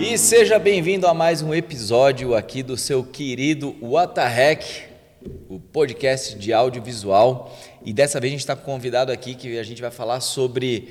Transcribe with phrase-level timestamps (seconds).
[0.00, 4.82] E seja bem-vindo a mais um episódio aqui do seu querido What the Heck,
[5.46, 7.54] o podcast de audiovisual.
[7.84, 10.88] E dessa vez a gente está convidado aqui que a gente vai falar sobre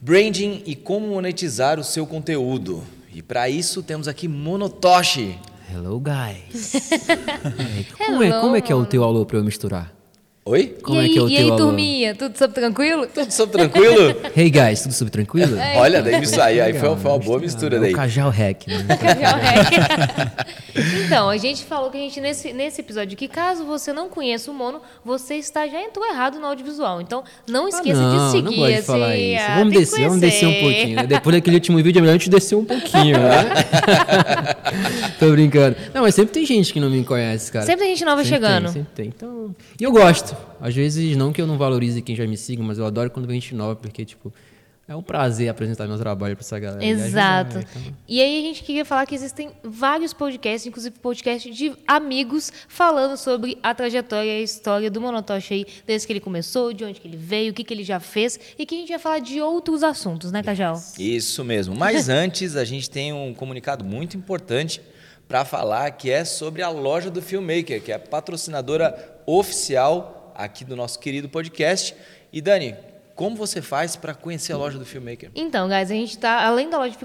[0.00, 2.82] branding e como monetizar o seu conteúdo.
[3.14, 5.38] E para isso temos aqui Monotoshi.
[5.70, 6.72] Hello, guys.
[7.98, 9.97] como, é, como é que é o teu alô para eu misturar?
[10.50, 10.76] Oi?
[10.82, 11.56] Como e é aí, que é o e teu aí alô?
[11.58, 12.14] turminha?
[12.14, 13.06] Tudo sob tranquilo?
[13.06, 14.16] Tudo sob tranquilo?
[14.34, 15.58] Hey, guys, tudo super tranquilo?
[15.58, 15.76] É.
[15.76, 17.92] Olha, daí isso aí, aí foi, foi uma boa mistura É daí.
[17.92, 18.76] o Cajal Hack, né?
[21.06, 24.50] então, a gente falou que a gente, nesse, nesse episódio, que caso você não conheça
[24.50, 27.00] o Mono, você está já entrou errado no audiovisual.
[27.00, 28.44] Então, não esqueça Ah, não, de seguir.
[28.44, 29.44] não gosto de falar assim, isso.
[29.46, 30.96] ah, Vamos descer, vamos descer um pouquinho.
[30.96, 31.06] né?
[31.06, 33.50] Depois daquele último vídeo, é melhor a gente descer um pouquinho, né?
[35.18, 35.76] Tô brincando.
[35.92, 37.66] Não, mas sempre tem gente que não me conhece, cara.
[37.66, 38.64] Sempre tem gente nova Sempre chegando.
[38.64, 39.06] Tem, sempre tem.
[39.08, 40.36] Então, e eu gosto.
[40.60, 43.26] Às vezes, não que eu não valorize quem já me siga, mas eu adoro quando
[43.26, 44.32] vem gente nova, porque, tipo,
[44.86, 46.82] é um prazer apresentar meu trabalho pra essa galera.
[46.82, 47.06] E ajudar,
[47.46, 47.58] Exato.
[47.58, 52.50] então- E aí a gente queria falar que existem vários podcasts, inclusive podcasts de amigos,
[52.68, 56.84] falando sobre a trajetória e a história do Monotoshi aí, desde que ele começou, de
[56.84, 58.98] onde que ele veio, o que, que ele já fez, e que a gente vai
[58.98, 60.80] falar de outros assuntos, né, Cajal?
[60.98, 61.76] Isso mesmo.
[61.76, 64.80] Mas antes, a gente tem um comunicado muito importante
[65.28, 70.64] para falar que é sobre a loja do Filmmaker, que é a patrocinadora oficial aqui
[70.64, 71.96] do nosso querido podcast.
[72.32, 72.76] E Dani,
[73.18, 75.32] como você faz para conhecer a loja do Filmmaker?
[75.34, 76.96] Então, guys, a gente tá, além da loja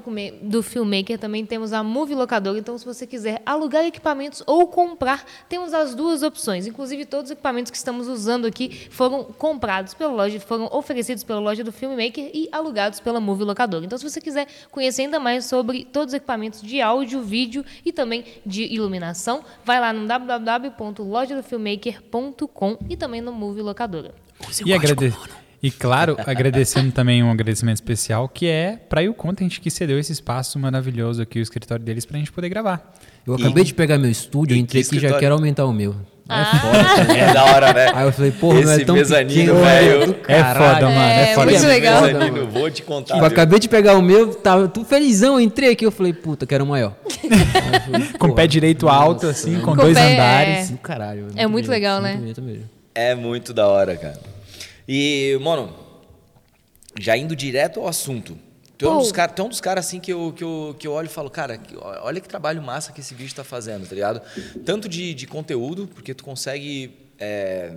[0.44, 2.60] do Filmmaker, também temos a Movie Locadora.
[2.60, 6.68] Então, se você quiser alugar equipamentos ou comprar, temos as duas opções.
[6.68, 11.40] Inclusive, todos os equipamentos que estamos usando aqui foram comprados pela loja, foram oferecidos pela
[11.40, 13.84] loja do Filmmaker e alugados pela Movie Locadora.
[13.84, 17.92] Então, se você quiser conhecer ainda mais sobre todos os equipamentos de áudio, vídeo e
[17.92, 24.14] também de iluminação, vai lá no www.lojadofilmmaker.com e também no Movie Locadora.
[24.64, 25.12] E, agrade...
[25.64, 30.12] e claro, agradecendo também um agradecimento especial que é para o Content que cedeu esse
[30.12, 32.94] espaço maravilhoso aqui, o escritório deles, para a gente poder gravar.
[33.26, 35.72] Eu acabei de pegar meu estúdio, eu entrei que aqui e já quero aumentar o
[35.72, 35.96] meu.
[36.28, 36.42] Ah.
[36.42, 36.60] É
[37.06, 37.18] foda.
[37.18, 37.92] É da hora, né?
[37.94, 40.16] Aí eu falei, porra, não é Esse tão mezanino, pequeno, velho.
[40.28, 40.74] É caralho.
[40.74, 41.00] foda, mano.
[41.02, 41.46] É, É, foda.
[41.46, 42.02] muito Esse legal.
[42.02, 43.14] mezanino, vou te contar.
[43.16, 43.28] Tipo, viu?
[43.28, 46.68] acabei de pegar o meu, tava tudo felizão, entrei aqui, eu falei, puta, quero um
[46.68, 46.96] maior.
[47.06, 47.12] Eu
[47.92, 50.70] falei, Com o pé direito alto, nossa, assim, é com Com dois pé, andares.
[50.70, 51.28] do caralho.
[51.36, 52.20] É muito legal, muito né?
[52.20, 52.70] bonito mesmo.
[52.96, 54.33] É muito da hora, cara.
[54.88, 55.74] E, mano,
[57.00, 58.38] já indo direto ao assunto.
[58.78, 60.92] Tu é um dos caras um dos caras, assim que eu, que, eu, que eu
[60.92, 61.60] olho e falo, cara,
[62.02, 64.22] olha que trabalho massa que esse vídeo tá fazendo, tá ligado?
[64.66, 67.74] Tanto de, de conteúdo, porque tu consegue é,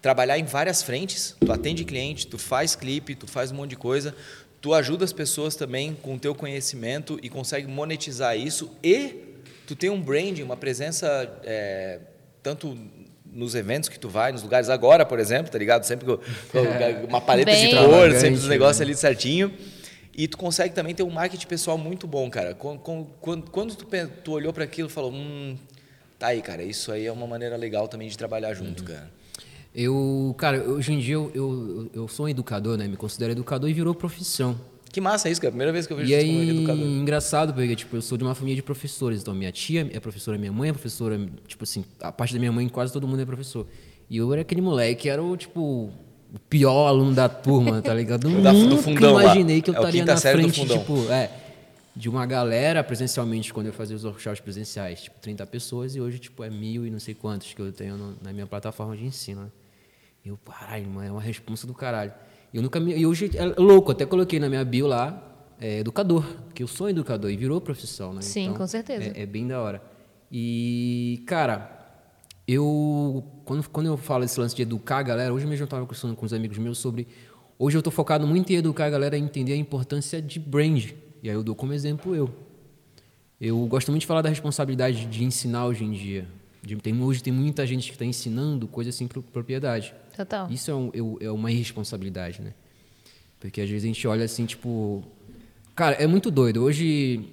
[0.00, 1.34] trabalhar em várias frentes.
[1.40, 4.14] Tu atende cliente, tu faz clipe, tu faz um monte de coisa.
[4.60, 8.70] Tu ajuda as pessoas também com o teu conhecimento e consegue monetizar isso.
[8.82, 11.06] E tu tem um branding, uma presença
[11.42, 12.00] é,
[12.42, 12.76] tanto
[13.32, 15.84] nos eventos que tu vai, nos lugares agora, por exemplo, tá ligado?
[15.84, 16.58] Sempre com, com
[17.08, 18.48] uma paleta de Bem- cor, Extravagante, sempre os né?
[18.50, 19.52] negócios ali certinho.
[20.16, 22.52] E tu consegue também ter um marketing pessoal muito bom, cara.
[22.54, 22.80] Quando,
[23.20, 23.86] quando, quando tu,
[24.24, 25.56] tu olhou para aquilo e falou, hum,
[26.18, 29.08] tá aí, cara, isso aí é uma maneira legal também de trabalhar junto, cara.
[29.74, 32.88] Eu, cara, hoje em dia eu, eu, eu sou um educador, né?
[32.88, 34.58] Me considero educador e virou profissão.
[34.90, 35.50] Que massa isso, cara.
[35.50, 36.84] Primeira vez que eu vejo E isso como aí, educador.
[36.86, 39.20] engraçado, porque, tipo, eu sou de uma família de professores.
[39.20, 41.18] Então, minha tia é professora, minha mãe é professora.
[41.46, 43.66] Tipo assim, a parte da minha mãe, quase todo mundo é professor.
[44.08, 45.60] E eu era aquele moleque que era o, tipo,
[46.32, 48.28] o pior aluno da turma, tá ligado?
[48.42, 49.24] Da- do Nunca fundão lá.
[49.24, 51.30] imaginei que eu É estaria na frente, tipo, é,
[51.94, 55.02] de uma galera presencialmente, quando eu fazia os workshops presenciais.
[55.02, 57.96] Tipo, 30 pessoas e hoje, tipo, é mil e não sei quantos que eu tenho
[57.96, 59.48] no- na minha plataforma de ensino, né?
[60.24, 62.12] E eu, caralho, mano, é uma responsa do caralho.
[62.52, 62.96] E eu nunca me.
[62.96, 65.22] E hoje é louco, até coloquei na minha bio lá,
[65.60, 68.22] é, educador, que eu sou educador e virou profissão, né?
[68.22, 69.12] Sim, com certeza.
[69.14, 69.82] É, é bem da hora.
[70.32, 71.76] E, cara,
[72.46, 73.24] eu.
[73.44, 76.14] Quando, quando eu falo esse lance de educar a galera, hoje mesmo eu estava conversando
[76.16, 77.06] com os amigos meus sobre.
[77.58, 80.90] Hoje eu estou focado muito em educar a galera a entender a importância de brand.
[81.22, 82.30] E aí eu dou como exemplo eu.
[83.40, 86.26] Eu gosto muito de falar da responsabilidade de ensinar hoje em dia.
[86.62, 89.94] De- tem, hoje tem muita gente que está ensinando coisa sem pro- propriedade.
[90.18, 90.50] Total.
[90.50, 92.52] Isso é, um- é uma irresponsabilidade, né?
[93.38, 95.04] Porque às vezes a gente olha assim, tipo.
[95.76, 96.62] Cara, é muito doido.
[96.64, 97.24] Hoje.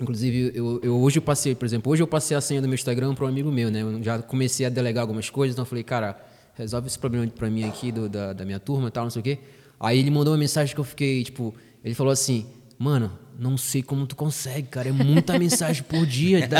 [0.00, 2.74] Inclusive, eu, eu hoje eu passei, por exemplo, hoje eu passei a senha do meu
[2.74, 3.80] Instagram para um amigo meu, né?
[3.82, 6.16] Eu já comecei a delegar algumas coisas, então eu falei, cara,
[6.54, 9.20] resolve esse problema para mim aqui do- da, da minha turma e tal, não sei
[9.20, 9.38] o quê.
[9.80, 12.46] Aí ele mandou uma mensagem que eu fiquei, tipo, ele falou assim,
[12.78, 16.48] mano, não sei como tu consegue, cara, é muita mensagem por dia.
[16.48, 16.58] tá?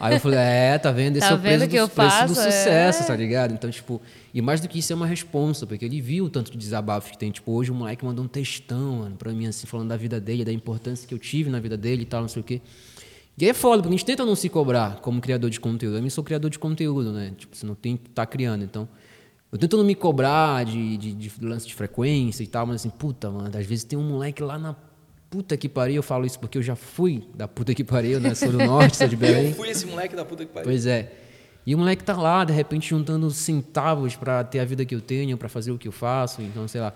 [0.00, 1.16] Aí eu falei, é, tá vendo?
[1.16, 2.34] Esse Tá é o preço, do, preço do faço?
[2.34, 3.06] sucesso, É.
[3.06, 3.52] tá ligado?
[3.54, 4.00] Então, tipo,
[4.32, 7.10] e mais do que isso é uma responsa, porque ele viu o tanto de desabafos
[7.10, 7.30] que tem.
[7.30, 10.44] Tipo, hoje o moleque mandou um textão, mano, pra mim, assim, falando da vida dele,
[10.44, 12.60] da importância que eu tive na vida dele e tal, não sei o quê.
[13.38, 15.94] E aí é foda, porque a gente tenta não se cobrar como criador de conteúdo.
[15.94, 17.32] Eu também sou criador de conteúdo, né?
[17.36, 18.64] Tipo, você não tem que estar criando.
[18.64, 18.88] Então,
[19.52, 22.88] eu tento não me cobrar de, de, de lance de frequência e tal, mas assim,
[22.90, 24.74] puta, mano, às vezes tem um moleque lá na
[25.36, 28.34] puta que pariu, eu falo isso porque eu já fui da puta que pariu, né?
[28.34, 29.48] Sou do norte, sou de Belém.
[29.52, 30.66] Eu fui esse moleque da puta que pariu.
[30.66, 31.12] Pois é.
[31.66, 35.00] E o moleque tá lá, de repente, juntando centavos para ter a vida que eu
[35.00, 36.94] tenho, para fazer o que eu faço, então, sei lá.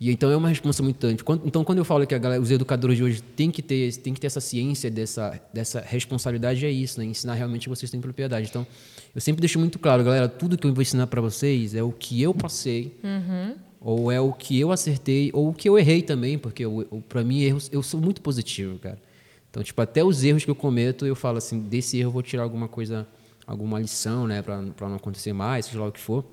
[0.00, 1.22] E então é uma resposta muito grande.
[1.44, 4.20] Então, quando eu falo que galera, os educadores de hoje têm que ter, têm que
[4.20, 7.04] ter essa ciência dessa, dessa responsabilidade, é isso, né?
[7.04, 8.48] Ensinar realmente que vocês têm propriedade.
[8.48, 8.66] Então,
[9.14, 11.92] eu sempre deixo muito claro, galera, tudo que eu vou ensinar para vocês é o
[11.92, 13.54] que eu passei, Uhum.
[13.80, 16.64] Ou é o que eu acertei, ou o que eu errei também, porque
[17.08, 18.98] para mim erros, eu sou muito positivo, cara.
[19.48, 22.22] Então, tipo, até os erros que eu cometo, eu falo assim, desse erro eu vou
[22.22, 23.08] tirar alguma coisa,
[23.46, 26.24] alguma lição, né, para não acontecer mais, seja lá o que for.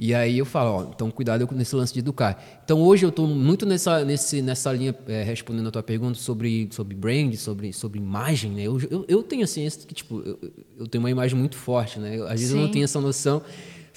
[0.00, 2.60] E aí eu falo, ó, então cuidado nesse lance de educar.
[2.64, 6.68] Então hoje eu estou muito nessa, nesse, nessa linha, é, respondendo a tua pergunta sobre,
[6.70, 8.62] sobre brand, sobre, sobre imagem, né?
[8.62, 10.38] Eu, eu, eu tenho assim, que tipo, eu,
[10.78, 12.14] eu, tenho uma imagem muito forte, né?
[12.22, 12.58] Às vezes Sim.
[12.58, 13.42] eu não tenho essa noção,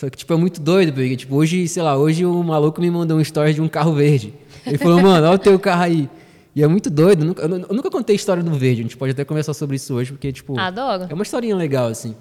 [0.02, 2.90] só que tipo, é muito doido, porque tipo, hoje, sei lá, hoje o maluco me
[2.90, 4.34] mandou um story de um carro verde.
[4.66, 6.10] Ele falou, mano, olha o teu carro aí.
[6.56, 8.98] E é muito doido, eu nunca, eu nunca contei a história do verde, a gente
[8.98, 10.60] pode até conversar sobre isso hoje, porque tipo...
[10.60, 11.06] Adoro.
[11.08, 12.16] É uma historinha legal, assim.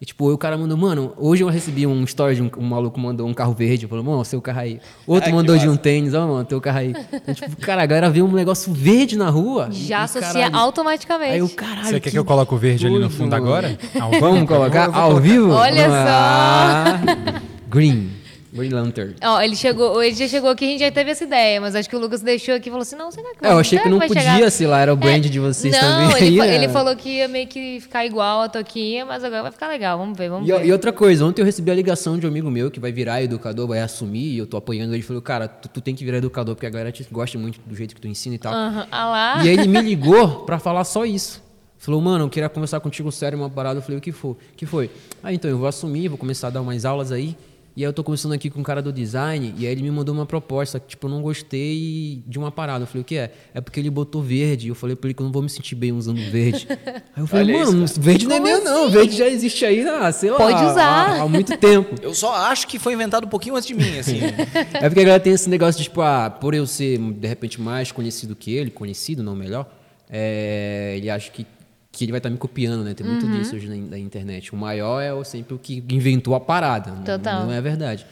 [0.00, 2.98] E, tipo, o cara mandou, mano, hoje eu recebi um story de um, um maluco
[2.98, 4.80] mandou um carro verde, falou, mano, seu carro aí.
[5.06, 6.94] Outro Ai, mandou de um tênis, ó, mano, teu carro aí.
[7.12, 9.68] Então, tipo, cara, a galera vê um negócio verde na rua.
[9.70, 11.32] Já e, associa caralho, automaticamente.
[11.32, 11.86] Aí o caralho.
[11.86, 13.46] Você quer que eu coloque o verde ali no fundo mano.
[13.46, 13.78] agora?
[14.20, 15.52] Vamos colocar ao vivo?
[15.52, 17.42] Olha ah, só.
[17.68, 18.23] Green.
[18.54, 19.14] Green Lantern.
[19.20, 21.90] Ó, ele chegou, ele já chegou aqui, a gente já teve essa ideia, mas acho
[21.90, 23.78] que o Lucas deixou aqui e falou assim: não, será que vai É, eu achei
[23.80, 24.50] que não podia, chegar?
[24.50, 26.24] sei lá, era o brand é, de vocês não, também.
[26.24, 29.50] Ele, aí, ele falou que ia meio que ficar igual a toquinha, mas agora vai
[29.50, 30.66] ficar legal, vamos ver, vamos e, ver.
[30.66, 33.20] E outra coisa, ontem eu recebi a ligação de um amigo meu que vai virar
[33.22, 36.18] educador, vai assumir, e eu tô apoiando ele, falou, cara, tu, tu, tem que virar
[36.18, 38.54] educador, porque a galera te gosta muito do jeito que tu ensina e tal.
[38.54, 38.84] Uhum.
[38.88, 39.44] Ah lá.
[39.44, 41.42] E aí ele me ligou pra falar só isso.
[41.76, 43.78] Falou, mano, eu queria conversar contigo sério, uma parada.
[43.78, 44.36] Eu falei, o que foi?
[44.56, 44.90] que foi?
[45.22, 47.36] Ah, então, eu vou assumir, vou começar a dar umas aulas aí.
[47.76, 49.90] E aí eu tô conversando aqui com um cara do design, e aí ele me
[49.90, 52.84] mandou uma proposta, que tipo, eu não gostei de uma parada.
[52.84, 53.32] Eu falei, o que é?
[53.52, 54.68] É porque ele botou verde.
[54.68, 56.68] Eu falei pra ele que eu não vou me sentir bem usando verde.
[57.16, 58.64] Aí eu falei, Olha mano, isso, verde não é meu assim?
[58.64, 60.84] não, verde já existe aí, ah, sei lá, Pode usar.
[60.84, 61.94] Há, há, muito tempo.
[62.02, 64.20] Eu só acho que foi inventado um pouquinho antes de mim, assim.
[64.74, 67.60] é porque a galera tem esse negócio de, tipo, ah, por eu ser, de repente,
[67.60, 69.66] mais conhecido que ele, conhecido, não melhor,
[70.10, 71.46] é, ele acha que
[71.96, 72.92] que ele vai estar tá me copiando, né?
[72.92, 73.38] Tem muito uhum.
[73.38, 74.52] disso hoje na, na, internet.
[74.52, 76.90] O maior é sempre o que inventou a parada.
[77.04, 77.40] Total.
[77.40, 78.04] Não, não, é verdade.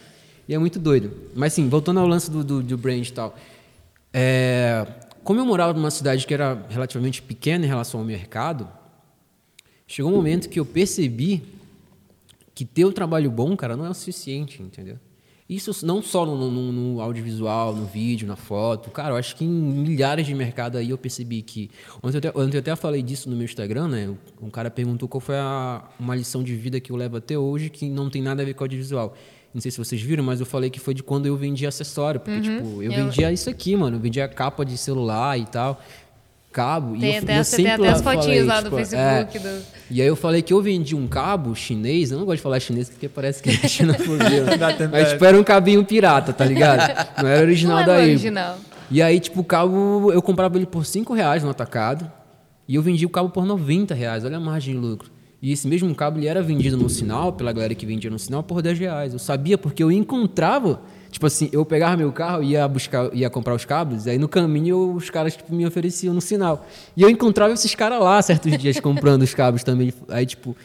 [0.47, 1.11] E é muito doido.
[1.35, 3.35] Mas sim, voltando ao lance do, do, do brand e tal.
[4.13, 4.87] É,
[5.23, 8.67] como eu morava numa cidade que era relativamente pequena em relação ao mercado,
[9.85, 11.43] chegou um momento que eu percebi
[12.55, 14.97] que ter um trabalho bom, cara, não é o suficiente, entendeu?
[15.49, 18.89] Isso não só no, no, no, audiovisual, no vídeo, na foto.
[18.89, 21.69] Cara, eu acho que em milhares de mercados aí eu percebi que.
[22.01, 24.15] Ontem eu, até, ontem eu até falei disso no meu Instagram, né?
[24.41, 27.69] Um cara perguntou qual foi a, uma lição de vida que eu levo até hoje
[27.69, 29.13] que não tem nada a ver com audiovisual.
[29.53, 32.19] Não sei se vocês viram, mas eu falei que foi de quando eu vendia acessório.
[32.19, 32.57] Porque, uhum.
[32.57, 33.97] tipo, eu, eu vendia isso aqui, mano.
[33.97, 35.79] Eu vendia capa de celular e tal
[36.53, 36.97] cabo.
[36.97, 39.37] Tem, e eu, até, eu tem até as fotinhas lá tipo, do Facebook.
[39.37, 39.61] É, do...
[39.89, 42.59] E aí eu falei que eu vendi um cabo chinês, eu não gosto de falar
[42.59, 44.45] chinês porque parece que é China fodeu.
[44.91, 46.93] Mas tipo, era um cabinho pirata, tá ligado?
[47.21, 48.09] Não era original não daí.
[48.11, 48.57] original.
[48.89, 52.09] E aí, tipo, o cabo, eu comprava ele por 5 reais no atacado
[52.67, 54.23] e eu vendi o cabo por 90 reais.
[54.23, 55.11] Olha a margem de lucro.
[55.41, 58.43] E esse mesmo cabo ele era vendido no sinal, pela galera que vendia no sinal,
[58.43, 59.13] por 10 reais.
[59.13, 60.81] Eu sabia porque eu encontrava
[61.13, 64.95] Tipo assim, eu pegava meu carro, ia buscar, ia comprar os cabos, aí no caminho
[64.95, 66.65] os caras tipo, me ofereciam no sinal.
[66.97, 69.93] E eu encontrava esses caras lá certos dias comprando os cabos também.
[70.09, 70.57] Aí, tipo.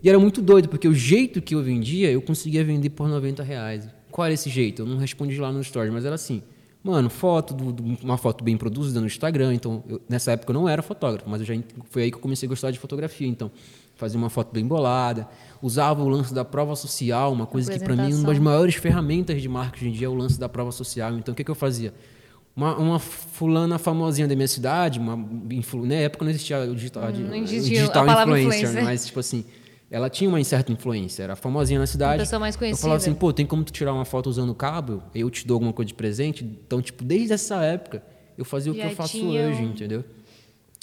[0.00, 3.42] E era muito doido, porque o jeito que eu vendia, eu conseguia vender por 90
[3.42, 3.88] reais.
[4.08, 4.82] Qual era esse jeito?
[4.82, 6.40] Eu não respondi lá no story, mas era assim.
[6.84, 9.54] Mano, foto, do, do, uma foto bem produzida no Instagram.
[9.54, 11.52] Então, eu, nessa época eu não era fotógrafo, mas já,
[11.90, 13.26] foi aí que eu comecei a gostar de fotografia.
[13.26, 13.50] Então,
[13.96, 15.26] fazia uma foto bem bolada
[15.62, 19.40] usava o lance da prova social, uma coisa que para mim uma das maiores ferramentas
[19.40, 21.16] de marketing hoje em dia é o lance da prova social.
[21.16, 21.92] Então o que, que eu fazia?
[22.54, 27.28] Uma, uma fulana famosinha da minha cidade, uma na época não existia o digital, hum,
[27.28, 29.44] não existia digital influencer, influencer, mas tipo assim,
[29.90, 32.14] ela tinha uma certa influência, era famosinha na cidade.
[32.14, 32.78] Uma pessoa mais conhecida.
[32.78, 35.02] Eu falava assim, pô, tem como tu tirar uma foto usando cabo?
[35.14, 36.44] Eu te dou alguma coisa de presente.
[36.44, 38.02] Então, tipo, desde essa época,
[38.36, 40.04] eu fazia Já o que eu faço hoje, entendeu?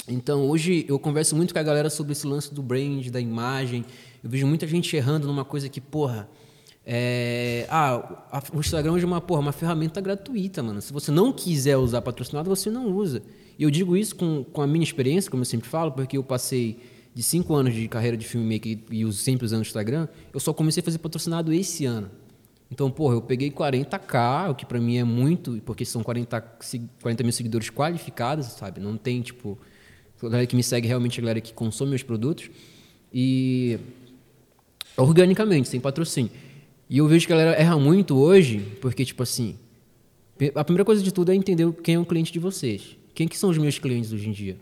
[0.08, 3.86] Então, hoje eu converso muito com a galera sobre esse lance do brand, da imagem.
[4.24, 6.30] Eu vejo muita gente errando numa coisa que, porra,
[6.86, 10.82] é, ah, o Instagram hoje é uma, porra, uma ferramenta gratuita, mano.
[10.82, 13.22] Se você não quiser usar patrocinado, você não usa.
[13.60, 16.24] E eu digo isso com, com a minha experiência, como eu sempre falo, porque eu
[16.24, 16.80] passei
[17.14, 20.52] de cinco anos de carreira de filmmaker e uso sempre usando o Instagram, eu só
[20.52, 22.10] comecei a fazer patrocinado esse ano.
[22.72, 26.42] Então, porra, eu peguei 40k, o que para mim é muito, porque são 40,
[27.02, 28.82] 40 mil seguidores qualificados, sabe?
[28.82, 29.60] Não tem, tipo,
[30.20, 32.50] a galera que me segue realmente a galera que consome meus produtos.
[33.14, 33.80] E
[34.98, 36.32] organicamente, sem patrocínio.
[36.90, 39.58] E eu vejo que a galera erra muito hoje, porque, tipo assim,
[40.54, 42.98] a primeira coisa de tudo é entender quem é o cliente de vocês.
[43.14, 44.58] Quem que são os meus clientes hoje em dia?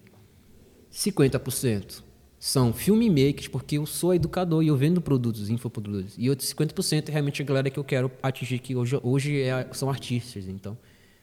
[0.92, 2.04] 50%
[2.38, 6.16] são filmmakers, porque eu sou educador e eu vendo produtos, infoprodutos.
[6.18, 9.68] E outros 50% é realmente a galera que eu quero atingir, que hoje, hoje é,
[9.74, 10.48] são artistas.
[10.48, 10.78] Então,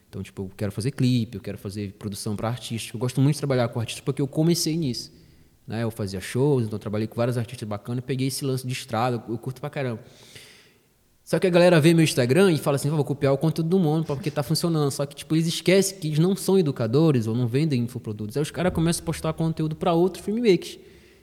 [0.09, 2.95] então, tipo, eu quero fazer clipe, eu quero fazer produção para artistas.
[2.95, 5.13] Eu gosto muito de trabalhar com artistas porque eu comecei nisso.
[5.69, 5.83] Né?
[5.85, 9.37] Eu fazia shows, então trabalhei com vários artistas bacanas, peguei esse lance de estrada, eu
[9.39, 10.01] curto pra caramba.
[11.23, 13.79] Só que a galera vê meu Instagram e fala assim, vou copiar o conteúdo do
[13.79, 14.91] mundo porque tá funcionando.
[14.91, 18.35] Só que tipo, eles esquecem que eles não são educadores ou não vendem infoprodutos.
[18.39, 20.79] Aí os caras começam a postar conteúdo para outros filmmakers.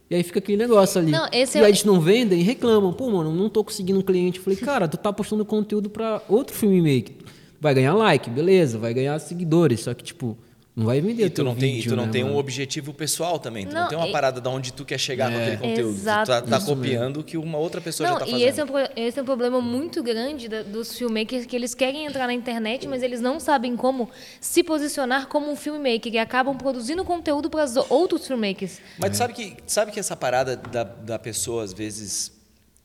[0.07, 1.11] E aí fica aquele negócio ali.
[1.11, 2.93] Não, esse e é aí o- eles não vendem e reclamam.
[2.93, 4.37] Pô, mano, não tô conseguindo um cliente.
[4.37, 7.15] Eu falei, cara, tu tá postando conteúdo para outro filmmaker.
[7.59, 9.79] Vai ganhar like, beleza, vai ganhar seguidores.
[9.79, 10.37] Só que, tipo,
[10.75, 12.27] não vai vender E tu teu não tem, e vídeo, tu não né, tem um
[12.27, 12.39] mano?
[12.39, 13.65] objetivo pessoal também.
[13.65, 15.95] Tu não, Não, tem uma e- parada de onde tu quer chegar com aquele conteúdo.
[15.95, 16.25] Exato.
[16.31, 18.49] Tu tá, tá copiando o que uma outra pessoa Não, já tá e fazendo.
[18.49, 18.69] esse é, um,
[19.07, 22.87] esse é um problema muito grande da- dos filmmakers que eles querem entrar na internet,
[22.89, 24.09] mas eles não sabem como
[24.41, 28.79] se posicionar como um filmmaker e acabam produzindo conteúdo para outros filmmakers.
[28.97, 32.33] Mas tu sabe que, sabe que essa parada da, da pessoa, às vezes,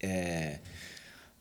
[0.01, 0.59] é,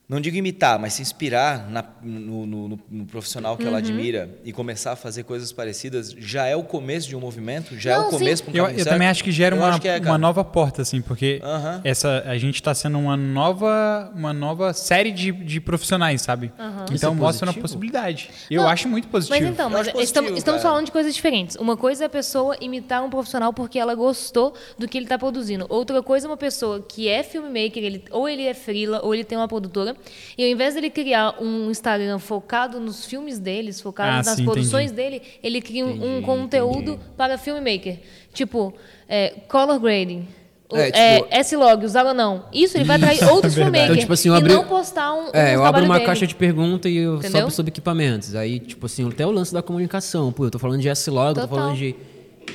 [0.10, 3.78] não digo imitar, mas se inspirar na- no, no- no- no profissional que ela Uhum.
[3.78, 7.78] admira e começar a fazer coisas parecidas, já é o começo de um movimento?
[7.78, 8.90] Já é Não, o começo para um Eu, eu certo?
[8.90, 11.82] também acho que gera Eu uma, que é, uma nova porta, assim, porque Aham.
[11.84, 16.52] essa, a gente está sendo uma nova, uma nova série de, de profissionais, sabe?
[16.88, 18.32] Isso Então é mostra uma possibilidade.
[18.50, 19.40] Eu Não, acho muito positivo.
[19.40, 20.72] Mas então, mas positivo, estamos, estamos cara.
[20.74, 21.56] falando de coisas diferentes.
[21.56, 25.20] Uma coisa é a pessoa imitar um profissional porque ela gostou do que ele está
[25.20, 25.68] produzindo.
[25.70, 29.24] Outra coisa é uma pessoa que é filmmaker, ele, ou ele é freela, ou ele
[29.24, 29.96] tem uma produtora,
[30.38, 34.46] e ao invés dele criar um Instagram focado nos filmes deles, focado Ah, nas sim,
[34.46, 35.10] produções entendi.
[35.20, 37.10] dele, ele cria um, um Entendi, conteúdo entendi.
[37.18, 37.98] para filmmaker.
[38.34, 38.74] Tipo,
[39.08, 40.28] é, color grading.
[40.72, 42.46] É, É, tipo- S-Log, usar ou não.
[42.54, 43.56] Isso ele vai atrair outros verdade.
[43.56, 43.86] filmmakers.
[43.90, 46.06] Então, tipo assim, eu e abri- não postar um, um É, eu abro uma dele.
[46.06, 47.42] caixa de pergunta e eu Entendeu?
[47.42, 48.36] sobe sobre equipamentos.
[48.36, 50.32] Aí, tipo assim, até o lance da comunicação.
[50.32, 51.96] Pô, eu tô falando de S-Log, eu tô falando de.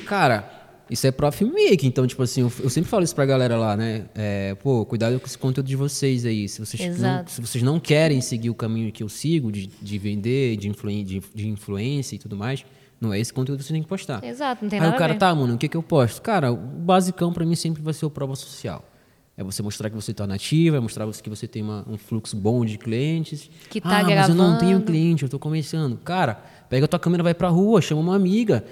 [0.05, 0.49] Cara,
[0.89, 1.85] isso é pro filmmaker.
[1.85, 4.05] Então, tipo assim, eu, eu sempre falo isso pra galera lá, né?
[4.13, 6.47] É, pô, cuidado com esse conteúdo de vocês aí.
[6.47, 9.97] Se vocês, não, se vocês não querem seguir o caminho que eu sigo, de, de
[9.97, 12.63] vender, de, influen, de, de influência e tudo mais,
[13.01, 14.23] não é esse conteúdo que vocês têm que postar.
[14.23, 16.21] Exato, não tem Aí nada o a cara, tá, mano, o que, que eu posto?
[16.21, 18.83] Cara, o basicão pra mim sempre vai ser o prova social.
[19.37, 22.37] É você mostrar que você está nativa, é mostrar que você tem uma- um fluxo
[22.37, 23.49] bom de clientes.
[23.69, 24.85] Que tá ah, mas eu não tenho gravando.
[24.85, 25.97] cliente, eu tô começando.
[25.97, 26.35] Cara,
[26.69, 28.63] pega a tua câmera, vai pra rua, chama uma amiga.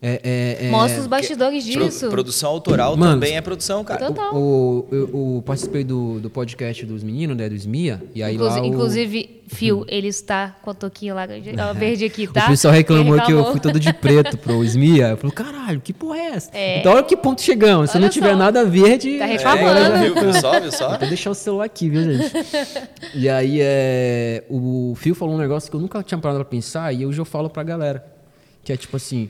[0.00, 2.08] É, é, é- Mostra os bastidores Pro- disso.
[2.08, 4.06] produção autoral Mano, também é produção, cara.
[4.06, 4.32] Total.
[4.32, 8.56] O, eu, eu participei do, do podcast dos meninos, né, do SMIA, e aí Inclusi-
[8.58, 12.46] lá o, Inclusive, Phil, ele está com a toquinha laranja, ó, verde aqui, o tá?
[12.46, 13.50] pessoal reclamou, Ele que eu reclamou.
[13.50, 15.08] fui todo de preto pro SMIA.
[15.08, 16.50] Eu falei, caralho, que porra é essa?
[16.56, 16.78] É.
[16.78, 17.90] Então olha que ponto chegamos.
[17.90, 18.36] Se Olha não tiver só.
[18.36, 19.18] nada verde...
[19.18, 19.98] Tá É, reclamando.
[19.98, 20.90] viu, viu só, viu só?
[20.98, 22.32] Vou deixar o celular aqui, viu, gente?
[23.16, 26.92] e aí, é, o Phil falou um negócio que eu nunca tinha parado pra pensar
[26.94, 28.06] e hoje eu falo pra galera.
[28.62, 29.28] Que é tipo assim,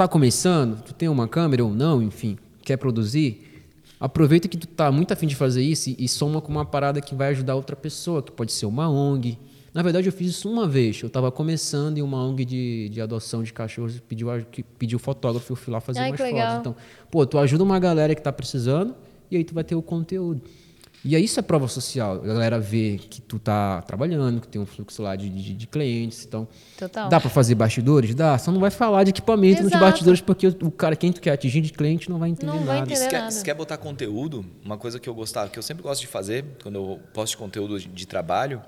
[0.00, 3.66] tu tá começando, tu tem uma câmera ou não, enfim, quer produzir,
[4.00, 7.02] aproveita que tu tá muito afim de fazer isso e, e soma com uma parada
[7.02, 9.38] que vai ajudar outra pessoa, que pode ser uma ONG.
[9.74, 11.02] Na verdade, eu fiz isso uma vez.
[11.02, 14.28] Eu tava começando em uma ONG de, de adoção de cachorros e pediu,
[14.78, 16.58] pediu fotógrafo, eu fui lá fazer Ai, umas fotos.
[16.60, 16.76] Então,
[17.10, 18.94] pô, tu ajuda uma galera que tá precisando
[19.30, 20.40] e aí tu vai ter o conteúdo.
[21.04, 22.16] E aí isso é prova social.
[22.22, 25.66] A galera vê que tu tá trabalhando, que tem um fluxo lá de, de, de
[25.66, 26.24] clientes.
[26.26, 26.46] Então,
[26.78, 27.08] Total.
[27.08, 28.14] dá para fazer bastidores?
[28.14, 28.36] Dá.
[28.36, 29.84] Só não vai falar de equipamento nos Exato.
[29.84, 32.80] bastidores porque o cara, quem tu quer atingir de cliente não vai entender Não vai
[32.80, 32.86] nada.
[32.88, 33.10] Se entender.
[33.10, 33.30] quer, nada.
[33.30, 36.44] se quer botar conteúdo, uma coisa que eu gostava, que eu sempre gosto de fazer
[36.62, 38.60] quando eu posto conteúdo de, de trabalho,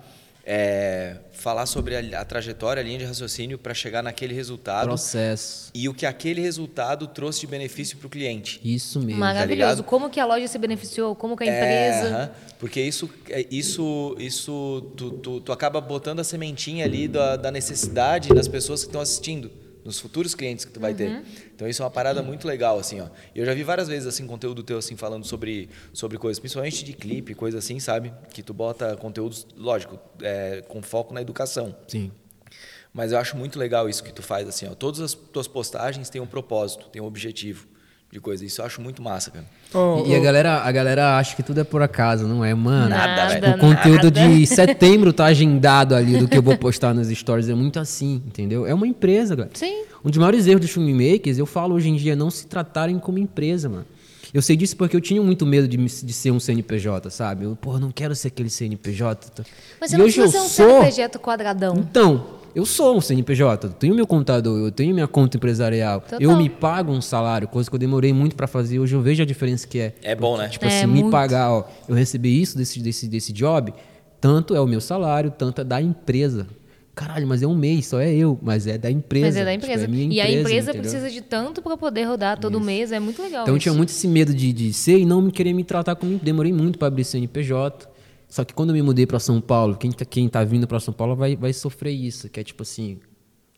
[0.44, 5.70] é falar sobre a, a trajetória, a linha de raciocínio para chegar naquele resultado Processo.
[5.75, 8.61] e o que aquele resultado trouxe de benefício para o cliente.
[8.64, 9.20] Isso mesmo.
[9.20, 9.54] Maravilhoso.
[9.70, 9.84] ligado?
[9.84, 12.16] como que a loja se beneficiou, como que a É, empresa...
[12.16, 12.30] aham.
[12.58, 17.50] porque isso, é, isso, isso tu, tu, tu acaba botando a sementinha ali da, da
[17.50, 19.50] necessidade das pessoas que estão assistindo,
[19.85, 20.97] dos futuros clientes que tu vai Uhum.
[20.97, 21.23] ter.
[21.55, 23.09] Então isso é uma parada muito legal, assim, ó.
[23.35, 26.85] E Eu já vi várias vezes assim conteúdo teu assim falando sobre sobre coisas, principalmente
[26.85, 28.12] de clipe, coisa assim, sabe?
[28.33, 31.75] Que tu bota conteúdos, lógico, é, com foco na educação.
[31.89, 32.12] Sim.
[32.95, 34.75] Mas eu acho muito legal isso que tu faz, assim, ó.
[34.75, 37.67] Todas as tuas postagens têm um propósito, têm um objetivo
[38.12, 38.45] de coisa.
[38.45, 39.47] Isso eu acho muito massa, cara.
[40.04, 42.90] E, e a galera, a galera acha que tudo é por acaso, não é, mano?
[42.90, 43.57] Nada, Nada, velho.
[43.57, 44.28] O conteúdo nada.
[44.28, 47.49] de setembro tá agendado ali do que eu vou postar nas stories.
[47.49, 48.66] É muito assim, entendeu?
[48.66, 49.57] É uma empresa, galera.
[49.57, 49.85] Sim.
[50.04, 52.99] Um dos maiores erros dos filmmakers, eu falo hoje em dia, é não se tratarem
[52.99, 53.87] como empresa, mano.
[54.35, 57.45] Eu sei disso porque eu tinha muito medo de, de ser um CNPJ, sabe?
[57.45, 59.42] Eu, porra, não quero ser aquele CNPJ.
[59.81, 61.76] Mas E você não hoje eu ser um sou- CNPJ quadradão.
[61.78, 66.00] Então, eu sou um CNPJ, eu tenho meu computador, eu tenho minha conta empresarial.
[66.00, 66.21] Total.
[66.21, 68.78] Eu me pago um salário, coisa que eu demorei muito pra fazer.
[68.78, 69.94] Hoje eu vejo a diferença que é.
[70.02, 70.49] É bom, né?
[70.49, 71.11] Tipo É, assim, me muito.
[71.11, 73.73] pagar, ó, eu recebi isso desse, desse, desse job,
[74.21, 76.47] tanto é o meu salário, tanto é da empresa.
[76.94, 79.26] caralho, mas é um mês, só é eu, mas é da empresa.
[79.26, 79.88] Mas é da tipo, empresa.
[79.88, 80.82] minha e a empresa entendeu?
[80.90, 82.92] precisa de tanto para poder rodar todo mês.
[82.92, 83.42] É muito legal.
[83.44, 83.62] Então eu isso.
[83.62, 86.18] tinha muito esse medo de, de ser e não me querer me tratar como.
[86.23, 87.88] Demorei muito para abrir CNPJ.
[88.33, 90.81] Só que quando eu me mudei para São Paulo, quem tá, quem tá vindo para
[90.81, 92.99] São Paulo vai, vai sofrer isso, que é tipo assim.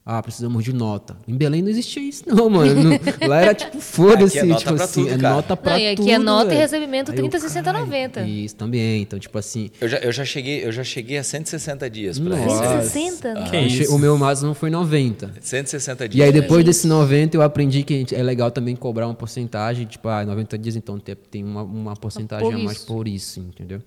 [0.04, 1.16] Ah, precisamos de nota.
[1.28, 2.75] Em Belém não existia isso, não, mano.
[2.83, 4.37] Não- lá era tipo, foda-se.
[4.38, 6.11] Aqui é nota tipo assim, tudo, é nota pra Não, e aqui tudo.
[6.11, 8.23] é nota e recebimento Aí eu, 30, 60, caralho, 90.
[8.23, 9.00] Isso também.
[9.02, 9.71] Então, tipo assim.
[9.81, 12.75] Eu já, eu já cheguei, eu já cheguei a 160 dias pra Nossa.
[12.76, 13.11] receber.
[13.11, 13.50] 160?
[13.50, 13.95] Que eu che- isso?
[13.95, 15.35] O meu máximo foi 90.
[15.40, 16.19] 160 dias.
[16.19, 20.07] E aí depois desse 90 eu aprendi que é legal também cobrar uma porcentagem, tipo,
[20.09, 22.87] ah, 90 dias então tem, tem uma, uma porcentagem Por a mais isso.
[22.87, 23.81] por isso, entendeu?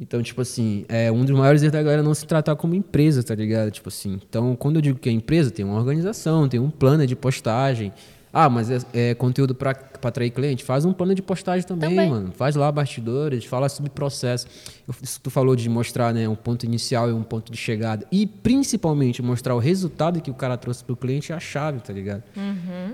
[0.00, 3.22] Então, tipo assim, é um dos maiores erros da galera não se tratar como empresa,
[3.22, 3.70] tá ligado?
[3.70, 7.06] Tipo assim, então quando eu digo que é empresa, tem uma organização, tem um plano
[7.06, 7.92] de postagem.
[8.32, 9.70] Ah, mas é, é conteúdo para
[10.02, 10.62] atrair cliente?
[10.62, 12.10] Faz um plano de postagem também, Também.
[12.10, 12.32] mano.
[12.32, 14.46] Faz lá bastidores, fala sobre processo.
[14.86, 17.56] Eu- isso que tu falou de mostrar né, um ponto inicial e um ponto de
[17.58, 18.06] chegada.
[18.12, 21.92] E principalmente mostrar o resultado que o cara trouxe pro cliente é a chave, tá
[21.92, 22.22] ligado?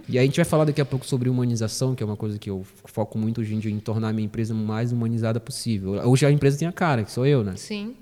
[0.09, 2.39] E aí a gente vai falar daqui a pouco sobre humanização, que é uma coisa
[2.39, 5.93] que eu foco muito hoje em dia em tornar a minha empresa mais humanizada possível.
[6.09, 7.55] Hoje a empresa tem a cara, que sou eu, né?
[7.57, 7.95] Sim.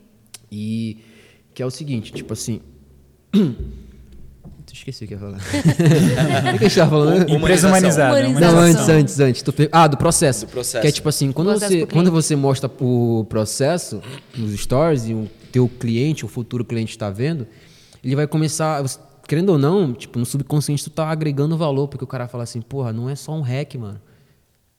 [0.50, 0.98] E
[1.54, 2.60] que é o seguinte, tipo assim.
[4.72, 5.36] Esqueci o que ia falar.
[6.54, 7.28] o que a gente tava falando?
[7.28, 8.28] Empresa humanizada.
[8.28, 8.54] Humanização.
[8.54, 9.44] Não, antes, antes, antes.
[9.70, 10.46] Ah, do processo.
[10.46, 10.80] Do processo.
[10.80, 14.02] Que é tipo assim, quando você, quando você mostra o processo
[14.34, 17.46] nos stories e o teu cliente, o futuro cliente está vendo,
[18.02, 18.82] ele vai começar,
[19.28, 22.60] querendo ou não, tipo, no subconsciente tu tá agregando valor, porque o cara fala assim,
[22.60, 24.00] porra, não é só um hack, mano.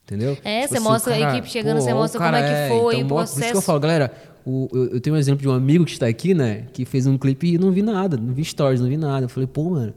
[0.05, 0.37] Entendeu?
[0.43, 2.95] É, Tipo você mostra a equipe chegando, você ó, o mostra como é que foi,
[3.01, 3.61] o mo- Por isso que eu processo.
[3.61, 4.13] falo, galera,
[4.45, 7.07] o- eu, eu tenho um exemplo de um amigo que está aqui, né, que fez
[7.07, 9.25] um clipe e não vi nada, não vi stories, não vi nada.
[9.25, 9.93] Eu falei, pô, mano,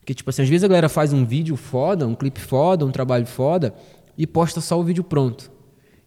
[0.00, 2.90] porque, tipo assim, às vezes a galera faz um vídeo foda, um clipe foda, um
[2.90, 3.72] trabalho foda,
[4.18, 5.50] e posta só o vídeo pronto.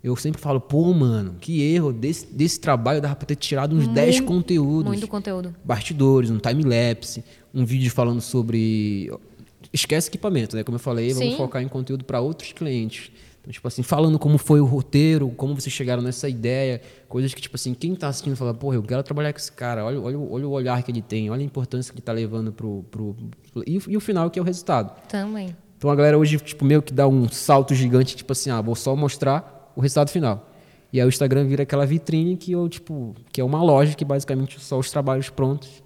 [0.03, 1.91] Eu sempre falo, pô, mano, que erro.
[1.91, 4.85] Desse, desse trabalho dava pra ter tirado uns 10 conteúdos.
[4.85, 5.53] Muito conteúdo.
[5.63, 7.21] Bastidores, um time-lapse,
[7.53, 9.11] um vídeo falando sobre.
[9.73, 10.63] Esquece equipamento, né?
[10.63, 11.35] Como eu falei, vamos Sim.
[11.37, 13.11] focar em conteúdo para outros clientes.
[13.51, 17.55] Tipo assim, falando como foi o roteiro, como vocês chegaram nessa ideia, coisas que, tipo
[17.55, 20.31] assim, quem tá assistindo fala, porra, eu quero trabalhar com esse cara, olha, olha, o-
[20.33, 22.83] olha o olhar que ele tem, olha a importância que ele tá levando pro.
[22.91, 23.15] pro
[23.65, 24.93] e, o- e o final, que é o resultado.
[25.07, 25.55] Também.
[25.77, 28.75] Então a galera hoje, tipo, meio que dá um salto gigante, tipo assim, ah, vou
[28.75, 30.47] só mostrar o resultado final.
[30.93, 34.05] E aí o Instagram vira aquela vitrine que eu, tipo, que é uma loja que
[34.05, 35.81] basicamente só os trabalhos prontos,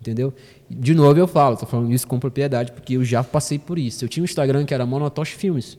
[0.00, 0.32] entendeu?
[0.70, 3.76] E, De novo eu falo, tô falando isso com propriedade, porque eu já passei por
[3.78, 4.04] isso.
[4.04, 5.78] Eu tinha um Instagram que era Monotosh Filmes.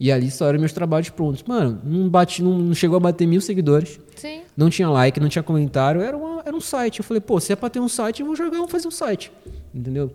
[0.00, 1.42] E ali só eram meus trabalhos prontos.
[1.42, 3.98] Mano, não, bate, não, não chegou a bater mil seguidores.
[4.14, 4.42] Sim.
[4.56, 7.00] Não tinha like, não tinha comentário, era, uma- era um site.
[7.00, 8.92] Eu falei, pô, se é pra ter um site, eu vou jogar, vou fazer um
[8.92, 9.32] site.
[9.74, 10.12] Entendeu?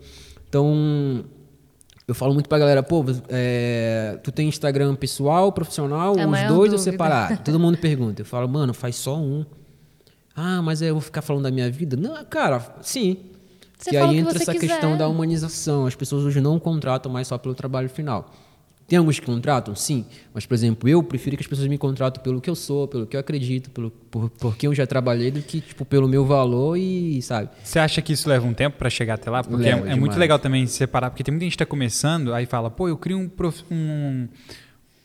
[0.48, 1.26] Então,
[2.08, 6.72] eu falo muito pra galera, pô, é, tu tem Instagram pessoal, profissional, É os dois
[6.72, 7.38] ou separado?
[7.44, 8.22] Todo mundo pergunta.
[8.22, 9.46] Eu falo, mano, faz só um.
[10.36, 11.96] Ah, mas aí eu vou ficar falando da minha vida?
[11.98, 13.18] Não, cara, sim.
[13.78, 14.68] Você que aí que entra você essa quiser.
[14.68, 15.86] questão da humanização.
[15.86, 18.32] As pessoas hoje não contratam mais só pelo trabalho final.
[18.88, 19.74] Tem alguns que contratam?
[19.76, 20.06] Sim.
[20.34, 23.08] Mas, por exemplo, eu prefiro que as pessoas me contratem pelo que eu sou, pelo
[23.08, 26.76] que eu acredito, pelo, por, por eu já trabalhei, do que, tipo, pelo meu valor
[26.78, 27.50] e, sabe?
[27.64, 29.44] Você acha que isso leva um tempo pra chegar até lá?
[29.44, 30.18] Porque é, Leva é muito demais.
[30.18, 33.18] legal também separar, porque tem muita gente que tá começando, aí fala, pô, eu crio
[33.18, 34.28] um, prof- um,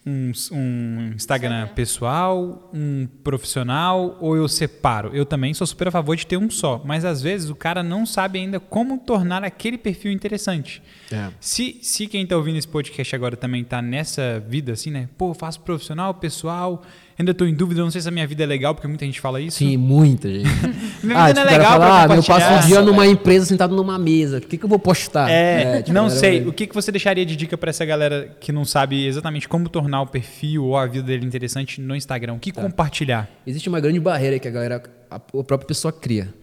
[0.08, 5.10] um, um Instagram pessoal, um profissional, ou eu separo.
[5.14, 7.82] Eu também sou super a favor de ter um só, mas às vezes o cara
[7.82, 10.82] não sabe ainda como tornar aquele perfil interessante.
[11.12, 11.30] É.
[11.40, 15.08] Se, se quem tá ouvindo esse podcast agora também tá nessa vida assim, né?
[15.18, 16.82] Pô, eu faço profissional, pessoal,
[17.18, 19.20] ainda tô em dúvida, não sei se a minha vida é legal, porque muita gente
[19.20, 19.58] fala isso.
[19.58, 20.48] Sim, muita gente.
[21.02, 22.82] Minha ah, vida tipo, não é o cara legal fala, ah, eu passo um dia
[22.82, 24.38] numa empresa sentado numa mesa.
[24.38, 25.30] O que, que eu vou postar?
[25.30, 26.40] É, tipo, não sei.
[26.40, 29.48] vai- O que, que você deixaria de dica pra essa galera que não sabe exatamente
[29.48, 32.34] como tornar o perfil ou a vida dele interessante no Instagram?
[32.34, 32.62] O que Tá.
[32.62, 33.30] compartilhar?
[33.46, 36.34] Existe uma grande barreira que a galera, a, a própria pessoa cria.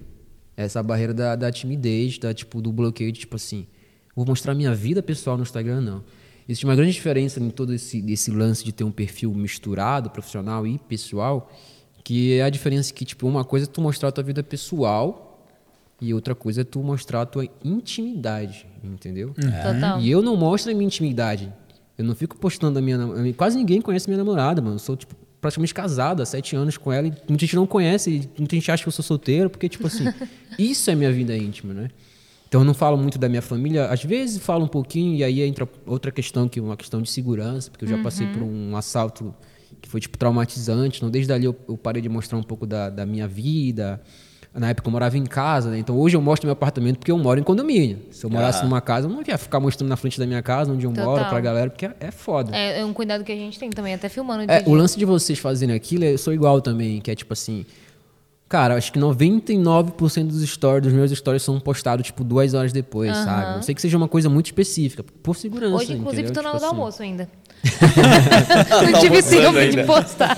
[0.55, 3.67] Essa barreira da, da timidez, da, tipo, do bloqueio de tipo assim,
[4.15, 6.03] vou mostrar minha vida pessoal no Instagram, não.
[6.47, 10.65] Existe uma grande diferença em todo esse, esse lance de ter um perfil misturado, profissional
[10.67, 11.51] e pessoal,
[12.03, 15.47] que é a diferença que, tipo, uma coisa é tu mostrar a tua vida pessoal
[15.99, 19.33] e outra coisa é tu mostrar a tua intimidade, entendeu?
[19.33, 19.99] Total.
[19.99, 21.51] E eu não mostro a minha intimidade.
[21.97, 23.33] Eu não fico postando a minha namorada.
[23.33, 24.75] Quase ninguém conhece minha namorada, mano.
[24.75, 27.07] Eu sou, tipo, praticamente casado há sete anos com ela.
[27.07, 29.87] E muita gente não conhece, e muita gente acha que eu sou solteiro, porque, tipo
[29.87, 30.05] assim,
[30.59, 31.89] isso é minha vida íntima, né?
[32.47, 33.87] Então eu não falo muito da minha família.
[33.87, 37.09] Às vezes falo um pouquinho, e aí entra outra questão, que é uma questão de
[37.09, 39.33] segurança, porque eu já passei por um assalto
[39.81, 40.97] que foi, tipo, traumatizante.
[40.99, 44.01] Então, desde ali eu, eu parei de mostrar um pouco da, da minha vida.
[44.53, 45.77] Na época eu morava em casa, né?
[45.77, 47.99] Então hoje eu mostro meu apartamento porque eu moro em condomínio.
[48.09, 48.63] Se eu morasse Ah.
[48.63, 51.15] numa casa, eu não ia ficar mostrando na frente da minha casa, onde eu moro,
[51.17, 51.29] Total.
[51.29, 52.55] pra galera, porque é, é foda.
[52.55, 54.49] É, é um cuidado que a gente tem também, até filmando.
[54.49, 57.65] É, o lance de vocês fazerem aquilo, eu sou igual também, que é tipo assim.
[58.55, 63.13] Cara, acho que 99% dos stories, dos meus stories são postados, tipo, duas horas depois,
[63.17, 63.55] sabe?
[63.55, 65.75] Não sei que seja uma coisa muito específica, por segurança.
[65.75, 66.41] Hoje, inclusive, entendeu?
[66.41, 66.79] tô na hora Tipo do assim.
[66.81, 67.29] almoço ainda.
[68.69, 70.37] Tá não tive tempo de postar.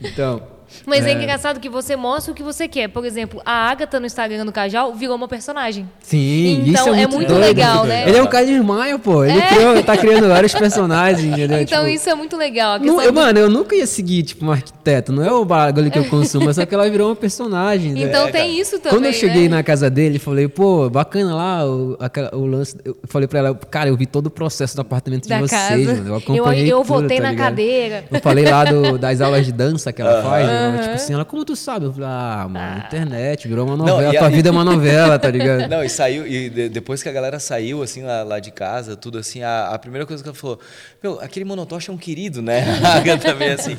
[0.00, 0.40] Então,
[0.86, 1.12] Mas é.
[1.12, 2.88] engraçado que você mostra o que você quer.
[2.88, 5.88] Por exemplo, a Agatha no Instagram do Cajal virou uma personagem.
[6.00, 7.40] sim, Então, isso é é muito, muito doido.
[7.44, 8.08] legal, né?
[8.08, 9.24] Ele é um cara de Maia, pô.
[9.24, 11.60] Ele criou, tá criando vários personagens, entendeu?
[11.60, 12.78] Então Tipo, isso é muito legal.
[12.78, 15.12] Não, eu, do- mano, eu nunca ia seguir, tipo, um arquiteto.
[15.12, 17.92] Não é o bagulho que eu consumo, é só que ela virou uma personagem.
[17.92, 18.02] né?
[18.02, 18.60] Então É, tem cara.
[18.60, 18.90] isso também.
[18.98, 19.56] Quando eu cheguei né?
[19.56, 22.76] na casa dele, falei, pô, bacana lá o, aquela- o lance.
[22.84, 25.60] Eu falei pra ela, cara, eu vi todo o processo do apartamento Da de vocês,
[25.60, 25.78] casa.
[25.94, 25.98] mano.
[26.00, 27.46] Eu Eu- acompanhei eu tudo, voltei tá na ligado?
[27.46, 28.04] cadeira.
[28.10, 30.46] Eu falei lá do- das aulas de dança que ela faz.
[30.46, 30.59] né?
[30.82, 31.86] Tipo assim, ela, como tu sabe?
[31.86, 34.12] Eu falei, ah, mano, internet, virou uma Não, novela.
[34.12, 35.66] e a- Tua vida é uma novela, tá ligado?
[35.70, 38.96] Não, e saiu, e de- depois que a galera saiu, assim, lá, lá de casa,
[38.96, 40.58] tudo assim, a, a primeira coisa que ela falou,
[41.02, 42.64] meu, aquele monotoche é um querido, né?
[42.84, 43.74] A Agatha também, assim.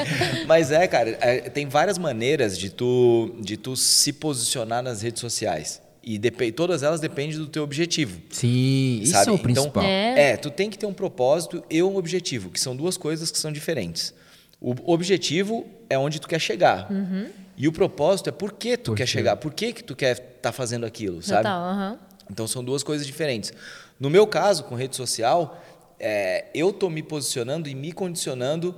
[0.48, 5.20] Mas é, cara, é, tem várias maneiras de tu, de tu se posicionar nas redes
[5.22, 5.82] sociais.
[6.04, 6.18] E
[6.52, 8.20] todas elas dependem do teu objetivo.
[8.32, 9.30] Sim, isso sabe?
[9.30, 9.84] é o principal.
[9.84, 10.32] Então, É.
[10.32, 13.38] é, tu tem que ter um propósito e um objetivo, que são duas coisas que
[13.38, 14.12] são diferentes.
[14.62, 16.90] O objetivo é onde tu quer chegar.
[16.92, 17.28] Uhum.
[17.58, 20.52] E o propósito é por que tu quer chegar, por que, que tu quer estar
[20.52, 21.44] fazendo aquilo, sabe?
[21.44, 22.00] Total, aham.
[22.30, 23.52] Então são duas coisas diferentes.
[24.00, 25.60] No meu caso, com rede social,
[26.00, 28.76] é, eu estou me posicionando e me condicionando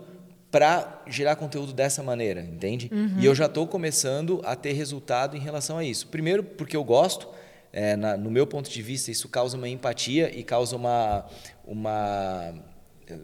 [0.49, 2.89] para gerar conteúdo dessa maneira, entende?
[3.19, 6.07] E eu já estou começando a ter resultado em relação a isso.
[6.07, 7.27] Primeiro, porque eu gosto,
[7.71, 11.25] é, na- no meu ponto de vista, isso causa uma empatia e causa uma,
[11.65, 12.53] uma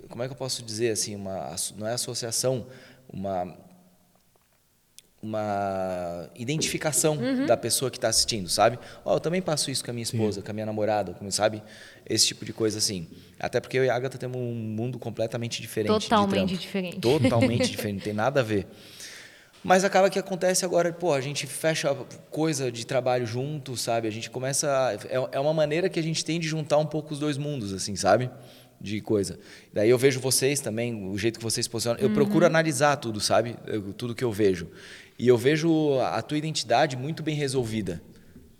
[0.09, 2.67] como é que eu posso dizer assim, uma não é associação,
[3.11, 3.55] uma
[5.21, 8.79] uma identificação da pessoa que está assistindo, sabe?
[9.03, 11.61] Ó, eu também passo isso com a minha esposa, com a minha namorada, com, sabe?
[12.07, 13.05] Esse tipo de coisa assim.
[13.37, 15.91] Até porque eu e a Agatha temos um mundo completamente diferente.
[16.07, 16.99] Totalmente diferente.
[16.99, 18.65] Totalmente diferente, não tem nada a ver.
[19.61, 21.93] Mas acaba que acontece agora, pô, a gente fecha
[22.31, 24.07] coisa de trabalho junto, sabe?
[24.07, 24.69] A gente começa.
[24.71, 27.37] a- é, é uma maneira que a gente tem de juntar um pouco os dois
[27.37, 28.29] mundos, assim, sabe?
[28.81, 29.37] De coisa.
[29.73, 31.99] Daí eu vejo vocês também, o jeito que vocês posicionam.
[31.99, 33.55] Eu procuro analisar tudo, sabe?
[33.67, 34.67] Eu- tudo que eu vejo.
[35.17, 38.01] E eu vejo a tua identidade muito bem resolvida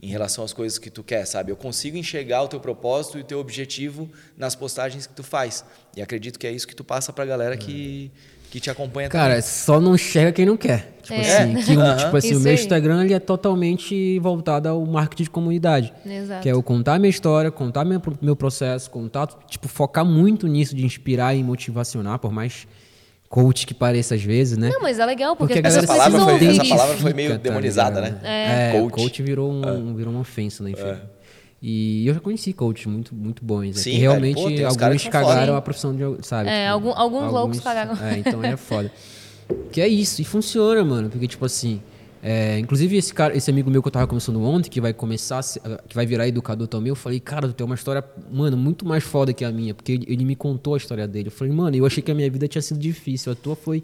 [0.02, 1.52] em relação às coisas que tu quer, sabe?
[1.52, 5.64] Eu consigo enxergar o teu propósito e o teu objetivo nas postagens que tu faz.
[5.96, 8.12] E acredito que é isso que tu passa pra galera que,
[8.50, 10.98] que te acompanha Cara, só não enxerga quem não quer.
[11.04, 11.38] Tipo É.
[11.44, 11.98] assim, que o- Aham.
[11.98, 12.56] tipo assim o meu aí.
[12.56, 15.94] Instagram ele é totalmente voltado ao marketing de comunidade.
[16.06, 16.42] Exato.
[16.42, 20.76] Que é eu contar minha história, contar meu, meu processo, contar, tipo, focar muito nisso
[20.76, 22.68] de inspirar e motivacionar, por mais
[23.28, 24.70] coach que pareça às vezes, né?
[24.70, 26.70] Não, mas é legal, porque, Porque a Essa palavra foi- essa isso.
[26.70, 28.22] palavra foi meio tá demonizada, ligado?
[28.24, 28.72] né?
[28.76, 28.92] É, Coach.
[28.94, 31.04] coach, virou, um, virou uma ofensa na infância.
[31.62, 33.68] E eu já conheci coaches muito, muito bons.
[33.68, 33.74] né?
[33.74, 35.58] Sim, que cara, realmente pô, tem uns caras alguns cagaram foda.
[35.58, 36.50] a profissão de, sabe?
[36.50, 37.94] É, tipo, algum- alguns loucos cagaram.
[38.02, 38.92] É, então é foda.
[39.72, 41.10] Que é isso, e funciona, mano.
[41.10, 41.82] Porque, tipo assim,
[42.24, 45.42] é, inclusive esse cara, esse amigo meu que eu tava conversando ontem, que vai começar,
[45.88, 49.04] que vai virar educador também, eu falei, cara, tu tem uma história, mano, muito mais
[49.04, 51.28] foda que a minha, porque ele, ele me contou a história dele.
[51.28, 53.84] Eu falei, mano, eu achei que a minha vida tinha sido difícil, a tua foi.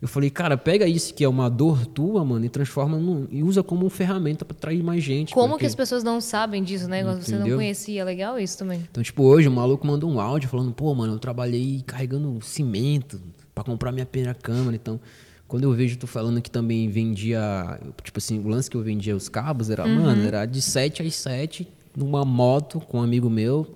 [0.00, 3.42] Eu falei, cara, pega isso que é uma dor tua, mano, e transforma num, e
[3.42, 5.34] usa como uma ferramenta pra atrair mais gente.
[5.34, 7.02] Como porque- que as pessoas não sabem disso, né?
[7.02, 7.56] Você não Entendeu?
[7.56, 8.04] conhecia.
[8.04, 8.80] Legal isso também.
[8.88, 13.20] Então, tipo, hoje o maluco mandou um áudio falando, pô, mano, eu trabalhei carregando cimento
[13.52, 14.76] pra comprar minha primeira câmera.
[14.76, 15.00] Então,
[15.48, 19.16] quando eu vejo tu falando que também vendia, tipo assim, o lance que eu vendia
[19.16, 23.66] os cabos era, mano, era de 7 às 7 numa moto com um amigo meu,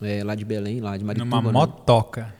[0.00, 1.36] é, lá de Belém, lá de Marituba.
[1.38, 1.58] Numa né?
[1.58, 2.35] motoca.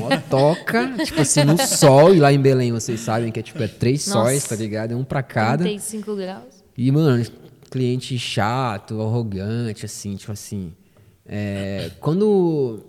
[0.00, 2.14] Motoca, tipo assim, no sol.
[2.14, 4.20] E lá em Belém, vocês sabem que é tipo, é três Nossa.
[4.20, 4.92] sóis, tá ligado?
[4.92, 5.64] É um pra cada.
[5.64, 6.64] 35 graus.
[6.76, 7.24] E, mano,
[7.70, 10.72] cliente chato, arrogante, assim, tipo assim.
[11.26, 12.82] é, quando.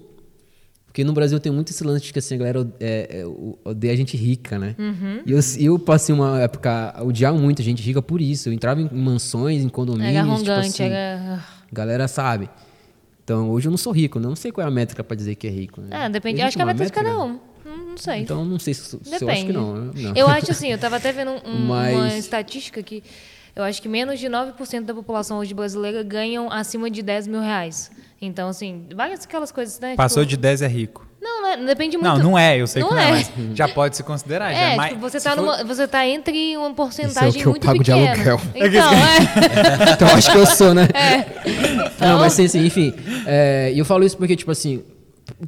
[0.86, 3.26] Porque no Brasil tem muito esse lance de que assim, a galera é, é,
[3.66, 4.76] odeia gente rica, né?
[4.80, 5.24] Uhum.
[5.26, 8.48] E eu, eu passei uma época a odiar muito gente rica por isso.
[8.48, 10.16] Eu entrava em mansões, em condomínios.
[10.16, 11.44] Era tipo arrogante, assim, era.
[11.70, 12.50] Galera sabe.
[13.26, 14.26] Então, hoje eu não sou rico, né?
[14.26, 15.82] Eu não sei qual é a métrica pra dizer que é rico.
[15.82, 15.88] Né?
[15.92, 16.36] Ah, depende.
[16.42, 17.26] Existe Acho que é a uma meta de cada métrica?
[17.66, 17.88] um.
[17.90, 18.20] Não sei.
[18.20, 19.76] Então, eu não sei se, se eu acho que não.
[19.76, 20.14] não.
[20.16, 23.04] Eu acho assim, eu tava até vendo um- uma Mas- estatística que
[23.56, 27.42] eu acho que menos de 9% da população hoje brasileira ganham acima de 10 mil
[27.42, 27.90] reais.
[28.22, 29.96] Então, assim, várias aquelas coisas, né?
[29.96, 31.06] Passou tipo, de 10 é rico.
[31.22, 32.18] Não, não é- depende muito.
[32.18, 33.12] Não, não é, eu sei Não que não é, é.
[33.12, 34.52] mas já pode se considerar.
[34.54, 37.48] já É, mais- tipo, você se tá, for- numa, você tá entre uma porcentagem que
[37.48, 38.12] eu muito pago de pequena.
[38.14, 38.42] aluguel.
[38.54, 39.92] Então, é.
[39.94, 40.88] então acho que eu sou, né?
[41.96, 42.94] Então- Não, mas sim, sim, enfim.
[43.26, 44.84] é, E eu falo isso porque, tipo assim,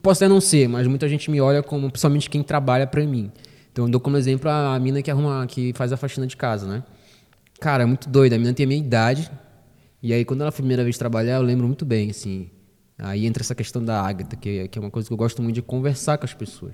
[0.02, 3.32] posso até não ser, mas muita gente me olha como, principalmente quem trabalha pra mim.
[3.72, 6.66] Então eu dou como exemplo a mina que arruma, que faz a faxina de casa,
[6.68, 6.84] né?
[7.60, 8.36] Cara, é muito doida.
[8.36, 9.30] A mina tem a minha idade.
[10.02, 12.50] E aí, quando ela foi a primeira vez trabalhar, eu lembro muito bem, assim.
[13.00, 15.56] Aí entra essa questão da Agatha, que, que é uma coisa que eu gosto muito
[15.56, 16.74] de conversar com as pessoas.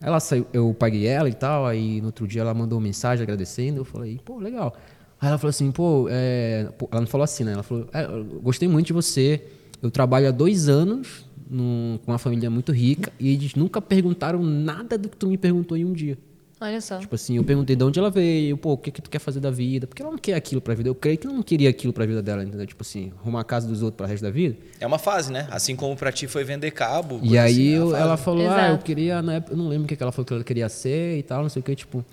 [0.00, 3.24] Ela saiu, eu paguei ela e tal, aí no outro dia ela mandou uma mensagem
[3.24, 4.76] agradecendo, eu falei, pô, legal.
[5.20, 6.68] Aí ela falou assim, pô, é...
[6.92, 7.54] ela não falou assim, né?
[7.54, 8.06] Ela falou, é,
[8.40, 9.42] gostei muito de você.
[9.82, 14.40] Eu trabalho há dois anos num- com uma família muito rica e eles nunca perguntaram
[14.40, 16.16] nada do que tu me perguntou em um dia.
[16.60, 16.98] Olha só.
[16.98, 19.38] Tipo assim, eu perguntei de onde ela veio, pô, o que que tu quer fazer
[19.38, 19.86] da vida?
[19.86, 20.88] Porque ela não quer aquilo pra vida.
[20.88, 22.66] Eu creio que ela não queria aquilo pra vida dela, entendeu?
[22.66, 24.56] Tipo assim, arrumar a casa dos outros para resto da vida.
[24.80, 25.46] É uma fase, né?
[25.52, 27.20] Assim como pra ti foi vender cabo.
[27.22, 28.84] E aí assim, é eu- ela falou, ah, eu Exato.
[28.84, 31.18] queria, na época, eu não lembro o que que ela falou que ela queria ser
[31.18, 32.04] e tal, não sei o que, tipo.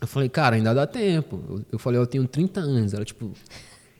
[0.00, 1.42] Eu falei, cara, ainda dá tempo.
[1.48, 2.94] Eu, eu falei, eu tenho 30 anos.
[2.94, 3.32] Ela, tipo.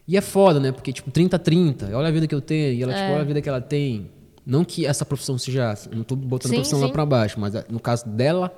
[0.07, 0.73] E é foda, né?
[0.73, 2.73] Porque, tipo, 30, 30, olha a vida que eu tenho.
[2.73, 4.09] E ela, tipo, olha a vida que ela tem.
[4.47, 5.75] Não que essa profissão seja.
[5.91, 6.93] eu Não tô botando Sim, a profissão lá sim.
[6.93, 8.51] pra baixo, mas ah, no caso dela,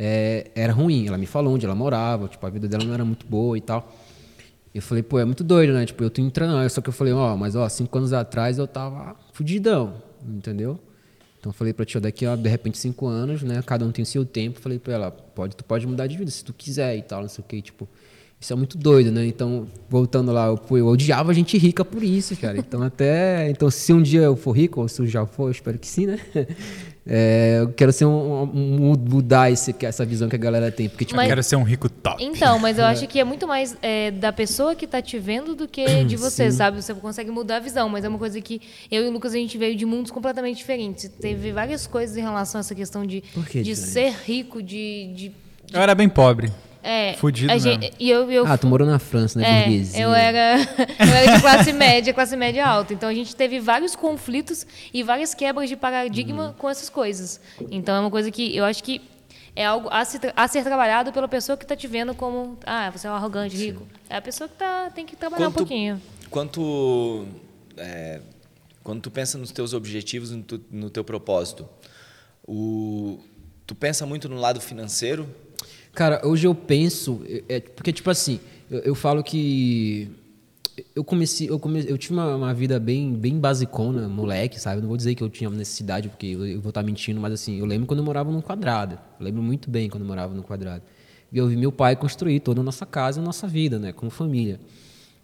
[0.00, 1.06] é, era ruim.
[1.06, 3.60] Ela me falou onde ela morava, tipo, a vida dela não era muito boa e
[3.60, 3.94] tal.
[4.74, 5.84] Eu falei, pô, é muito doido, né?
[5.84, 6.68] Tipo, eu tô entrando.
[6.70, 9.94] Só que eu falei, ó, mas ó, cinco anos atrás eu tava fudidão,
[10.26, 10.80] entendeu?
[11.38, 13.62] Então eu falei pra tia, daqui a de repente cinco anos, né?
[13.64, 14.58] Cada um tem o seu tempo.
[14.58, 17.28] Falei pra ela, pode, tu pode mudar de vida se tu quiser e tal, não
[17.28, 17.86] sei o que, tipo.
[18.40, 19.26] Isso é muito doido, né?
[19.26, 22.56] Então, voltando lá, eu, eu odiava gente rica por isso, cara.
[22.56, 23.50] Então, até.
[23.50, 25.86] Então, se um dia eu for rico, ou se eu já for, eu espero que
[25.86, 26.18] sim, né?
[27.12, 30.88] É, eu quero ser um, um- mudar esse, essa visão que a galera tem.
[30.88, 32.22] Porque, tipo, Mas- Quero ser um rico top.
[32.22, 35.56] Então, mas eu acho que é muito mais é, da pessoa que tá te vendo
[35.56, 36.56] do que de você, Sim.
[36.56, 36.80] sabe?
[36.80, 39.36] Você consegue mudar a visão, mas é uma coisa que eu e o Lucas a
[39.36, 41.10] gente veio de mundos completamente diferentes.
[41.20, 45.12] Teve várias coisas em relação a essa questão de, que de ser rico, de.
[45.12, 45.32] de
[45.72, 46.52] Eu era bem pobre.
[46.82, 49.48] É, Fudido gente, e eu, eu ah, tu morou na França, né?
[49.60, 50.00] É, burguesia.
[50.02, 50.56] eu era,
[50.98, 52.92] eu era de classe média, classe média alta.
[52.94, 56.52] Então a gente teve vários conflitos e várias quebras de paradigma Uhum.
[56.54, 57.40] com essas coisas.
[57.70, 59.00] Então é uma coisa que eu acho que
[59.56, 62.88] é algo a, se a ser trabalhado pela pessoa que está te vendo como, ah,
[62.90, 63.86] você é um arrogante, rico.
[64.08, 66.00] É a pessoa que tá, tem que trabalhar um Quanto- pouquinho.
[66.30, 67.26] Quanto,
[67.76, 68.20] é,
[68.84, 71.68] quando tu pensa nos teus objetivos, no, tu- no teu propósito,
[72.46, 73.18] o,
[73.66, 75.28] tu pensa muito no lado financeiro?
[75.92, 78.38] Cara, hoje eu penso, é, é, porque tipo assim,
[78.70, 80.10] eu, eu falo que
[80.94, 84.80] eu comecei, eu comecei, eu tive uma, uma vida bem, bem basicona, moleque, sabe?
[84.80, 87.58] Não vou dizer que eu tinha necessidade, porque eu, eu vou estar mentindo, mas assim,
[87.58, 88.98] eu lembro quando eu morava num quadrado.
[89.18, 90.82] Eu lembro muito bem quando eu morava num quadrado.
[91.32, 94.10] E eu vi meu pai construir toda a nossa casa, a nossa vida, né, como
[94.10, 94.60] família.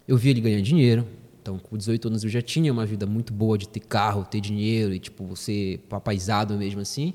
[0.07, 1.05] Eu vi ele ganhar dinheiro.
[1.41, 4.41] Então, com 18 anos eu já tinha uma vida muito boa de ter carro, ter
[4.41, 7.13] dinheiro e tipo ser papaizado mesmo assim.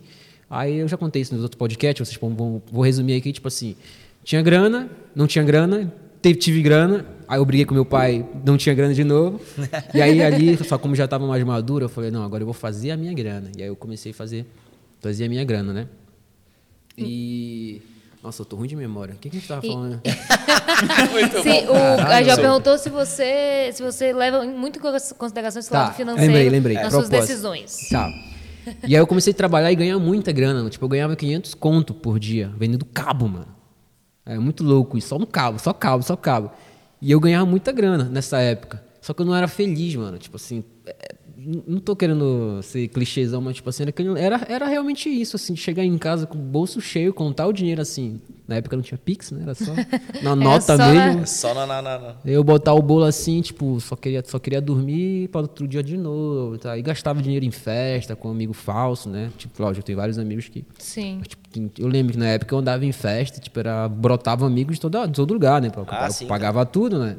[0.54, 3.74] Aí eu já contei isso nos outros podcasts, vocês vão, vou resumir aqui, tipo assim,
[4.22, 4.86] tinha grana,
[5.16, 8.92] não tinha grana, teve, tive grana, aí eu briguei com meu pai, não tinha grana
[8.92, 9.40] de novo.
[9.94, 12.52] e aí ali, só como já estava mais maduro, eu falei, não, agora eu vou
[12.52, 13.50] fazer a minha grana.
[13.56, 14.44] E aí eu comecei a fazer,
[15.00, 15.86] fazer a minha grana, né?
[16.98, 17.80] E
[18.22, 19.14] nossa, eu tô ruim de memória.
[19.14, 20.00] O que, que a gente tava E- falando?
[21.10, 21.74] Muito Se, o,
[22.06, 22.36] a Jo sim.
[22.42, 24.82] perguntou se você, se você leva muito em
[25.16, 26.76] consideração esse Tá, lado financeiro lembrei, lembrei.
[26.76, 27.28] nas suas Propósito.
[27.28, 27.88] decisões.
[27.88, 28.12] Tá.
[28.86, 30.68] E aí eu comecei a trabalhar e ganhar muita grana.
[30.70, 33.48] Tipo, eu ganhava 500 conto por dia, vendendo cabo, mano.
[34.24, 36.52] É muito louco isso, só no cabo, só cabo, só cabo.
[37.00, 38.82] E eu ganhava muita grana nessa época.
[39.00, 40.16] Só que eu não era feliz, mano.
[40.16, 41.16] Tipo assim, é,
[41.66, 43.84] não tô querendo ser clichêzão, mas tipo assim,
[44.18, 47.52] era, era, realmente isso, assim, de chegar em casa com o bolso cheio, contar o
[47.52, 48.20] dinheiro assim.
[48.46, 49.42] Na época não tinha Pix, né?
[49.42, 49.72] Era só
[50.22, 51.20] na nota só na- mesmo.
[51.22, 54.38] É só na, na, na, na- Eu botar o bolo assim, tipo, só queria, só
[54.38, 56.76] queria dormir para outro dia de novo, tá?
[56.76, 59.30] E gastava dinheiro em festa com um amigo falso, né?
[59.38, 60.64] Tipo, lógico, eu tenho vários amigos que...
[60.78, 61.16] Sim.
[61.18, 61.42] mas, tipo,
[61.78, 65.06] eu lembro que na época eu andava em festa, tipo, era, brotava amigos de, toda,
[65.06, 65.70] de todo lugar, né?
[65.74, 67.16] Eu, Ah, sim, pagava tudo, né?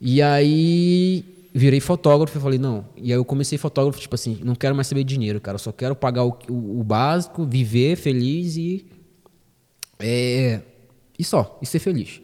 [0.00, 2.86] E aí virei fotógrafo e falei, não.
[2.96, 5.56] E aí eu comecei fotógrafo, tipo assim, não quero mais saber de dinheiro, cara.
[5.56, 8.86] Eu só quero pagar o, o, o básico, viver feliz e.
[9.98, 10.60] É,
[11.18, 12.20] e só, e ser feliz.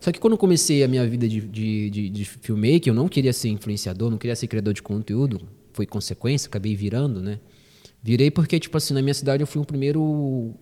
[0.00, 3.08] Só que quando eu comecei a minha vida de, de, de, de filmmaker, eu não
[3.08, 5.40] queria ser influenciador, não queria ser criador de conteúdo.
[5.72, 7.38] Foi consequência, acabei virando, né?
[8.02, 10.54] Virei porque, tipo assim, na minha cidade eu fui o primeiro.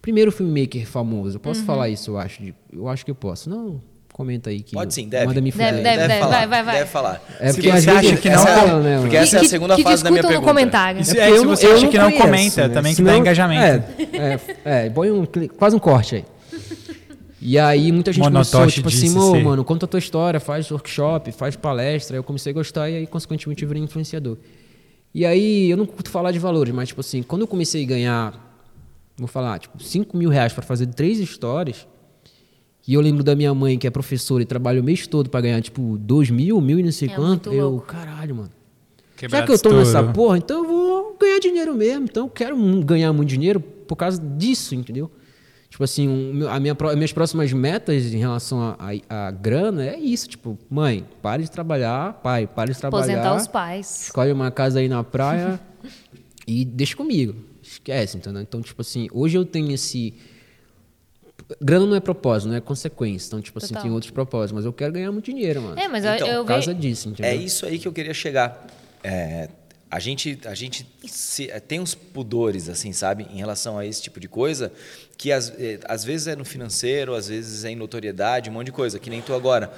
[0.00, 1.36] Primeiro filmmaker famoso.
[1.36, 2.42] Eu posso falar isso, eu acho.
[2.72, 3.50] eu acho que eu posso.
[3.50, 3.82] Não,
[4.16, 4.72] comenta aí que.
[4.74, 5.26] Pode sim, deve.
[5.26, 5.82] Manda me Deve, fuder.
[5.82, 6.20] deve, deve.
[6.20, 6.74] falar, vai, vai, vai.
[6.78, 7.22] Deve falar.
[7.38, 9.48] É Se porque você acha que essa- não, não, né, porque essa é a Que-
[9.48, 10.48] segunda que fase da minha no pergunta.
[10.48, 11.00] comentário.
[11.02, 12.74] Isso porque é, se não- você acha não que não conheço, comenta, né?
[12.74, 13.84] também que Senão- dá engajamento.
[14.14, 15.26] É, é, é põe um,
[15.58, 16.24] faz um corte aí.
[17.40, 21.30] E aí muita gente começou, Monotoche tipo assim, mano, conta a tua história, faz workshop,
[21.32, 22.16] faz palestra.
[22.16, 24.38] Aí eu comecei a gostar e aí, consequentemente, eu virei influenciador.
[25.14, 27.86] E aí, eu não curto falar de valores, mas, tipo assim, quando eu comecei a
[27.86, 28.56] ganhar,
[29.16, 31.86] vou falar, tipo, 5 mil reais pra fazer três histórias,
[32.86, 35.40] e eu lembro da minha mãe, que é professora e trabalha o mês todo pra
[35.40, 37.86] ganhar, tipo, 2 mil, mil e não sei É quanto, eu, louco.
[37.86, 38.50] caralho, mano.
[39.16, 40.12] Quebrar Já que eu tô nessa estouro.
[40.12, 42.04] porra, então eu vou ganhar dinheiro mesmo.
[42.04, 45.10] Então eu quero ganhar muito dinheiro por causa disso, entendeu?
[45.70, 48.76] Tipo assim, um, a minha, minhas próximas metas em relação à
[49.08, 50.28] a, a grana é isso.
[50.28, 52.14] Tipo, mãe, pare de trabalhar.
[52.22, 53.04] Pai, pare de trabalhar.
[53.04, 54.02] Aposentar os pais.
[54.04, 55.58] Escolhe uma casa aí na praia
[56.46, 57.34] e deixa comigo.
[57.62, 58.42] Esquece, entendeu?
[58.42, 60.14] Então, tipo assim, hoje eu tenho esse.
[61.60, 63.28] Grana não é propósito, não é consequência.
[63.28, 63.82] Então, tipo assim, Total.
[63.82, 64.52] tem outros propósitos.
[64.52, 65.78] Mas eu quero ganhar muito dinheiro, mano.
[65.78, 67.30] É, mas eu- Então, eu Por causa disso, entendeu?
[67.30, 68.66] É isso aí que eu queria chegar.
[69.04, 69.48] É,
[69.88, 74.02] a gente, a gente se- é, tem uns pudores, assim, sabe, em relação a esse
[74.02, 74.72] tipo de coisa,
[75.16, 78.66] que às, é, às vezes é no financeiro, às vezes é em notoriedade, um monte
[78.66, 79.72] de coisa, que nem tu agora.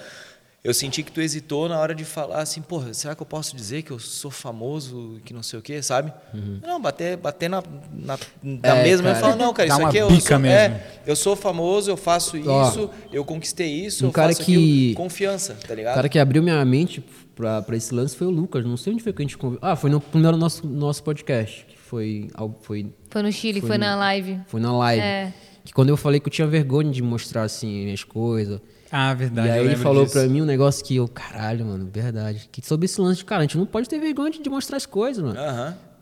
[0.65, 3.55] Eu senti que tu hesitou na hora de falar assim, porra, será que eu posso
[3.55, 6.13] dizer que eu sou famoso, que não sei o quê, sabe?
[6.61, 9.97] Não, bater, bater na, na, na É, mesma e falar, não, cara, Dá isso aqui
[9.99, 10.57] eu bica sou, mesmo.
[10.77, 14.45] é, eu sou famoso, eu faço Ó, isso, eu conquistei isso, um eu cara faço
[14.45, 14.53] que-
[14.89, 14.95] aquilo.
[14.97, 15.95] Confiança, tá O ligado?
[15.95, 17.05] cara que abriu minha mente
[17.37, 18.65] pra, pra esse lance foi o Lucas.
[18.65, 19.67] Não sei onde foi que a gente conversou.
[19.69, 21.65] Ah, foi no primeiro nosso, nosso podcast.
[21.69, 22.29] Que foi,
[22.63, 24.41] foi, Foi no Chile, Foi foi, no- na live.
[24.49, 25.01] foi na live.
[25.03, 25.33] É.
[25.65, 28.61] Que quando eu falei que eu tinha vergonha de mostrar, assim, minhas coisas.
[28.91, 29.49] Ah, verdade.
[29.49, 30.15] e aí ele falou disso.
[30.19, 32.49] pra mim um negócio que eu, caralho, mano, verdade.
[32.51, 34.87] Que sobre esse lance de, cara, a gente não pode ter vergonha de mostrar as
[34.87, 35.39] coisas, mano.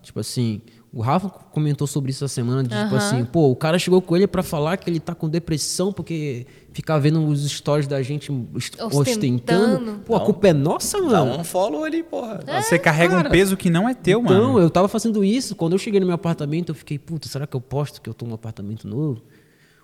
[0.02, 0.60] Tipo assim,
[0.92, 4.14] o Rafa comentou sobre isso essa semana, de, tipo assim, pô, o cara chegou com
[4.16, 8.30] ele pra falar que ele tá com depressão porque fica vendo os stories da gente
[8.54, 8.96] Ostentando.
[9.00, 9.98] ostentando.
[10.06, 10.24] Pô, a Não.
[10.26, 11.40] culpa é nossa, Dá mano.
[11.40, 12.40] um follow ali, porra.
[12.62, 13.28] Você carrega cara.
[13.28, 14.58] um peso que não é teu, então, mano.
[14.60, 15.56] eu tava fazendo isso.
[15.56, 18.14] Quando eu cheguei no meu apartamento, eu fiquei, puta, será que eu posto que eu
[18.14, 19.20] tô num apartamento novo?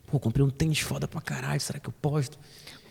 [0.06, 2.38] Pô, comprei um tênis foda pra caralho, será que eu posto?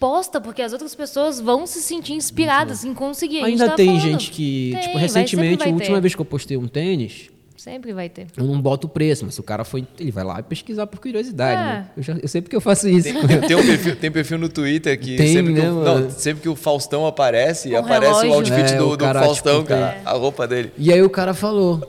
[0.02, 3.38] Posta, porque as outras pessoas vão se sentir inspiradas em conseguir.
[3.44, 4.02] A gente Ainda tá tem falando.
[4.02, 6.02] gente que, Tem, tipo, vai- recentemente, sempre a última ter.
[6.02, 8.26] vez que eu postei um tênis, Sempre vai ter.
[8.36, 11.00] eu não boto o preço, mas se o cara foi, ele vai lá pesquisar por
[11.00, 11.64] curiosidade, É.
[11.66, 11.88] né?
[11.96, 13.04] Eu, já, eu sei porque eu faço isso.
[13.14, 16.00] Tem, tem um perfil, tem perfil no Twitter que, Tem, sempre, que né, o, mano?
[16.06, 18.56] não, sempre que o Faustão aparece, Com aparece o relógio.
[18.56, 19.92] outfit É, do, o do cara, Faustão, tipo, cara.
[19.92, 20.72] tem- A roupa dele.
[20.80, 21.80] E aí o cara falou,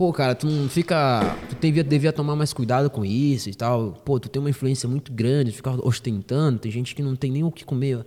[0.00, 1.36] pô, cara, tu não fica.
[1.50, 3.92] Tu devia, devia tomar mais cuidado com isso e tal.
[4.02, 7.44] Pô, tu tem uma influência muito grande, ficar ostentando, tem gente que não tem nem
[7.44, 8.06] o que comer.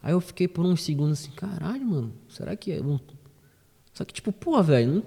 [0.00, 2.80] Aí eu fiquei por uns segundos assim, caralho, mano, será que é.
[3.92, 5.02] Só que, tipo, pô, velho, não-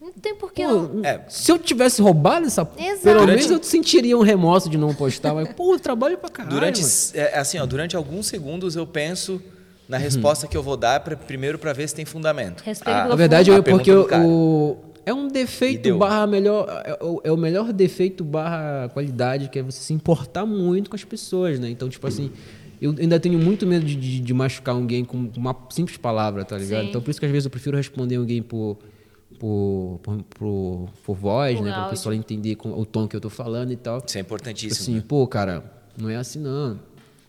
[0.00, 1.04] Não tem porquê pô, não.
[1.04, 1.24] É.
[1.28, 2.60] se eu tivesse roubado essa.
[2.78, 3.02] Exato.
[3.02, 6.28] Pelo Durante- menos eu sentiria um remorso de não postar, mas, pô, eu trabalho pra
[6.30, 6.54] caralho.
[6.54, 6.92] Durante, mano.
[7.14, 9.40] é, assim, ó, durante alguns segundos eu penso Uhum.
[9.88, 12.60] na resposta que eu vou dar pra, primeiro para ver se tem fundamento.
[12.62, 14.76] Respeito Ah, pelo Na verdade, a eu, porque o-
[15.06, 16.66] é um defeito barra melhor.
[16.84, 20.96] É o, é o melhor defeito barra qualidade, que é você se importar muito com
[20.96, 21.68] as pessoas, né?
[21.70, 22.30] Então, tipo assim,
[22.80, 26.56] eu ainda tenho muito medo de, de, de machucar alguém com uma simples palavra, tá
[26.58, 26.82] ligado?
[26.84, 26.88] Sim.
[26.90, 28.78] Então, por isso que às vezes eu prefiro responder alguém por.
[29.38, 31.70] Por, por, por, por voz, Por né?
[31.70, 31.90] Pra áudio.
[31.90, 33.96] pessoa entender com o tom que eu tô falando e tal.
[33.98, 34.80] Isso é Tipo importantíssimo.
[34.80, 35.02] assim, né?
[35.06, 35.64] pô, cara,
[35.98, 36.78] não é assim não.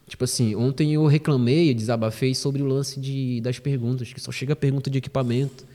[0.08, 4.32] Tipo assim, ontem eu reclamei, eu desabafei sobre o lance de, das perguntas, que só
[4.32, 5.66] chega a pergunta de equipamento.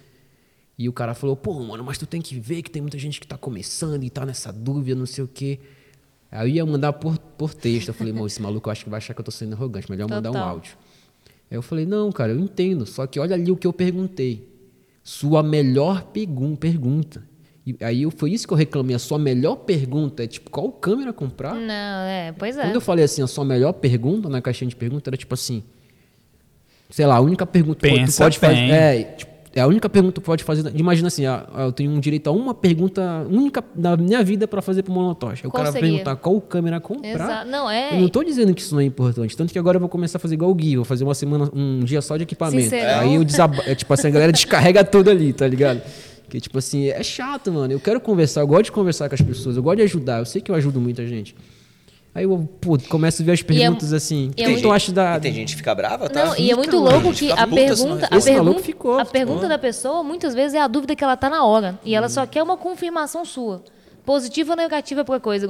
[0.81, 3.21] E o cara falou, pô, mano, mas tu tem que ver que tem muita gente
[3.21, 5.59] que tá começando e tá nessa dúvida, não sei o quê.
[6.33, 7.88] Aí eu ia mandar por, por texto.
[7.88, 9.90] Eu falei, mano, esse maluco eu acho que vai achar que eu tô sendo arrogante,
[9.90, 10.49] melhor mandar um Total.
[10.49, 10.79] áudio.
[11.51, 14.49] Aí eu falei, não, cara, eu entendo, só que olha ali o que eu perguntei.
[15.05, 17.29] Sua melhor pergun pergunta.
[17.66, 18.97] E aí eu, foi isso que eu reclamei.
[18.97, 21.57] A sua melhor pergunta é tipo, qual câmera comprar?
[21.57, 22.62] Não, é, pois é.
[22.62, 25.62] Quando eu falei assim, a sua melhor pergunta na caixinha de pergunta era tipo assim,
[26.88, 28.55] sei lá, a única pergunta que tu pode fazer.
[28.55, 28.73] bem.
[28.73, 30.71] É, tipo, é a única pergunta que pode fazer.
[30.77, 34.47] Imagina assim, ah, ah, eu tenho um direito a uma pergunta única da minha vida
[34.47, 34.85] para fazer.
[34.87, 35.89] Aí o Qual cara vai seria?
[35.91, 37.09] perguntar qual câmera comprar.
[37.09, 37.51] Exato.
[37.51, 37.97] Não, é.
[37.97, 39.37] Eu não tô dizendo que isso não é importante.
[39.37, 41.51] Tanto que agora eu vou começar a fazer igual o Gui, vou fazer uma semana,
[41.53, 42.63] um dia só de equipamento.
[42.63, 43.01] Sincerão.
[43.01, 43.61] Aí eu desaba...
[43.67, 45.83] é, tipo assim, a galera descarrega tudo ali, tá ligado?
[46.29, 47.73] Que tipo assim, é chato, mano.
[47.73, 50.21] Eu quero conversar, eu gosto de conversar com as pessoas, eu gosto de ajudar.
[50.21, 51.35] Eu sei que eu ajudo muita gente.
[52.12, 54.29] Aí eu, pô, começo a ver as E é- perguntas assim.
[54.29, 55.16] O e que, é que tu acha da.
[55.16, 56.25] E tem gente que fica brava, tá?
[56.27, 58.16] Não, e é muito louco que a pergunta, a responder.
[58.16, 59.49] Esse maluco pergunta, ficou, a pergunta ficou.
[59.49, 62.27] da pessoa muitas vezes é a dúvida que ela tá na hora e ela só
[62.27, 63.62] quer uma confirmação sua,
[64.05, 65.46] positiva ou negativa pra coisa.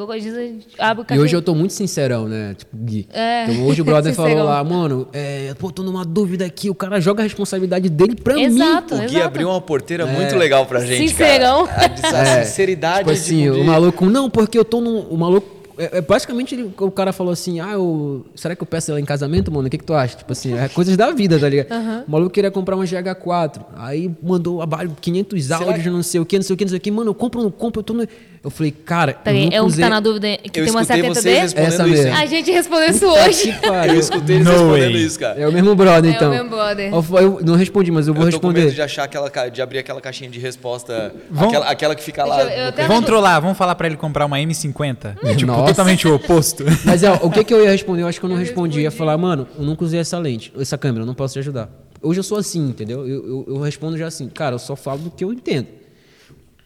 [0.78, 2.54] Abre o E hoje eu tô muito sincerão, né?
[2.58, 3.08] Tipo, Gui.
[3.10, 6.68] É, Então hoje o brother falou lá, mano, é, pô, tô numa dúvida aqui.
[6.68, 8.42] O cara joga a responsabilidade dele pra mim.
[8.44, 8.96] Exato.
[8.96, 9.24] O Gui Exato.
[9.24, 11.66] abriu uma porteira muito legal pra gente, Sincerão.
[11.66, 11.94] cara.
[12.02, 15.00] A, a É, sinceridade Tipo assim, de, o maluco, não, porque eu tô num.
[15.08, 15.58] O maluco.
[15.80, 19.04] É, é basicamente o cara falou assim: ah, eu, será que eu peço ela em
[19.04, 19.66] casamento, mano?
[19.66, 20.16] O que, que tu acha?
[20.16, 21.68] Tipo assim, é coisas da vida, tá ligado?
[22.06, 23.64] O maluco queria comprar uma GH4.
[23.76, 26.78] Aí mandou abaixo 500 áudios, não sei o que, não sei o que, não sei
[26.78, 26.90] o que.
[26.90, 27.80] Mano, eu compro não compro?
[27.80, 28.06] Eu tô no...
[28.42, 29.12] Eu falei, cara.
[29.12, 31.14] eu Peraí, nunca é um que tá na dúvida que Eu tem uma escutei 70D?
[31.14, 32.02] vocês respondendo Essa isso.
[32.04, 32.16] mesmo.
[32.16, 33.52] A gente respondeu isso hoje.
[33.52, 33.94] que pariu.
[33.94, 35.04] Eu escutei eles No respondendo way.
[35.04, 35.40] isso, cara.
[35.40, 36.30] É o mesmo brother, É o então.
[36.30, 36.90] mesmo brother.
[36.92, 38.60] Eu, eu não respondi, mas eu vou eu tô com responder.
[38.66, 42.24] medo de achar aquela, de abrir aquela caixinha de resposta, Vão- aquela, aquela que fica
[42.24, 42.42] lá.
[42.42, 45.16] Eu- eu Vamos trollar, vamos falar pra ele comprar uma M50.
[45.36, 45.66] tipo, Nossa.
[45.66, 46.64] totalmente o oposto.
[46.86, 48.02] Mas ó, o que, que eu ia responder?
[48.04, 48.78] Eu acho que eu não respondi.
[48.78, 51.40] Eu ia falar, mano, eu nunca usei essa lente, essa câmera, eu não posso te
[51.40, 51.68] ajudar.
[52.02, 53.06] Hoje eu sou assim, entendeu?
[53.06, 55.66] Eu, eu, eu respondo já assim, cara, eu só falo do que eu entendo.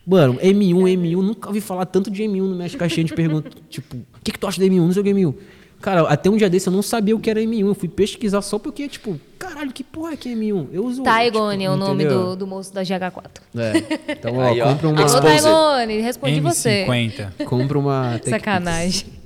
[0.06, 3.52] Mano, M1, M1, nunca ouvi falar tanto de M1 no minhas caixinhas de perguntas.
[3.70, 4.76] tipo, o que, que tu acha de M1?
[4.76, 5.34] Não sei o que é M1.
[5.80, 7.66] Cara, até um dia desse eu não sabia o que era M1.
[7.66, 10.68] Eu fui pesquisar só porque, tipo, caralho, que porra é que é M1?
[10.72, 11.02] Eu uso.
[11.02, 13.24] Taigone tipo, é o nome do, do moço da GH4.
[13.56, 14.12] É.
[14.12, 14.68] Então, ó, Aí, ó.
[14.68, 15.02] compra uma.
[15.02, 15.20] Alô.
[15.20, 16.86] Taigone, respondi você.
[16.86, 17.44] M50.
[17.44, 18.20] Compra uma.
[18.24, 19.23] Sacanagem.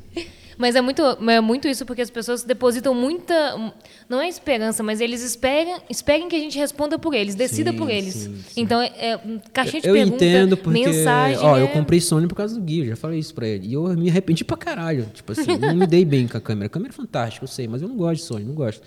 [0.59, 3.73] Mas é muito, é muito isso porque as pessoas depositam muita.
[4.09, 7.77] Não é esperança, mas eles esperam, esperem que a gente responda por eles, decida Sim,
[7.77, 8.15] por eles.
[8.15, 8.61] sim, sim.
[8.61, 9.21] Então, é, é
[9.53, 11.39] caixinha de eu pergunta, entendo porque, mensagem.
[11.39, 11.63] ó, é...
[11.63, 13.69] eu comprei Sony por causa do Gui, eu já falei isso pra ele.
[13.69, 15.07] E eu me arrependi pra caralho.
[15.15, 16.67] Tipo assim, não me dei bem com a câmera.
[16.67, 18.83] A câmera é fantástica, eu sei, mas eu não gosto de Sony, não gosto.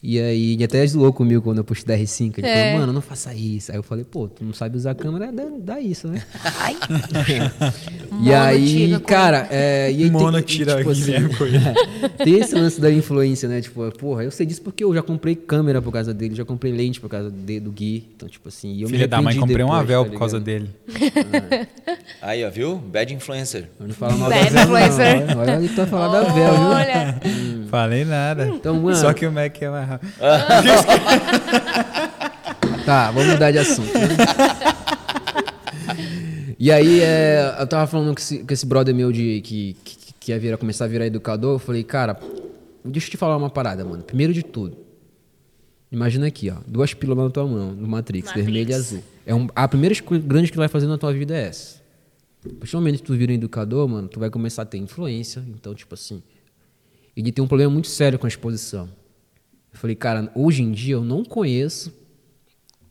[0.00, 2.34] E aí, ele até zoou comigo quando eu postei da R5.
[2.38, 2.64] Ele É.
[2.70, 3.72] falou, mano, não faça isso.
[3.72, 6.22] Aí eu falei, pô, tu não sabe usar a câmera, dá, dá isso, né?
[6.60, 6.76] Ai,
[8.22, 11.12] E aí, tira cara, é, e aí Mono tem, tira tipo assim,
[12.24, 13.60] tem esse lance da influência, né?
[13.60, 16.72] Tipo, porra, eu sei disso porque eu já comprei câmera por causa dele, já comprei
[16.72, 18.08] lente por causa de- do Gui.
[18.16, 20.18] Então, tipo assim, e eu Filha me da mãe, comprei um depois, Avel tá por
[20.18, 20.70] causa dele.
[22.22, 22.76] Aí, ó, viu?
[22.76, 23.68] Bad influencer.
[23.78, 24.78] Eu não falo mal Bad da Vel, não.
[24.86, 25.36] influencer.
[25.38, 26.62] Olha, olha que tu vai falar da Vel, viu?
[26.68, 27.20] Olha,
[27.68, 28.48] Falei nada.
[28.48, 29.87] Então, mano- Só que o Mac é mais
[32.84, 33.92] Tá, vamos mudar de assunto.
[33.92, 34.08] né?
[36.58, 39.96] e aí, é, eu tava falando com esse, com esse brother meu de, que, que,
[40.18, 41.56] que ia virar, começar a virar educador.
[41.56, 42.18] Eu falei, cara,
[42.82, 44.02] deixa eu te falar uma parada, mano.
[44.02, 44.78] Primeiro de tudo,
[45.92, 48.46] imagina aqui, ó, duas pílulas na tua mão, no Matrix, Matrix.
[48.46, 49.02] vermelho e azul.
[49.26, 51.76] É um, a primeira escolha grande que tu vai fazer na tua vida é essa.
[52.46, 54.78] A partir do momento que tu vira um educador, mano, tu vai começar a ter
[54.78, 55.44] influência.
[55.48, 56.22] Então, tipo assim,
[57.14, 58.88] ele tem um problema muito sério com a exposição.
[59.78, 61.92] Eu falei, cara, hoje em dia eu não conheço,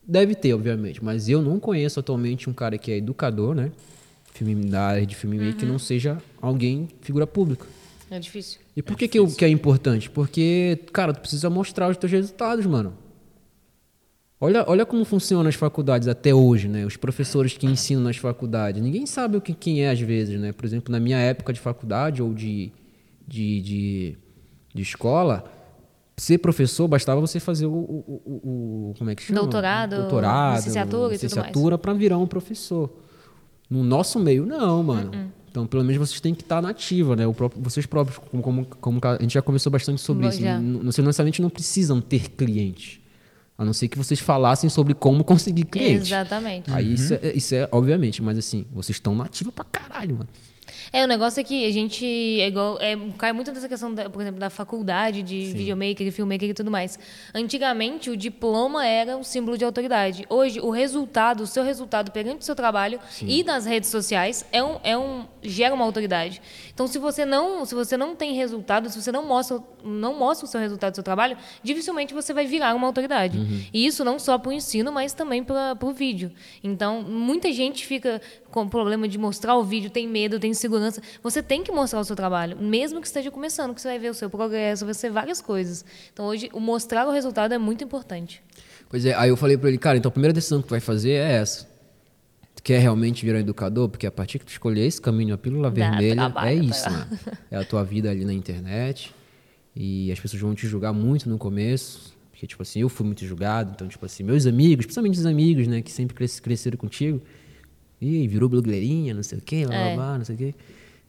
[0.07, 3.73] deve ter, obviamente, mas eu não conheço atualmente um cara que é educador, né?
[4.33, 7.65] Filme, da área de filme que não seja alguém, figura pública.
[8.09, 8.61] é difícil.
[8.73, 10.09] E por que, que, eu- que é importante?
[10.09, 12.93] Porque, cara, tu precisa mostrar os teus resultados, mano.
[14.39, 16.85] Olha, olha como funcionam as faculdades até hoje, né?
[16.85, 18.81] Os professores que ensinam nas faculdades.
[18.81, 20.53] Ninguém sabe o que quem é às vezes, né?
[20.53, 22.71] Por exemplo, na minha época de faculdade ou de,
[23.27, 24.17] de, de,
[24.73, 25.51] de escola,
[26.19, 29.39] ser professor bastava você fazer o, o, o- o- como é que chama?
[29.39, 32.89] Doutorado, doutorado, licenciatura licenciatura para virar um professor.
[33.69, 35.11] No nosso meio, não, mano.
[35.13, 35.27] Uh-uh.
[35.49, 37.25] Então, pelo menos vocês têm que estar na ativa, né?
[37.27, 40.39] O próprio, vocês próprios, como, como, como a gente já conversou bastante sobre isso.
[40.41, 40.57] Já.
[40.59, 43.01] N- Vocês não necessariamente não precisam ter cliente.
[43.57, 46.03] A não ser que vocês falassem sobre como conseguir cliente.
[46.07, 46.69] Exatamente.
[46.71, 50.29] Aí isso, é, isso é, obviamente, mas assim, vocês estão na ativa pra caralho, mano.
[50.91, 54.09] É, o negócio é que a gente é igual, é, cai muito nessa questão, da,
[54.09, 56.97] por exemplo, da faculdade de videomaker, filmmaker e tudo mais.
[57.33, 60.25] Antigamente, o diploma era um símbolo de autoridade.
[60.29, 64.63] Hoje, o resultado, o seu resultado perante o seu trabalho e nas redes sociais é
[64.63, 66.41] um, é um gera uma autoridade.
[66.73, 70.45] Então, se você não, se você não tem resultado, se você não mostra, não mostra
[70.45, 73.37] o seu resultado do seu trabalho, dificilmente você vai virar uma autoridade.
[73.73, 76.31] E isso não só para o ensino, mas também para o vídeo.
[76.63, 78.21] Então, muita gente fica
[78.57, 80.99] com problema de mostrar o vídeo, tem medo, tem insegurança.
[81.21, 84.09] Você tem que mostrar o seu trabalho, mesmo que esteja começando, que você vai ver
[84.09, 85.85] o seu progresso, vai ser várias coisas.
[86.11, 88.41] Então, hoje, o mostrar o resultado é muito importante.
[88.89, 90.79] Pois é, aí eu falei pra ele, cara, então a primeira decisão que tu vai
[90.79, 91.67] fazer é essa.
[92.55, 93.89] Tu quer realmente virar educador?
[93.89, 96.63] Porque a partir que tu escolher esse caminho, a pílula Dá vermelha, trabalho, é tá
[96.63, 97.07] isso, mano.
[97.51, 99.13] É a tua vida ali na internet.
[99.75, 102.17] E as pessoas vão te julgar muito no começo.
[102.31, 103.71] Porque, tipo assim, eu fui muito julgado.
[103.75, 107.21] Então, tipo assim, meus amigos, principalmente os amigos, né, que sempre cres- cresceram contigo.
[108.01, 109.95] Ih, virou blogueirinha, não sei o quê, blá, É.
[109.95, 110.55] blá, não sei o quê.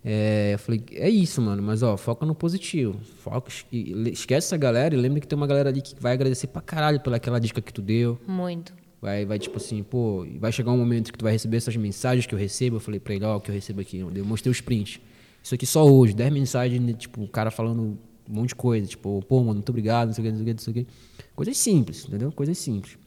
[0.04, 2.98] É, eu falei, é isso, mano, mas ó, foca no positivo.
[3.18, 6.62] Foca, esquece essa galera e lembra que tem uma galera ali que vai agradecer pra
[6.62, 8.18] caralho pela aquela dica que tu deu.
[8.26, 8.72] Muito.
[9.02, 12.26] Vai, vai tipo assim, pô, vai chegar um momento que tu vai receber essas mensagens
[12.26, 12.76] que eu recebo.
[12.76, 13.98] Eu falei pra ele, ó, o que eu recebo aqui.
[13.98, 15.00] Eu mostrei os prints.
[15.42, 17.96] Isso aqui só hoje, 10 mensagens, né, tipo, o cara falando um
[18.34, 18.86] monte de coisa.
[18.86, 20.70] Tipo, pô, mano, muito obrigado, não sei o que, não sei o que, não sei
[20.70, 20.86] o que.
[21.34, 22.32] Coisas simples, entendeu?
[22.32, 22.98] Coisas simples.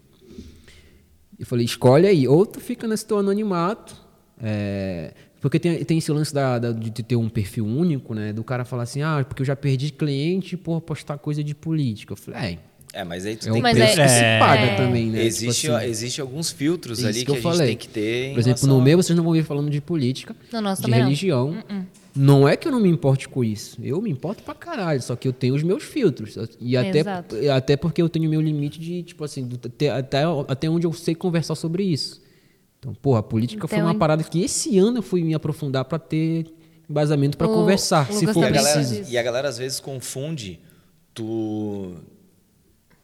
[1.41, 2.27] Eu falei, escolhe aí.
[2.27, 3.95] Ou tu fica nesse teu anonimato.
[4.41, 8.31] é, porque tem, tem esse lance da, da- de ter um perfil único, né?
[8.31, 12.13] Do cara falar assim, ah, porque eu já perdi cliente por postar coisa de política.
[12.13, 12.59] Eu falei, é,
[12.93, 14.03] É, mas aí tu é um tem Mas que preço ter.
[14.03, 14.75] que se é- paga é.
[14.75, 15.23] também, né?
[15.23, 17.67] Existe, Tipo assim, existe alguns filtros isso ali que, que eu a gente falei.
[17.69, 18.33] tem que ter.
[18.33, 20.81] Por exemplo, relação no a- meu vocês não vão ver falando de política, No nosso
[20.81, 21.05] de também não.
[21.07, 21.55] religião.
[22.13, 23.77] Não é que eu não me importe com isso.
[23.81, 26.35] Eu me importo pra caralho, só que eu tenho os meus filtros.
[26.59, 27.35] E até, Exato.
[27.55, 30.91] até porque eu tenho meu limite de, tipo assim, do- até, até, até onde eu
[30.91, 32.21] sei conversar sobre isso.
[32.79, 33.99] Então, porra, a política foi Então, uma hein?
[33.99, 36.47] parada que esse ano eu fui me aprofundar pra ter
[36.89, 39.09] embasamento pra O- conversar, o se for E a, também galera, preciso.
[39.09, 40.59] e a galera às vezes confunde
[41.13, 41.93] tu,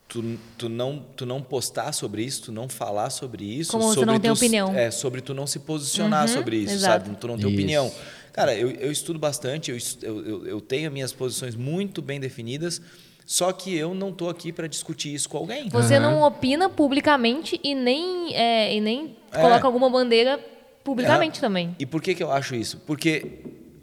[0.07, 3.71] tu, tu, não, tu não postar sobre isso, tu não falar sobre isso.
[3.71, 4.73] Como sobre não tem tu- opinião.
[4.75, 7.05] É, sobre tu não se posicionar Uhum, sobre isso, exato.
[7.07, 7.17] sabe?
[7.17, 7.53] Tu não ter Isso.
[7.53, 7.91] opinião.
[8.33, 12.79] Cara, eu, eu estudo bastante, eu, eu, eu, tenho minhas posições muito bem definidas,
[13.25, 15.67] só que eu não tô aqui para discutir isso com alguém.
[15.69, 19.41] Você não opina publicamente e nem, é, e nem É.
[19.41, 20.39] coloca alguma bandeira
[20.83, 21.75] publicamente também.
[21.79, 22.77] E por que, que eu acho isso?
[22.85, 23.39] Porque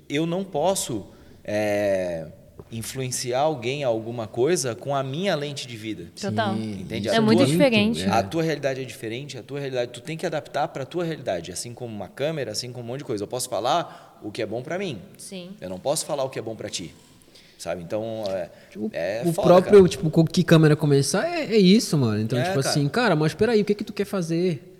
[0.09, 1.05] eu não posso
[1.43, 2.29] é,
[2.77, 6.07] influenciar alguém a alguma coisa com a minha lente de vida.
[6.20, 6.57] Total.
[6.57, 7.09] Entende?
[7.09, 8.05] É muito tua- diferente.
[8.07, 11.05] A tua realidade é diferente, a tua realidade tu tem que adaptar para a tua
[11.05, 13.22] realidade, assim como uma câmera, assim como um monte de coisa.
[13.25, 14.99] Eu posso falar o que é bom para mim.
[15.18, 15.51] Sim.
[15.61, 16.95] Eu não posso falar o que é bom para ti.
[17.57, 17.83] Sabe?
[17.83, 19.89] Então, é, O, é o foda, próprio, cara.
[19.89, 22.20] tipo, com que câmera começar é, é isso, mano.
[22.20, 22.68] Então, É, tipo cara.
[22.68, 24.70] assim, cara, mas peraí, o que que tu quer fazer?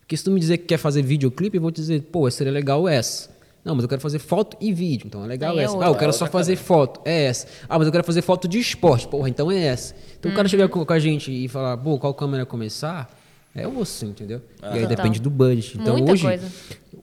[0.00, 2.52] Porque se tu me dizer que quer fazer videoclipe, eu vou te dizer, pô, seria
[2.52, 3.30] legal essa.
[3.64, 5.72] Não, mas eu quero fazer foto e vídeo, então é legal Aí é essa.
[5.74, 5.88] outra.
[5.88, 7.46] ah, eu quero É só fazer foto, é essa.
[7.68, 9.94] Ah, mas eu quero fazer foto de esporte, porra, então é essa.
[10.18, 13.08] Então o cara chegar com, com a gente e falar, pô, qual câmera começar?
[13.54, 14.40] É osso, entendeu?
[14.62, 15.76] e aí depende do budget.
[15.78, 16.46] Então Muita hoje, coisa.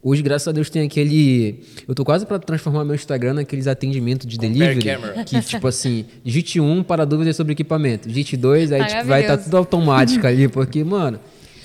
[0.02, 1.62] hoje, graças a Deus, tem aquele.
[1.86, 4.84] Eu tô quase pra transformar meu Instagram naqueles atendimentos de Compare delivery.
[4.84, 5.24] camera.
[5.24, 8.08] Que, tipo assim, digite 1 para dúvidas sobre equipamento.
[8.08, 9.44] Digite 2, aí tipo, vai estar Maravilhoso.
[9.44, 11.20] tudo automático ali, porque, mano.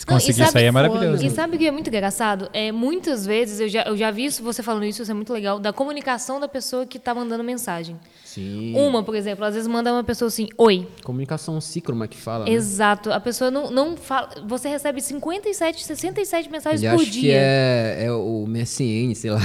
[0.05, 1.25] Se conseguir isso aí é maravilhoso.
[1.25, 2.47] E sabe o que é muito engraçado?
[2.53, 5.33] É, muitas vezes, eu já, eu já vi isso, você falando isso, isso é muito
[5.33, 7.95] legal, da comunicação da pessoa que está mandando mensagem.
[8.23, 8.73] Sim.
[8.75, 10.87] Uma, por exemplo, às vezes manda uma pessoa assim, oi.
[11.03, 12.45] Comunicação síncrona que fala.
[12.45, 12.51] né?
[12.51, 13.11] Exato.
[13.11, 14.29] A pessoa não, não fala.
[14.45, 17.33] Você recebe 57, 67 mensagens Ele por acha que dia.
[17.37, 19.39] é, é o MSN, sei lá.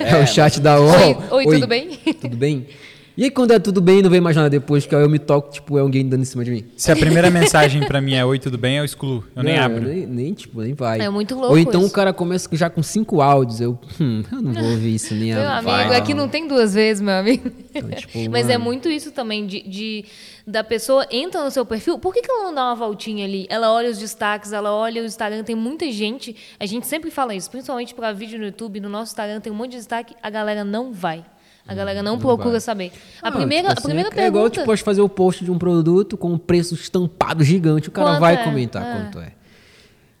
[0.00, 0.92] É o, é o chat da UOL.
[1.32, 1.90] Oi, oi, tudo bem?
[2.20, 2.66] Tudo bem?
[3.16, 5.18] E aí, quando é tudo bem, não vem mais nada depois, que aí eu me
[5.18, 6.64] toco, tipo, é alguém dando em cima de mim.
[6.76, 9.22] Se a primeira mensagem pra mim é oi, tudo bem, eu excluo.
[9.36, 9.84] Eu nem Não, abro.
[9.86, 11.00] Nem, nem, tipo, nem vai.
[11.00, 11.90] É muito louco Ou então isso.
[11.90, 13.60] o cara começa já com cinco áudios.
[13.60, 17.02] Eu, hum, eu não vou ouvir isso nem Meu amigo, aqui não tem duas vezes,
[17.02, 17.50] meu amigo.
[17.74, 18.64] Então, tipo, Mas é mano.
[18.64, 20.04] muito isso também, de, de-
[20.46, 23.46] da pessoa entra no seu perfil, por que, que ela não dá uma voltinha ali?
[23.48, 27.32] Ela olha os destaques, ela olha o Instagram, tem muita gente, a gente sempre fala
[27.34, 30.28] isso, principalmente para vídeo no YouTube, no nosso Instagram tem um monte de destaque, a
[30.30, 31.24] galera não vai.
[31.66, 32.60] A galera não, procura vai.
[32.60, 32.92] saber.
[33.22, 34.62] A Ah, primeira, tipo a primeira assim, é, é igual pergunta...
[34.62, 38.10] tu pode fazer o post de um produto com um preço estampado gigante, o cara
[38.10, 38.44] Quanto vai é?
[38.44, 38.92] comentar É.
[39.02, 39.32] quanto é.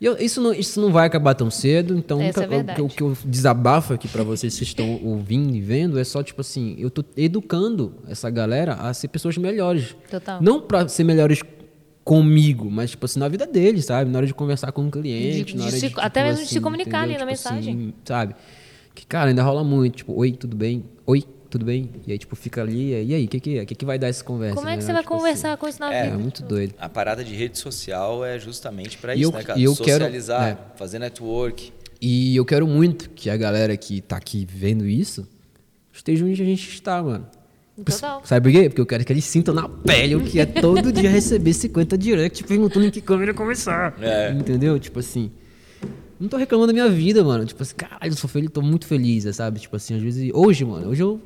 [0.00, 2.86] E eu- isso, não, isso não vai acabar tão cedo, então é nunca- que eu-
[2.86, 6.40] o que eu desabafo aqui pra vocês que estão ouvindo e vendo é só tipo
[6.40, 9.94] assim, eu tô educando essa galera a ser pessoas melhores.
[10.10, 10.40] Total.
[10.42, 11.40] Não pra ser melhores
[12.04, 14.10] comigo, mas tipo assim, na vida deles, sabe?
[14.10, 16.42] Na hora de conversar com o cliente, De- na de hora de, até tipo mesmo
[16.42, 17.26] de se assim, comunicar ali entendeu?
[17.26, 17.74] na Tipo mensagem.
[17.74, 18.34] assim, sabe?
[18.94, 20.84] Que, cara, ainda rola muito, tipo, oi, tudo bem?
[21.06, 21.90] Oi, tudo bem?
[22.06, 23.64] E aí, tipo, fica ali, e aí, o que que, é?
[23.64, 24.54] que que vai dar essa conversa?
[24.56, 24.82] Como é que né?
[24.86, 26.18] você vai Tipo conversar com isso na assim, é, vida?
[26.18, 26.74] muito doido.
[26.78, 29.58] A parada de rede social é justamente para isso, eu- né, cara?
[29.58, 30.58] e eu quero- Socializar, é.
[30.78, 31.72] fazer network.
[32.00, 35.26] E eu quero muito que a galera que tá aqui vendo isso
[35.92, 37.26] esteja onde a gente está, mano.
[37.84, 38.20] Total.
[38.24, 38.68] Sabe por quê?
[38.68, 41.96] Porque eu quero que eles sintam na pele o que é todo dia receber 50
[41.96, 43.94] direct perguntando em que câmera começar.
[44.00, 44.30] É.
[44.30, 44.78] Entendeu?
[44.78, 45.30] Tipo assim.
[46.22, 47.44] Não tô reclamando da minha vida, mano.
[47.44, 49.58] Tipo assim, caralho, eu sou feliz, tô muito feliz, sabe?
[49.58, 50.30] Tipo assim, às vezes.
[50.32, 51.20] Hoje, mano, hoje eu.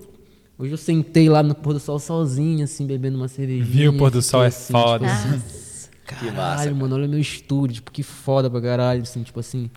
[0.58, 3.66] Hoje eu sentei lá no pôr do sol sozinho, assim, bebendo uma cervejinha.
[3.66, 5.06] Viu, o pôr do sol é assim, foda.
[5.06, 5.90] Tipo, Nossa.
[6.06, 6.74] caralho, massa, cara.
[6.74, 9.68] mano, olha meu estúdio, tipo, que foda pra caralho, assim, tipo assim.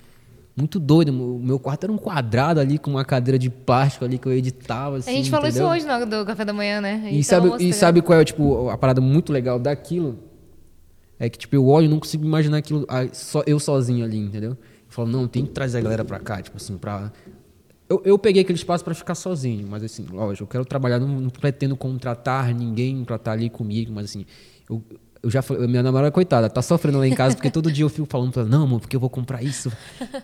[0.55, 1.09] Muito doido.
[1.09, 4.31] O meu quarto era um quadrado ali com uma cadeira de plástico ali que eu
[4.31, 4.99] editava.
[4.99, 5.67] Assim, A gente falou entendeu?
[5.67, 7.09] isso hoje na hora do café da manhã, né?
[7.11, 10.17] E sabe, e sabe qual é tipo, a parada muito legal daquilo?
[11.19, 14.57] É que tipo, eu olho e não consigo imaginar aquilo só eu sozinho ali, entendeu?
[14.99, 17.11] Eu falo, não, tem que trazer a galera pra cá, tipo assim, pra.
[17.87, 21.07] Eu, eu peguei aquele espaço pra ficar sozinho, mas assim, lógico, eu quero trabalhar, não,
[21.07, 24.25] não pretendo contratar ninguém pra estar ali comigo, mas assim,
[24.69, 24.83] eu,
[25.21, 27.89] eu já falei, minha namorada, coitada, tá sofrendo lá em casa, porque todo dia eu
[27.89, 29.69] fico falando pra ela, não, amor, porque eu vou comprar isso.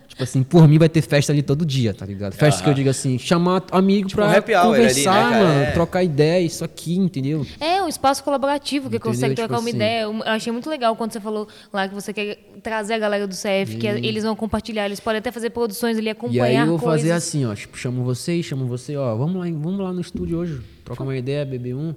[0.08, 2.34] tipo assim, por mim vai ter festa ali todo dia, tá ligado?
[2.34, 5.60] Festa que eu digo assim, chamar amigo Tipo pra um hour ali, né, conversar, mano,
[5.64, 5.72] É.
[5.72, 7.46] trocar ideia, isso aqui, entendeu?
[7.60, 9.12] É, um espaço colaborativo que Entendeu?
[9.12, 9.76] consegue Tipo trocar uma assim.
[9.78, 10.02] ideia.
[10.04, 13.36] Eu achei muito legal quando você falou lá que você quer trazer a galera do
[13.36, 16.66] CF, que eles vão compartilhar, eles podem até fazer produções ali, E acompanhar aí eu
[16.68, 17.02] vou coisas.
[17.02, 20.38] fazer assim, ó, tipo, chamo vocês, chamo você, ó, vamos lá, vamos lá no estúdio
[20.38, 21.94] hoje, trocar uma ideia, beber um.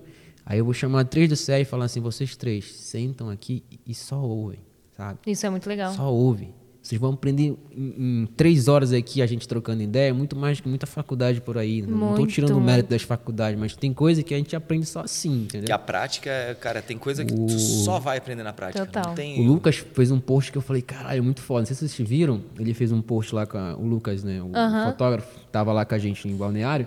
[0.51, 3.94] Aí eu vou chamar três do CR e falar assim, vocês três, sentam aqui e
[3.94, 4.61] só ouvem,
[4.96, 5.18] sabe?
[5.26, 5.92] Isso é muito legal.
[5.92, 6.55] Só ouvem.
[6.80, 10.66] Vocês vão aprender em, em três horas aqui a gente trocando ideia, muito mais que
[10.66, 11.82] muita faculdade por aí.
[11.82, 12.90] Não tô Muito, tirando o mérito muito.
[12.99, 15.66] das faculdades, mas tem coisa que a gente aprende só assim, entendeu?
[15.66, 18.86] Que a prática, cara, tem coisa que tu só vai aprender na prática.
[18.86, 19.09] Total.
[19.09, 19.38] Não tem...
[19.38, 21.61] O Lucas fez um post que eu falei, caralho, muito foda.
[21.61, 22.40] Não sei se vocês viram.
[22.59, 24.40] Ele fez um post lá com a- o Lucas, né?
[24.42, 24.51] O
[24.90, 26.86] fotógrafo, tava lá com a gente em Balneário.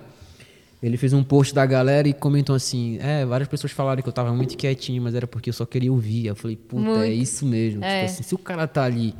[0.81, 4.13] Ele fez um post da galera e comentou assim: É, várias pessoas falaram que eu
[4.13, 6.25] tava muito quietinho, mas era porque eu só queria ouvir.
[6.25, 7.03] Eu falei, puta, Muito.
[7.03, 7.83] é isso mesmo.
[7.83, 8.01] É.
[8.01, 9.13] Tipo assim, se o cara tá ali.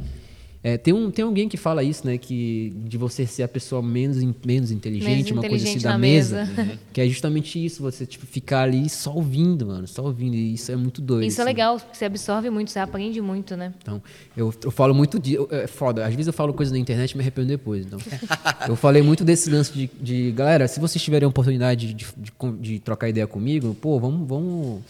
[0.64, 2.20] É, tem, um, tem alguém que fala isso, né?
[2.20, 5.84] Que de você ser a pessoa menos, in- menos inteligente, Menos uma coisa assim inteligente
[5.84, 6.46] da mesa.
[6.46, 6.80] mesa.
[6.94, 9.88] Que é justamente isso, você tipo, ficar ali só ouvindo, mano.
[9.88, 10.36] Só ouvindo.
[10.36, 11.26] E isso é muito doido.
[11.28, 11.50] Isso é assim.
[11.50, 13.74] legal, porque você absorve muito, você aprende muito, né?
[13.82, 14.00] Então,
[14.38, 15.34] eu, eu falo muito de.
[15.34, 16.06] eu- É foda.
[16.06, 17.84] Às vezes eu falo coisa na internet e me arrependo depois.
[17.84, 17.98] Então,
[18.70, 20.32] eu falei muito desse lance de, de.
[20.32, 24.28] Galera, se vocês tiverem a oportunidade de, de, de- trocar ideia comigo, pô, vamos.
[24.28, 24.82] Vamos,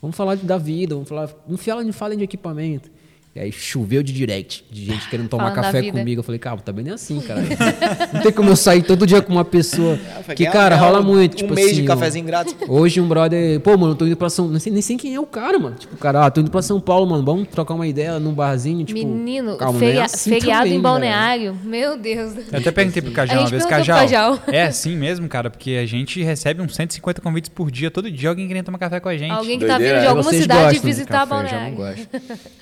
[0.00, 1.30] vamos falar de- da vida, vamos falar.
[1.48, 2.90] Não fala- não falem de equipamento.
[3.34, 6.18] E aí choveu de direct, de gente querendo tomar Falando café comigo.
[6.20, 7.40] Eu falei, cara, também nem é assim, cara.
[8.12, 9.98] não tem como eu sair todo dia com uma pessoa.
[10.26, 11.32] Vai que, cara, ganhar rola um- muito.
[11.32, 12.54] Um tipo mês assim, de cafezinho grátis.
[12.68, 14.48] Hoje um brother, pô, mano, eu tô indo pra São...
[14.48, 15.76] Nem sei, nem sei quem é o cara, mano.
[15.76, 18.84] Tipo, cara, ah, tô indo pra São Paulo, mano, vamos trocar uma ideia num barzinho,
[18.84, 18.98] tipo...
[18.98, 20.82] Menino, calma, não é feria- assim feriado também, em velho.
[20.82, 21.58] balneário.
[21.64, 22.34] Meu Deus.
[22.52, 25.48] Eu até perguntei pro Cajal uma vez, Cajal, é assim mesmo, cara?
[25.48, 29.00] Porque a gente recebe uns 150 convites por dia, todo dia alguém querendo tomar café
[29.00, 29.30] com a gente.
[29.32, 30.08] Alguém que tá Doideira, vindo de é.
[30.10, 31.70] alguma Vocês cidade visitar café, eu já balneário.
[31.70, 32.08] não gosto.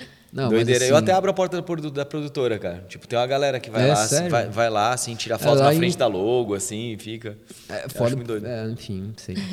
[0.32, 0.84] Não, mas Doideira.
[0.86, 1.60] Eu assim, até abro a porta
[1.90, 2.84] da produtora, cara.
[2.88, 5.38] Tipo, tem uma galera que vai É, lá, assim, vai, vai lá, assim, tira É
[5.38, 7.36] foto lá na em- frente da logo, assim, e fica.
[7.68, 8.14] É Eu foda.
[8.14, 8.46] muito doido.
[8.46, 9.34] É, enfim, não sei.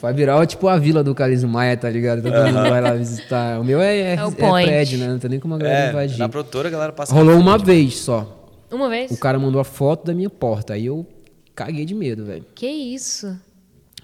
[0.00, 2.22] Vai virar tipo a vila do Carisma Maia, tá ligado?
[2.22, 3.60] Todo mundo vai lá visitar.
[3.60, 4.66] O meu é, é, É o é point.
[4.66, 5.08] prédio, né?
[5.08, 6.18] Não tem nem como a galera É, invadir.
[6.18, 7.12] na produtora a galera passa.
[7.12, 7.66] Rolou uma frente.
[7.66, 8.48] vez só.
[8.70, 9.10] Uma vez?
[9.10, 10.72] O cara mandou a foto da minha porta.
[10.72, 11.06] Aí eu
[11.54, 12.46] caguei de medo, velho.
[12.54, 13.38] Que isso?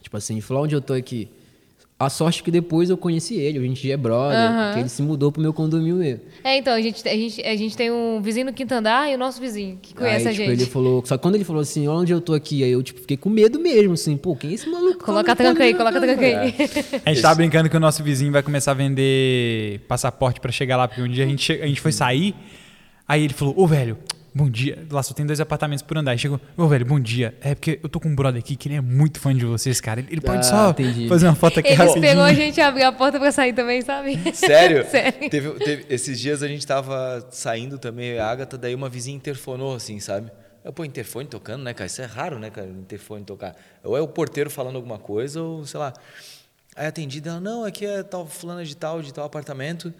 [0.02, 1.30] Tipo assim, ele falou onde eu tô aqui.
[2.00, 4.72] A sorte que depois eu conheci ele, a gente já é brother, Aham.
[4.72, 6.22] que ele se mudou pro meu condomínio mesmo.
[6.42, 9.14] É, então, a gente, a, gente, a gente tem um vizinho no quinto andar e
[9.14, 10.62] o nosso vizinho, que conhece aí, a tipo, gente.
[10.62, 12.82] ele falou, só que quando ele falou assim, "Olha onde eu tô aqui, aí eu
[12.82, 15.04] tipo, fiquei com medo mesmo, assim, pô, quem é esse maluco?
[15.04, 16.54] Coloca a Tá tranca aí, coloca a tranca aí.
[17.04, 20.78] A gente tava brincando que o nosso vizinho vai começar a vender passaporte pra chegar
[20.78, 22.34] lá, porque um dia a gente, a gente foi sair,
[23.06, 23.98] aí ele falou, ô velho,
[24.34, 24.86] bom dia.
[24.90, 26.12] Lá só tem dois apartamentos por andar.
[26.12, 27.34] Aí chegou, ô velho, bom dia.
[27.40, 29.80] É porque eu tô com um brother aqui que ele é muito fã de vocês,
[29.80, 30.00] cara.
[30.00, 31.08] Ele, ele pode Ah, só entendi.
[31.08, 32.04] fazer uma foto aqui Ele rapidinho.
[32.04, 34.18] esperou a gente abrir a porta pra sair também, sabe?
[34.34, 34.84] Sério?
[34.90, 35.30] Sério.
[35.30, 39.16] Teve, teve- esses dias a gente tava saindo também, e a Agatha, daí uma vizinha
[39.16, 40.30] interfonou, assim, sabe?
[40.64, 41.86] Eu, pô, interfone tocando, né, cara?
[41.86, 42.66] Isso é raro, né, cara?
[42.68, 43.56] Interfone tocar.
[43.82, 45.92] Ou é o porteiro falando alguma coisa, ou sei lá.
[46.76, 49.92] Aí atendi dela, não, aqui é tal fulana de tal, de tal apartamento.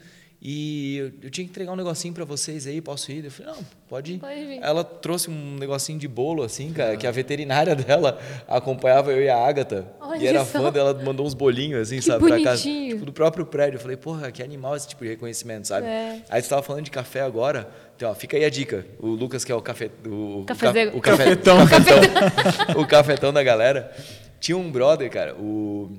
[0.43, 3.27] E eu, eu tinha que entregar um negocinho pra vocês aí, posso ir?
[3.27, 4.19] Eu falei, não, pode ir.
[4.19, 4.59] Pode vir.
[4.63, 8.19] Ela trouxe um negocinho de bolo, assim, cara, que a veterinária dela
[8.49, 9.87] acompanhava eu e a Agatha.
[10.01, 10.63] Olha e era só.
[10.63, 12.63] fã dela, mandou uns bolinhos, assim, Que sabe, pra casa.
[12.63, 12.95] bonitinho.
[12.95, 13.77] Tipo, do próprio prédio.
[13.77, 15.87] Eu falei, porra, que animal esse tipo de reconhecimento, sabe?
[15.87, 16.23] É.
[16.31, 17.69] Aí você estava falando de café agora.
[17.95, 18.87] Então, ó, fica aí a dica.
[18.99, 19.91] O Lucas, que é o café.
[20.07, 20.97] O, Cafezeiro.
[20.97, 21.63] O, ca- o cafetão.
[21.63, 23.95] O cafetão, o cafetão da galera.
[24.41, 25.91] Tinha um brother, cara, o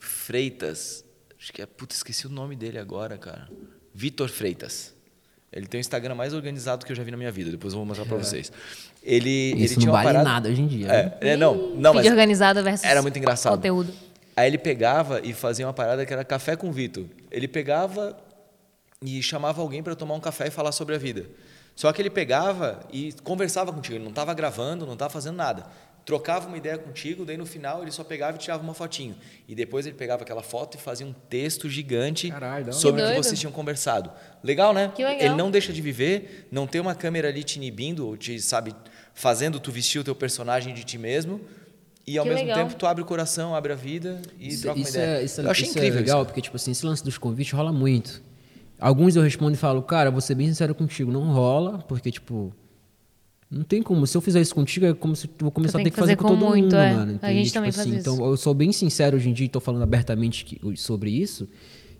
[0.00, 1.04] Freitas.
[1.42, 1.66] Acho que é.
[1.66, 3.48] Puta, esqueci o nome dele agora, cara.
[3.92, 4.94] Vitor Freitas.
[5.52, 7.50] Ele tem o Instagram mais organizado que eu já vi na minha vida.
[7.50, 8.50] Depois eu vou mostrar pra vocês.
[9.02, 10.86] Ele, ele Isso tinha não vale parada- nada hoje em dia.
[10.88, 11.12] né?
[11.20, 13.56] É, é, não, não, mas organizado versus era muito engraçado.
[13.56, 13.92] conteúdo.
[14.36, 17.04] Aí ele pegava e fazia uma parada que era café com Vitor.
[17.30, 18.16] Ele pegava
[19.02, 21.26] e chamava alguém para tomar um café e falar sobre a vida.
[21.74, 23.96] Só que ele pegava e conversava contigo.
[23.96, 25.66] Ele não estava gravando, não estava fazendo nada.
[26.04, 29.14] Trocava uma ideia contigo, daí no final ele só pegava e tirava uma fotinho.
[29.46, 33.16] E depois ele pegava aquela foto e fazia um texto gigante Caralho, sobre o Que
[33.22, 34.10] vocês tinham conversado.
[34.42, 34.90] Legal, né?
[34.96, 35.20] Que legal.
[35.26, 38.74] Ele não deixa de viver, não tem uma câmera ali te inibindo, ou te, sabe,
[39.14, 41.40] fazendo tu vestir o teu personagem de ti mesmo.
[42.04, 42.64] E ao Que mesmo legal.
[42.66, 45.18] tempo tu abre o coração, abre a vida e Isso, troca uma isso ideia.
[45.20, 46.26] é, isso, é- eu achei isso incrível é legal, isso.
[46.26, 48.20] porque, tipo assim, esse lance dos convites rola muito.
[48.80, 52.52] Alguns eu respondo e falo, cara, vou ser bem sincero contigo, não rola, porque, tipo,
[53.52, 54.06] não tem como.
[54.06, 56.16] Se eu fizer isso contigo, é como se eu vou começar a ter que fazer,
[56.16, 56.92] com com todo muito, mundo, é.
[56.94, 57.10] mano.
[57.12, 57.34] A entende?
[57.34, 58.10] gente Tipo também faz assim, isso.
[58.10, 61.46] Então, eu sou bem sincero hoje em dia e tô falando abertamente que- sobre isso.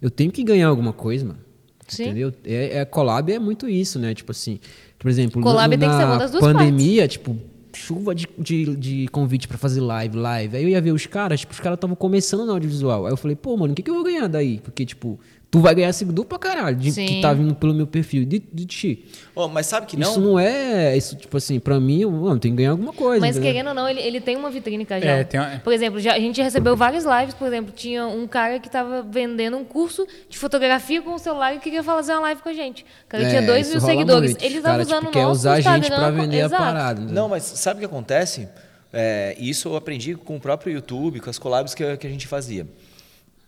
[0.00, 1.38] Eu tenho que ganhar alguma coisa, mano.
[1.86, 2.04] Sim.
[2.04, 2.32] Entendeu?
[2.44, 4.14] É, é, collab é muito isso, né?
[4.14, 4.58] Tipo assim,
[4.98, 7.36] por exemplo, Collab no- tem que ser na das duas pandemia, tipo,
[7.74, 10.56] chuva de, de, de convite pra fazer live, live.
[10.56, 13.06] Aí eu ia ver os caras, tipo, os caras estavam começando no audiovisual.
[13.06, 14.58] Aí eu falei, pô, mano, o que, que eu vou ganhar daí?
[14.62, 15.18] Porque, tipo,
[15.52, 17.04] tu vai ganhar seguidor pra caralho, de, Sim.
[17.04, 18.24] que tá vindo pelo meu perfil.
[18.24, 19.04] De, de ti.
[19.34, 20.10] Oh, mas sabe que não?
[20.10, 20.96] Isso não é.
[20.96, 23.20] Isso, tipo assim, pra mim, mano, tenho que ganhar alguma coisa.
[23.20, 23.52] Mas entendeu?
[23.52, 25.10] querendo ou não, ele, ele tem uma vitrine, Cajal.
[25.10, 28.26] É, tem uma- Por exemplo, já, a gente recebeu várias lives, por exemplo, tinha um
[28.26, 32.20] cara que estava vendendo um curso de fotografia com o celular e queria fazer uma
[32.22, 32.82] live com a gente.
[33.04, 34.30] O cara É, tinha dois mil seguidores.
[34.30, 34.42] muito.
[34.42, 36.36] Ele Os estava cara, usando tipo, o quer nosso usar a gente Instagram pra vender
[36.38, 36.54] Exato.
[36.62, 37.00] a parada.
[37.02, 37.14] entendeu?
[37.22, 38.48] Não, mas sabe o que acontece?
[38.90, 42.26] É, isso eu aprendi com o próprio YouTube, com as collabs que, que a gente
[42.26, 42.66] fazia.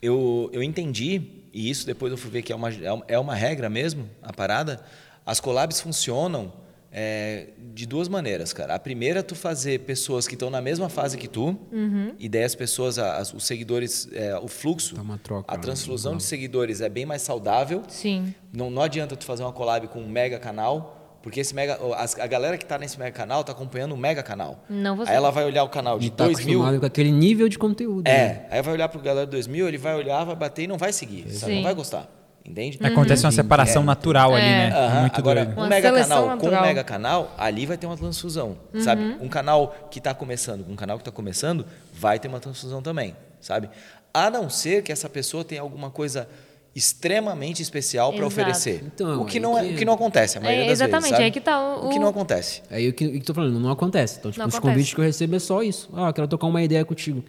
[0.02, 1.22] Eu, eu entendi,
[1.54, 4.10] e isso depois eu fui ver que é uma, é uma- é uma regra mesmo,
[4.22, 4.80] a parada.
[5.24, 6.52] As collabs funcionam
[6.96, 8.72] é, de duas maneiras, cara.
[8.76, 11.58] A primeira é tu fazer pessoas que estão na mesma fase que tu,
[12.20, 15.60] e daí as pessoas, as- os seguidores, é, o fluxo, Tá uma troca, a né?
[15.62, 17.82] transfusão de seguidores é bem mais saudável.
[17.88, 18.32] Sim.
[18.52, 20.93] Não, não adianta tu fazer uma collab com um mega canal,
[21.24, 24.22] porque esse mega, as- a galera que está nesse mega canal está acompanhando o mega
[24.22, 24.62] canal.
[24.68, 25.10] Não você.
[25.10, 26.60] Aí ela vai olhar o canal de tá 2 mil.
[26.78, 28.04] com aquele nível de conteúdo.
[28.04, 28.12] né?
[28.12, 30.66] É, aí vai olhar pro galera de 2 mil, ele vai olhar, vai bater e
[30.66, 32.06] não vai seguir, não vai gostar.
[32.46, 32.78] Entende?
[32.84, 34.68] Acontece uma separação natural ali, É.
[34.68, 34.76] né?
[34.76, 35.60] Aham, Muito Agora, doido.
[35.62, 36.62] um mega canal com um natural.
[36.62, 39.16] mega canal, ali vai ter uma transfusão, sabe?
[39.18, 41.64] Um canal que está começando, com um canal que está começando,
[41.94, 43.70] vai ter uma transfusão também, sabe?
[44.12, 46.28] A não ser que essa pessoa tenha alguma coisa
[46.74, 48.82] extremamente especial para oferecer.
[48.84, 50.78] Então, o que aí não é, que- o que não acontece a maioria É, das
[50.80, 51.24] exatamente, vezes, sabe?
[51.24, 52.62] aí que tá o- o que não acontece.
[52.70, 54.18] Aí o que, eu tô falando, não acontece.
[54.18, 54.72] Então, tipo, Não os acontece.
[54.74, 55.88] convites que eu recebo é só isso.
[55.94, 57.24] Ah, quero tocar uma ideia contigo.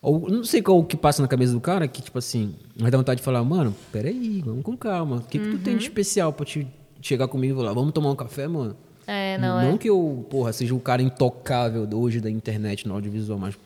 [0.00, 2.90] Ou não sei qual o que passa na cabeça do cara, que tipo assim, vai
[2.90, 5.16] dar vontade de falar, mano, peraí, vamos com calma.
[5.18, 5.78] O que, que tu tem Uhum.
[5.78, 6.66] de especial pra te
[7.00, 8.76] chegar comigo e falar, vamos tomar um café, mano?
[9.06, 9.76] É, não, é.
[9.78, 13.56] que eu, porra, seja o cara intocável hoje da internet no audiovisual, mas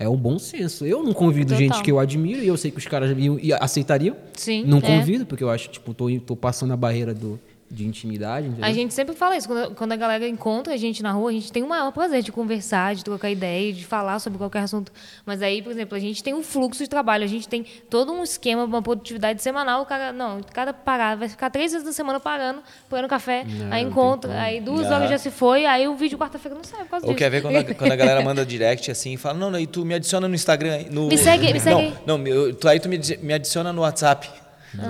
[0.00, 0.86] é um bom senso.
[0.86, 1.58] Eu não convido Total.
[1.58, 4.16] gente que eu admiro e eu sei que os caras iam, aceitariam.
[4.32, 4.80] Sim, Não é.
[4.80, 7.38] convido, porque eu acho, tipo, tô, tô passando a barreira do,
[7.70, 8.64] de intimidade, entendeu?
[8.64, 9.46] A gente sempre fala isso.
[9.46, 12.20] Quando, quando a galera encontra a gente na rua, a gente tem o maior prazer
[12.22, 14.90] de conversar, de trocar ideia, de falar sobre qualquer assunto.
[15.24, 18.12] Mas aí, por exemplo, a gente tem um fluxo de trabalho, a gente tem todo
[18.12, 19.82] um esquema, uma produtividade semanal.
[19.82, 23.72] O cara, não, cada parada vai ficar três vezes na semana parando, pegando café, Não,
[23.72, 24.96] aí encontra, aí duas Aham.
[24.96, 27.18] horas já se foi, aí o vídeo quarta-feira não sai por causa Ou disso.
[27.18, 29.66] quer ver quando a, quando a galera manda direct assim e fala, não, não, e
[29.68, 30.86] tu me adiciona no Instagram.
[30.90, 31.94] No, Me segue- me segue.
[32.04, 34.28] Não, não eu- tu, aí tu me, me adiciona no WhatsApp.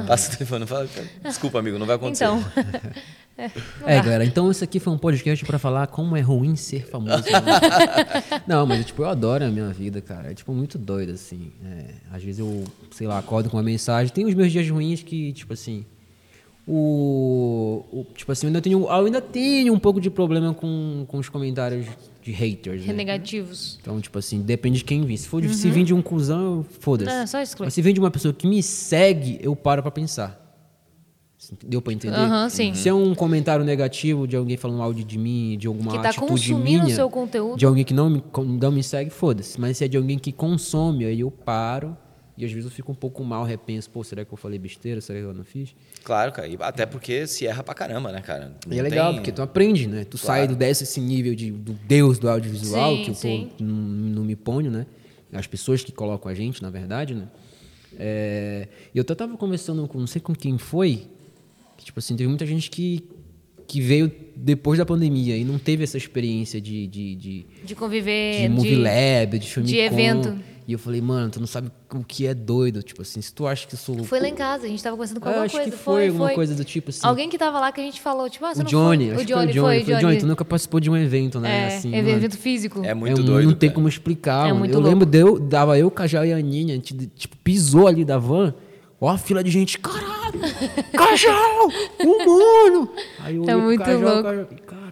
[0.07, 0.89] Passa o telefone, fala,
[1.23, 2.25] desculpa, amigo, não vai acontecer.
[2.25, 2.45] Então.
[3.87, 7.25] É, galera, então esse aqui foi um podcast pra falar como é ruim ser famoso.
[7.25, 8.43] né?
[8.47, 10.31] não, mas tipo, eu adoro a minha vida, cara.
[10.31, 11.51] É tipo muito doido, assim.
[11.65, 14.13] É, às vezes eu, sei lá, acordo com uma mensagem.
[14.13, 15.87] Tem os meus dias ruins que, tipo assim.
[16.69, 21.05] O, o- tipo assim, eu ainda tenho, eu ainda tenho um pouco de problema com,
[21.09, 21.87] com os comentários
[22.23, 22.85] de haters.
[22.87, 22.93] Né?
[22.93, 23.79] Negativos.
[23.81, 25.17] Então, tipo assim, depende de quem vir.
[25.17, 27.11] Se for de- se vir de um cuzão, foda-se.
[27.11, 27.67] É, só exclui.
[27.67, 30.39] Mas se vem de uma pessoa que me segue, eu paro pra pensar.
[31.67, 32.15] Deu pra entender?
[32.17, 32.75] Aham, sim.
[32.75, 36.11] Se é um comentário negativo de alguém falando mal de, mim, de alguma Que tá
[36.11, 37.57] atitude minha, seu conteúdo.
[37.59, 38.23] de alguém que não me,
[38.61, 39.59] não me segue, foda-se.
[39.59, 41.97] Mas se é de alguém que consome, aí eu paro
[42.43, 45.01] e às vezes eu fico um pouco mal, repenso, pô, será que eu falei besteira?
[45.01, 45.75] Será que eu não fiz?
[46.03, 46.49] Claro, cara.
[46.49, 48.55] e Até porque se erra pra caramba, né, cara?
[48.69, 50.05] E é Não legal, tem- porque tu aprende, né?
[50.05, 53.49] Tu sai do desse nível de, do deus do audiovisual, Sim, que eu sim.
[53.59, 54.87] tô, não, não me ponho, né?
[55.33, 57.29] As pessoas que colocam a gente, na verdade, né?
[57.99, 61.07] É, e eu até tava conversando com, não sei com quem foi,
[61.77, 63.05] que, tipo assim, teve muita gente que,
[63.67, 68.41] que veio depois da pandemia e não teve essa experiência de, de, de, De conviver.
[68.43, 70.37] de movie lab, de filme de evento.
[70.71, 72.81] E eu falei, mano, tu não sabe o que é doido.
[72.81, 74.05] Tipo assim, se tu acha que eu sou...
[74.05, 75.71] Foi lá em casa, a gente tava conversando com É, alguma acho coisa.
[75.73, 77.01] que foi alguma coisa do tipo assim.
[77.05, 79.15] Alguém que tava lá que a gente falou, tipo, ah, você O não Johnny, foi?
[79.15, 79.61] acho O que foi Johnny, o Johnny.
[79.61, 80.01] foi, Foi o Johnny.
[80.13, 81.51] Johnny, tu nunca participou de um evento, né?
[81.73, 82.09] É, assim, é mano.
[82.17, 82.81] evento físico.
[82.85, 83.49] É muito É, doido.
[83.49, 83.75] Não tem cara.
[83.75, 84.45] como explicar.
[84.45, 84.59] É mano.
[84.61, 84.89] muito eu louco.
[84.91, 88.55] lembro, deu, dava eu, Cajal e a Aninha, a gente, tipo, pisou ali da van.
[89.01, 90.39] Ó a fila de gente, caralho,
[90.93, 91.69] Cajal,
[92.05, 92.89] humano.
[93.21, 94.23] Aí eu É olhei muito Cajal, louco.
[94.23, 94.47] Cajal,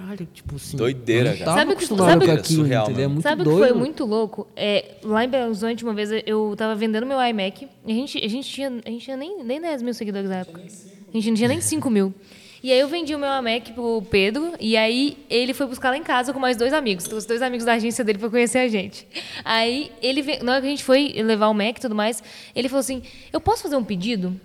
[0.09, 0.77] caralho, tipo assim.
[0.77, 1.53] Doideira, cara.
[1.55, 3.05] Sabe o que- sabe- com aquilo, Surreal, entendeu?
[3.05, 3.69] É muito Sabe o que doido.
[3.69, 4.47] foi muito louco?
[4.57, 7.69] É, lá em Belo Horizonte, uma vez eu tava vendendo meu iMac.
[7.87, 10.37] E a gente, a gente tinha, a gente tinha nem, nem 10 mil seguidores na
[10.37, 10.61] época.
[10.61, 12.15] A gente não tinha nem 5 mil.
[12.61, 14.53] E aí eu vendi o meu iMac pro Pedro.
[14.59, 17.05] E aí ele foi buscar lá em casa com mais dois amigos.
[17.05, 19.07] Trouxe dois amigos da agência dele pra conhecer a gente.
[19.45, 22.23] Aí ele, na hora que a gente foi levar o Mac e tudo mais,
[22.57, 23.03] ele falou assim:
[23.33, 24.39] Eu posso fazer um pedido?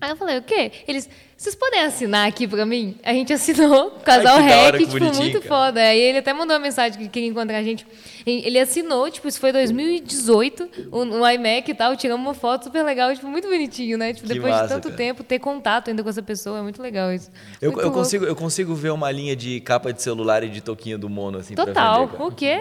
[0.00, 0.70] Aí eu falei, o quê?
[0.86, 1.08] Eles,
[1.42, 2.94] vocês podem assinar aqui pra mim?
[3.02, 5.48] A gente assinou, casal Ai, hora, REC, que tipo, muito cara.
[5.48, 5.80] foda.
[5.80, 7.84] Aí ele até mandou uma mensagem que queria encontrar a gente.
[8.24, 12.66] E Ele assinou, tipo, isso foi 2018, o, o iMac e tal, tiramos uma foto
[12.66, 14.12] super legal, tipo, muito bonitinho, né?
[14.12, 14.96] Tipo, Que depois massa, de tanto cara.
[14.96, 17.28] tempo, ter contato ainda com essa pessoa, é muito legal isso.
[17.60, 20.96] Eu, eu, consigo, eu consigo ver uma linha de capa de celular e de toquinha
[20.96, 22.06] do mono, assim, pra Total.
[22.06, 22.24] vender, cara.
[22.24, 22.60] O quê?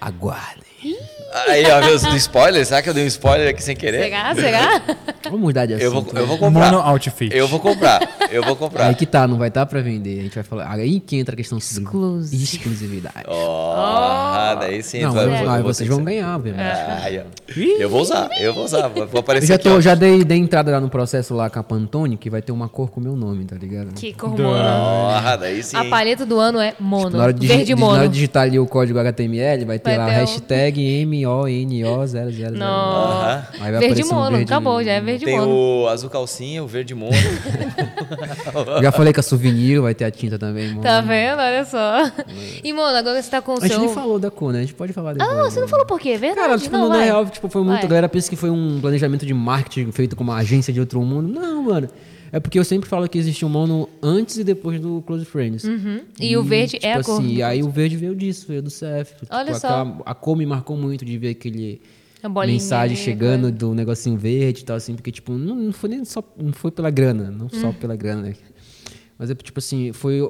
[0.00, 0.69] Aguardem.
[1.46, 4.04] Aí, ó, meus do spoiler, será que eu dei um spoiler aqui sem querer?
[4.04, 4.34] Será?
[4.34, 4.82] Será?
[5.24, 5.84] Vamos mudar de assunto.
[5.84, 6.40] Eu vou, eu vou né?
[6.40, 6.72] comprar.
[6.72, 7.34] Mono Outfit.
[7.34, 8.00] Eu vou comprar.
[8.30, 8.86] Eu vou comprar.
[8.86, 10.20] Aí que tá, não vai estar pra vender.
[10.20, 10.70] A gente vai falar.
[10.70, 12.42] Aí que entra a questão sobre Exclusivo.
[12.42, 13.24] exclusividade.
[13.26, 15.00] Ó, daí sim.
[15.02, 16.64] Não, vai- vocês vão ganhar, obviamente.
[16.66, 17.60] Ó.
[17.78, 18.88] Eu vou usar, eu vou usar.
[18.88, 19.80] Vou vou Eu aparecer já, aqui, tô, ó.
[19.80, 22.68] já dei, dei entrada lá no processo lá com a Pantone, que vai ter uma
[22.68, 23.92] cor com o meu nome, tá ligado?
[23.94, 24.48] que cor mono.
[24.54, 25.76] Ó, daí sim.
[25.76, 27.16] A paleta do ano é mono.
[27.16, 27.92] Na hora de, verde de, mono.
[27.94, 31.06] na hora de digitar ali o código HTML, vai ter Vai lá ter um- hashtag
[31.06, 32.50] MONO00.
[32.52, 32.66] Não.
[32.66, 33.42] Aham.
[33.52, 35.52] Aí vai Verde aparecer um mono, verde- acabou, já é verde Tem mono.
[35.82, 37.10] o azul calcinha, o verde mono.
[38.82, 40.82] Já falei que a souvenir vai ter a tinta também, mano.
[40.82, 41.38] Tá vendo?
[41.38, 42.10] Olha só.
[42.62, 43.80] E, mano, agora você tá com o A gente seu...
[43.80, 44.58] nem falou da cor, né?
[44.58, 45.30] A gente pode falar depois.
[45.30, 46.16] Ah, você não falou por quê?
[46.16, 46.48] Verdade.
[46.48, 47.04] Cara, tipo, não, na vai.
[47.04, 47.76] real, tipo, foi muito.
[47.76, 47.84] Vai.
[47.84, 51.00] A galera pensa que foi um planejamento de marketing feito com uma agência de outro
[51.02, 51.28] mundo.
[51.28, 51.88] Não, mano.
[52.32, 55.64] É porque eu sempre falo que existe um mono antes e depois do Close Friends.
[56.20, 58.46] E o verde tipo é a cor assim, do E aí o verde veio disso,
[58.46, 59.14] veio do CF.
[59.20, 59.98] Tipo, Olha a, só.
[60.06, 61.80] A, cor me marcou muito de ver aquele
[62.28, 66.04] mensagem né, chegando do negocinho verde e tal, assim, porque, tipo, não, não foi nem
[66.04, 66.22] só.
[66.36, 67.50] Não foi pela grana, não Hum.
[67.60, 68.34] só pela grana, né?
[69.18, 70.20] Mas é tipo assim, foi.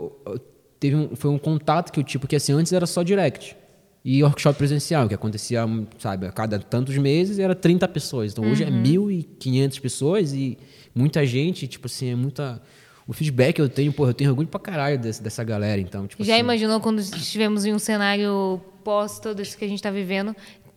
[0.79, 3.57] Teve um, foi um contato que eu tive, porque assim, antes era só direct.
[4.03, 5.63] E workshop presencial, que acontecia,
[5.99, 8.33] sabe, a cada tantos meses era 30 pessoas.
[8.33, 8.83] Então hoje é Uhum.
[8.83, 10.57] 1.500 pessoas e
[10.95, 12.63] muita gente, tipo assim, é muita.
[13.07, 16.07] O feedback que eu tenho, porra, eu tenho orgulho pra caralho desse, dessa galera, então,
[16.07, 16.41] tipo Já assim.
[16.41, 20.35] imaginou quando estivemos em um cenário pós tudo isso que a gente tá vivendo,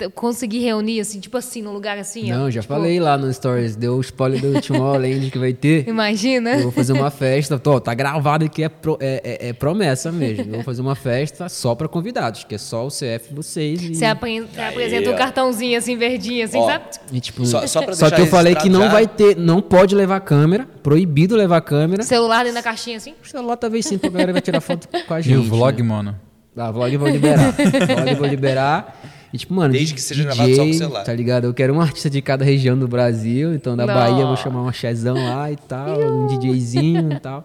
[0.09, 2.37] conseguir reunir, assim, tipo assim, num lugar assim, ó?
[2.37, 5.87] Não, já Tipo, falei lá no Stories, deu o spoiler do Tomorrowland que vai ter.
[5.87, 6.51] Imagina.
[6.55, 10.11] Eu vou fazer uma festa, tô, tá gravado aqui, é, pro- é- é- é promessa
[10.11, 10.45] mesmo.
[10.45, 13.81] Eu vou fazer uma festa só pra convidados, que é só o CF e vocês.
[13.81, 15.17] E, Você apre- apresenta um ó.
[15.17, 16.85] cartãozinho assim, verdinho, assim, Ó, sabe?
[17.11, 19.61] e, tipo, Só- só pra só que eu falei que não registrado vai ter, não
[19.61, 22.03] pode levar câmera, proibido levar câmera.
[22.03, 23.13] Celular dentro da caixinha, assim.
[23.23, 25.37] O celular talvez sim, porque a galera vai tirar foto com a E gente.
[25.37, 25.87] o vlog, né?
[25.87, 26.19] mano?
[26.55, 27.51] Ah, vlog eu vou liberar.
[27.55, 29.01] vlog eu vou liberar.
[29.33, 31.03] E, tipo, mano, Desde que seja gravado só com o celular.
[31.03, 31.45] Tá ligado?
[31.45, 33.53] Eu quero um artista de cada região do Brasil.
[33.53, 33.93] Então, da Não.
[33.93, 37.43] Bahia, eu vou chamar um Chezão lá e tal, um DJzinho e tal.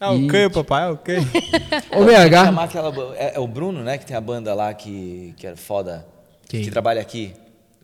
[0.00, 1.18] Ah, E- ok, papai, ok.
[1.94, 2.44] Ô, BH.
[2.46, 3.98] chamar aquela, é, é o Bruno, né?
[3.98, 6.06] Que tem a banda lá que, que é foda.
[6.48, 6.62] Quem?
[6.62, 7.34] Que trabalha aqui.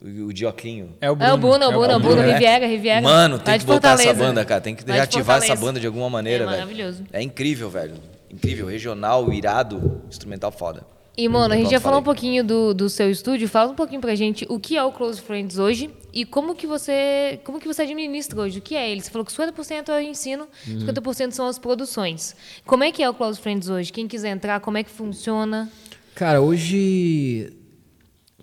[0.01, 0.95] O, o Dioclinho.
[0.99, 2.33] É o É o Bruno, é o Bruno, é o Bruno, né?
[2.33, 3.03] Riviera, Riviera.
[3.03, 4.63] Mano, tem de que voltar essa banda, cara.
[4.63, 6.59] Tem que de reativar essa banda de alguma maneira, É velho.
[6.61, 7.05] maravilhoso.
[7.13, 7.95] É incrível, velho.
[8.33, 8.67] Incrível.
[8.67, 10.87] Regional, irado, instrumental foda.
[11.17, 13.49] E, mano, a gente já falou um pouquinho do, do seu estúdio.
[13.49, 16.67] Fala um pouquinho pra gente o que é o Close Friends hoje e como que
[16.67, 18.59] você como que você administra hoje.
[18.59, 19.01] O que é ele?
[19.01, 20.79] Você falou que 50% é o ensino, Uhum.
[20.87, 22.37] 50% são as produções.
[22.67, 23.91] Como é que é o Close Friends hoje?
[23.93, 25.71] Quem quiser entrar, como é que funciona?
[26.15, 27.51] Cara, hoje,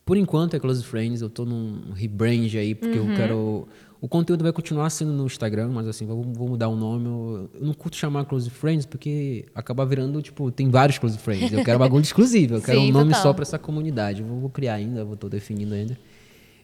[0.03, 3.11] por enquanto é Close Friends, eu tô num rebrand aí, porque Uhum.
[3.11, 3.67] eu quero...
[4.03, 7.05] O conteúdo vai continuar sendo no Instagram, mas assim, vou, vou mudar o nome.
[7.05, 11.53] Eu, eu não curto chamar Close Friends, porque acaba virando, tipo, tem vários Close Friends.
[11.53, 13.23] Eu quero bagulho exclusivo, eu quero Sim, um nome total.
[13.23, 14.21] só pra essa comunidade.
[14.21, 15.97] Eu vou, vou criar ainda, vou tô definindo ainda.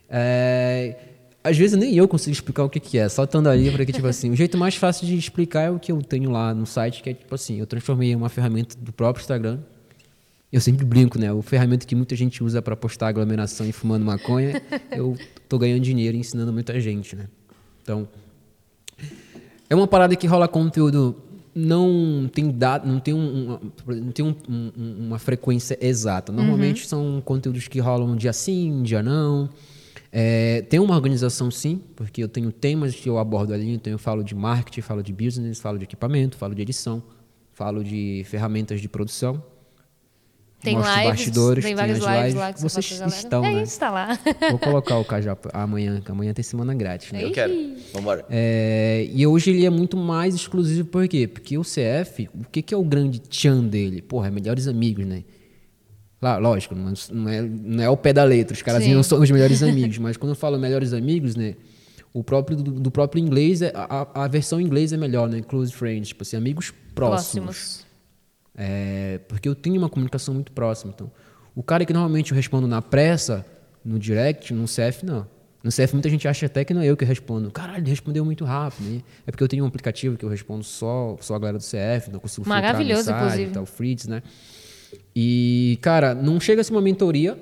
[0.10, 0.98] É,
[1.42, 4.08] às vezes nem eu consigo explicar o que, que é, só estando ali, porque, tipo
[4.08, 7.02] assim, o jeito mais fácil de explicar é o que eu tenho lá no site,
[7.02, 9.60] que é, tipo assim, eu transformei uma ferramenta do próprio Instagram,
[10.52, 11.32] eu sempre brinco, né?
[11.32, 15.16] O ferramenta que muita gente usa para postar aglomeração e fumando maconha, eu
[15.48, 17.28] tô ganhando dinheiro ensinando muita gente, né?
[17.84, 18.08] Então,
[19.70, 21.16] é uma parada que rola conteúdo
[21.54, 26.32] não tem dado, não tem, um, não tem um- um- uma frequência exata.
[26.32, 29.50] Normalmente são conteúdos que rolam um dia sim, um dia não.
[30.12, 34.00] É, tem uma organização sim, porque eu tenho temas que eu abordo ali, então eu
[34.00, 37.04] falo de marketing, falo de business, falo de equipamento, falo de edição,
[37.54, 39.44] falo de ferramentas de produção.
[40.62, 42.36] Tem Mostro lives, bastidores, tem tem várias as lives, lives.
[42.36, 43.18] lá que você Vocês galera.
[43.18, 43.64] estão, é né?
[43.64, 44.20] isso, tá lá.
[44.50, 47.24] Vou colocar o Cajá amanhã, que amanhã tem semana grátis, né?
[47.24, 47.54] Eu quero.
[47.94, 48.26] Vambora.
[48.30, 51.28] É, e hoje ele é muito mais exclusivo, por quê?
[51.28, 54.02] Porque o CF, o que, que é o grande tchan dele?
[54.02, 55.24] Porra, é melhores amigos, né?
[56.22, 59.02] Lá, lógico, não é, não é, não é o pé da letra, os caras não
[59.02, 61.56] são os melhores amigos, mas quando eu falo melhores amigos, né?
[62.14, 65.42] O próprio, do, do próprio inglês, é, a, a versão em inglês é melhor, né?
[65.42, 67.46] Close friends, tipo assim, amigos próximos.
[67.46, 67.89] Próximos.
[68.62, 70.92] É, porque eu tenho uma comunicação muito próxima.
[70.94, 71.10] Então,
[71.56, 73.46] o cara que normalmente eu respondo na pressa,
[73.84, 75.26] no direct, no CF, não.
[75.64, 77.50] No CF, muita gente acha até que não é eu que respondo.
[77.52, 78.86] Caralho, ele respondeu muito rápido.
[78.86, 79.02] Né?
[79.26, 82.12] É porque eu tenho um aplicativo que eu respondo só, só a galera do CF,
[82.12, 83.52] eu consigo filtrar mensagem, inclusive.
[83.52, 84.22] Tal, o Fritz, né?
[85.16, 87.38] E, cara, não chega a ser uma mentoria,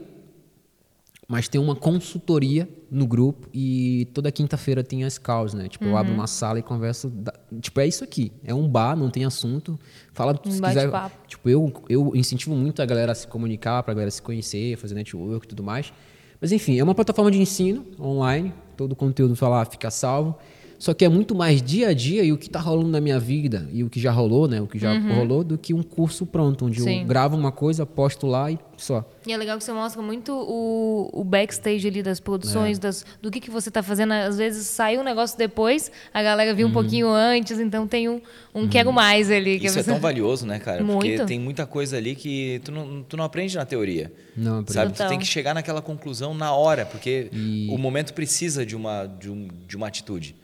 [1.28, 5.68] mas tem uma consultoria no grupo e toda quinta-feira tem as calls, né?
[5.68, 6.20] Tipo, eu abro Uhum.
[6.20, 7.10] uma sala e converso.
[7.10, 8.32] da- Tipo, é isso aqui.
[8.46, 9.78] É um bar, não tem assunto.
[10.14, 10.90] Fala Um se quiser.
[11.28, 14.96] Tipo, eu, eu incentivo muito a galera a se comunicar, pra galera se conhecer, fazer
[14.96, 15.92] network e tudo mais.
[16.40, 18.54] Mas enfim, é uma plataforma de ensino online.
[18.78, 20.36] Todo o conteúdo lá fica salvo.
[20.80, 23.20] Só que é muito mais dia a dia e o que tá rolando na minha
[23.20, 24.62] vida e o que já rolou, né?
[24.62, 26.86] O que já rolou, do que um curso pronto, onde Uhum.
[26.88, 27.02] Sim.
[27.02, 29.04] eu gravo uma coisa, posto lá e só.
[29.26, 32.22] E é legal que você mostra muito o, o backstage ali das É.
[32.22, 34.14] produções, das, do que, que você está fazendo.
[34.14, 36.74] Às vezes sai um negócio depois, a galera viu um Uhum.
[36.74, 38.22] pouquinho antes, então tem um,
[38.54, 39.60] um quero mais ali.
[39.60, 40.84] que Isso é você- tão valioso, né, cara?
[40.86, 41.26] Porque Muito.
[41.26, 44.14] tem muita coisa ali que tu não, tu não aprende na teoria.
[44.36, 44.92] Não, por Sabe?
[44.92, 45.10] Tu Total.
[45.10, 47.32] tem que chegar naquela conclusão na hora, porque
[47.72, 50.36] o momento precisa de uma, de, um, de uma atitude.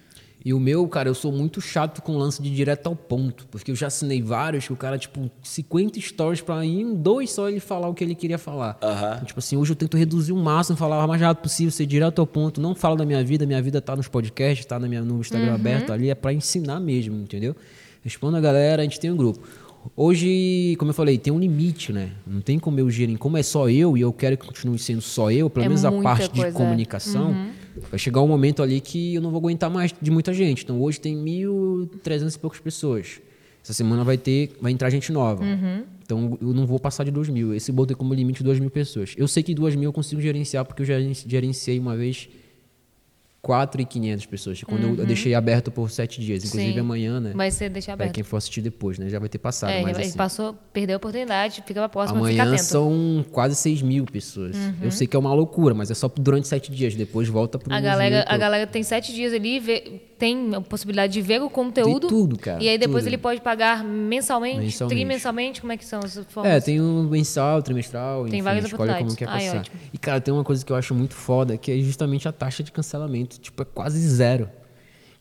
[0.46, 3.48] E o meu, cara, eu sou muito chato com o lance de direto ao ponto.
[3.50, 7.32] Porque eu já assinei vários que o cara, tipo, 50 stories pra ir em dois
[7.32, 8.78] só ele falar o que ele queria falar.
[8.82, 9.14] Aham.
[9.16, 11.86] Então, tipo assim, hoje eu tento reduzir o máximo, falar o mais rápido possível, ser
[11.86, 12.60] direto ao ponto.
[12.60, 15.56] Não falo da minha vida, minha vida tá nos podcasts, tá na minha, no Instagram
[15.56, 17.56] aberto ali, é pra ensinar mesmo, entendeu?
[18.02, 19.40] Respondo a galera, a gente tem um grupo.
[19.96, 22.12] Hoje, como eu falei, tem um limite, né?
[22.26, 23.18] Não tem como eu gerir.
[23.18, 25.86] Como é só eu e eu quero que continue sendo só eu, pelo É menos
[25.86, 27.34] a parte coisa, de comunicação,
[27.90, 30.64] vai chegar um momento ali que eu não vou aguentar mais de muita gente.
[30.64, 33.22] Então hoje tem 1.300 e poucas pessoas.
[33.64, 35.44] Essa semana vai ter, vai entrar gente nova.
[36.04, 37.54] Então eu não vou passar de 2 mil.
[37.54, 39.14] Esse botei como limite 2 mil pessoas.
[39.18, 40.96] Eu sei que 2 mil eu consigo gerenciar porque eu já
[41.26, 42.30] gerenciei uma vez
[43.46, 44.64] 4.500 pessoas.
[44.64, 46.46] Quando eu, eu deixei aberto por sete dias.
[46.46, 46.74] Inclusive Uhum.
[46.76, 46.80] Sim.
[46.80, 47.34] amanhã, né?
[47.36, 48.16] Vai ser deixar Pra aberto.
[48.16, 49.10] quem for assistir depois, né?
[49.10, 49.70] Já vai ter passado.
[49.72, 54.06] É, mas assim, passou, perdeu a oportunidade, fica pra próxima, amanhã são quase 6 mil
[54.06, 54.56] pessoas.
[54.82, 56.96] Eu sei que é uma loucura, mas é só durante sete dias.
[56.96, 61.12] Depois volta pro A galera, a galera tem sete dias ali, vê- tem a possibilidade
[61.14, 62.02] de ver o conteúdo.
[62.02, 63.10] De tudo, cara, E aí depois tudo.
[63.10, 64.96] ele pode pagar mensalmente, Mensalmente.
[64.96, 66.52] trimensalmente, como é que são as formas?
[66.54, 69.60] É, tem o mensal, trimestral, Tem enfim, várias escolhe como quer Ai, passar.
[69.60, 69.76] ótimo.
[69.94, 72.64] e, cara, tem uma coisa que eu acho muito foda, que é justamente a taxa
[72.64, 73.40] de cancelamento.
[73.40, 74.50] Tipo, é quase zero.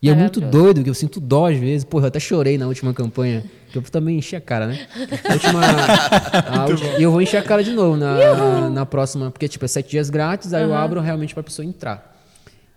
[0.01, 1.85] E é muito doido, que eu sinto dó às vezes.
[1.85, 3.41] Porra, eu até chorei na última campanha,
[3.71, 4.85] que eu também enchi a cara, né?
[5.29, 5.61] A última...
[6.61, 9.63] a ulti- E eu vou encher a cara de novo na, na próxima, porque, tipo,
[9.63, 12.12] é sete dias grátis, aí eu abro realmente pra pessoa entrar.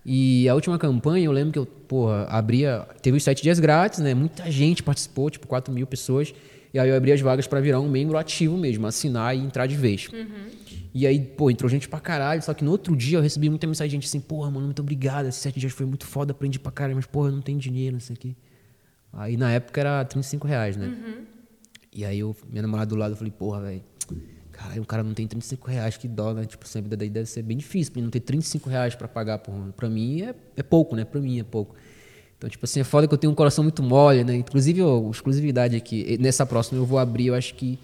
[0.09, 2.87] E a última campanha, eu lembro que eu, porra, abria.
[3.01, 4.13] Teve os sete dias grátis, né?
[4.13, 6.33] Muita gente participou, tipo, 4 mil pessoas.
[6.73, 9.67] E aí eu abri as vagas pra virar um membro ativo mesmo, assinar e entrar
[9.67, 10.07] de vez.
[10.93, 12.41] E aí, pô, entrou gente pra caralho.
[12.41, 14.81] Só que no outro dia eu recebi muita mensagem de gente assim, porra, mano, muito
[14.81, 15.27] obrigado.
[15.27, 17.95] Esses sete dias foi muito foda, aprendi pra caralho, mas, porra, eu não tenho dinheiro,
[17.95, 18.33] não sei o quê.
[19.11, 20.87] Aí na época era 35 reais, né?
[21.91, 23.83] E aí eu, minha namorada do lado, eu falei, porra, velho.
[24.57, 26.43] Caralho, o cara não tem 35 reais, que dó, né?
[26.45, 27.93] Tipo, assim, a vida daí deve ser bem difícil.
[27.93, 31.05] Pra ele não ter 35 reais pra pagar por Pra mim é, é pouco, né?
[31.05, 31.75] Pra mim é pouco.
[32.37, 34.35] Então, tipo assim, é foda que eu tenho um coração muito mole, né?
[34.35, 36.17] Inclusive, ó, exclusividade aqui.
[36.19, 37.77] Nessa próxima eu vou abrir, eu acho que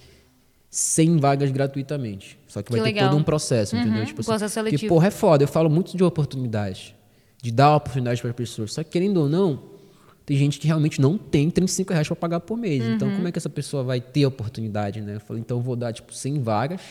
[0.71, 2.39] 100 vagas gratuitamente.
[2.47, 3.09] Só que vai Que ter legal.
[3.11, 3.99] todo um processo, entendeu?
[3.99, 4.89] Uhum, Tipo assim, processo Porque, seletivo.
[4.95, 5.43] porra, é foda.
[5.43, 6.95] Eu falo muito de oportunidade.
[7.41, 8.73] De dar oportunidade para as pessoas.
[8.73, 9.61] Só que, querendo ou não,
[10.25, 12.83] tem gente que realmente não tem 35 reais para pagar por mês.
[12.83, 13.15] Então, Uhum.
[13.15, 15.15] como é que essa pessoa vai ter a oportunidade, né?
[15.15, 16.81] Eu falei, então eu vou dar, tipo, 100 vagas.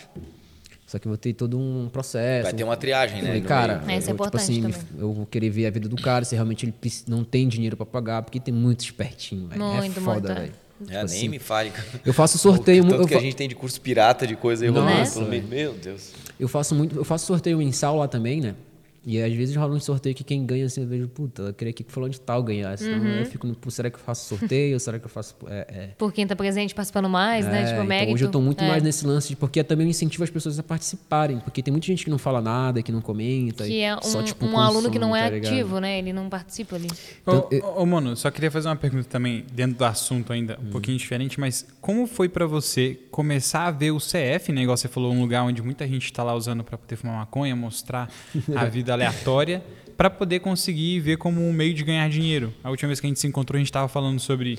[0.86, 2.42] Só que eu vou ter todo um processo.
[2.44, 3.40] Vai ter uma triagem, né?
[3.40, 3.82] Cara.
[3.88, 4.76] É, isso é eu, tipo importante assim, também.
[4.98, 6.74] eu vou querer ver a vida do cara, se realmente ele
[7.08, 9.62] não tem dinheiro para pagar, porque tem muito espertinho, velho.
[9.64, 10.34] É foda, é.
[10.34, 10.52] velho.
[10.52, 11.72] É, Tipo nem assim, me fale.
[12.04, 14.64] Eu faço sorteio, O tanto eu, que a gente tem de curso pirata de coisa
[14.64, 15.42] aí rolando Nossa, pelo meio.
[15.46, 15.70] velho.
[15.70, 16.12] Meu Deus.
[16.38, 18.54] eu faço muito, eu faço sorteio mensal lá também, né?
[19.04, 21.72] E às vezes rola um sorteio que quem ganha, assim, eu vejo, puta, eu queria
[21.72, 22.84] que fulano de tal ganhasse.
[22.88, 23.18] Então Uhum.
[23.18, 24.78] eu fico, no, pô, será que eu faço sorteio?
[24.78, 25.34] será que eu faço.
[25.48, 25.86] É, é.
[25.98, 27.62] Por quem tá presente, participando mais, né?
[27.62, 28.68] É, Tipo, então hoje eu tô muito É.
[28.68, 31.86] mais nesse lance de porque também eu incentivo as pessoas a participarem, porque tem muita
[31.86, 34.58] gente que não fala nada, que não comenta, Que e é um, só tipo um
[34.58, 35.98] aluno que consome, não é tá ativo, né?
[35.98, 36.88] Ele não participa ali.
[37.22, 40.68] Então, ô, mano, só queria fazer uma pergunta também, dentro do assunto ainda, Hum.
[40.68, 44.62] um pouquinho diferente, mas como foi pra você começar a ver o CF, né?
[44.62, 47.56] Igual você falou, um lugar onde muita gente tá lá usando pra poder fumar maconha,
[47.56, 48.08] mostrar
[48.54, 49.62] a vida aleatória,
[49.96, 52.52] pra poder conseguir ver como um meio de ganhar dinheiro.
[52.64, 54.58] A última vez que a gente se encontrou, a gente tava falando sobre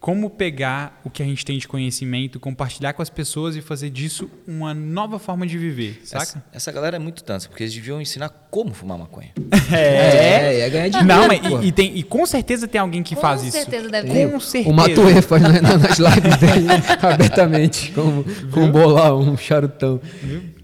[0.00, 3.90] como pegar o que a gente tem de conhecimento, compartilhar com as pessoas e fazer
[3.90, 6.22] disso uma nova forma de viver, saca?
[6.22, 9.30] Essa, essa galera é muito tansa, porque eles deviam ensinar como fumar maconha.
[9.70, 11.06] É, é ganhar dinheiro.
[11.08, 13.52] Não, mas e, e tem, e com certeza tem alguém que Com faz isso.
[13.52, 14.30] certeza deve ter.
[14.30, 14.70] Com certeza.
[14.70, 16.68] O Matuê faz na- nas lives dele
[17.02, 20.00] abertamente, com, com um bolão, um charutão.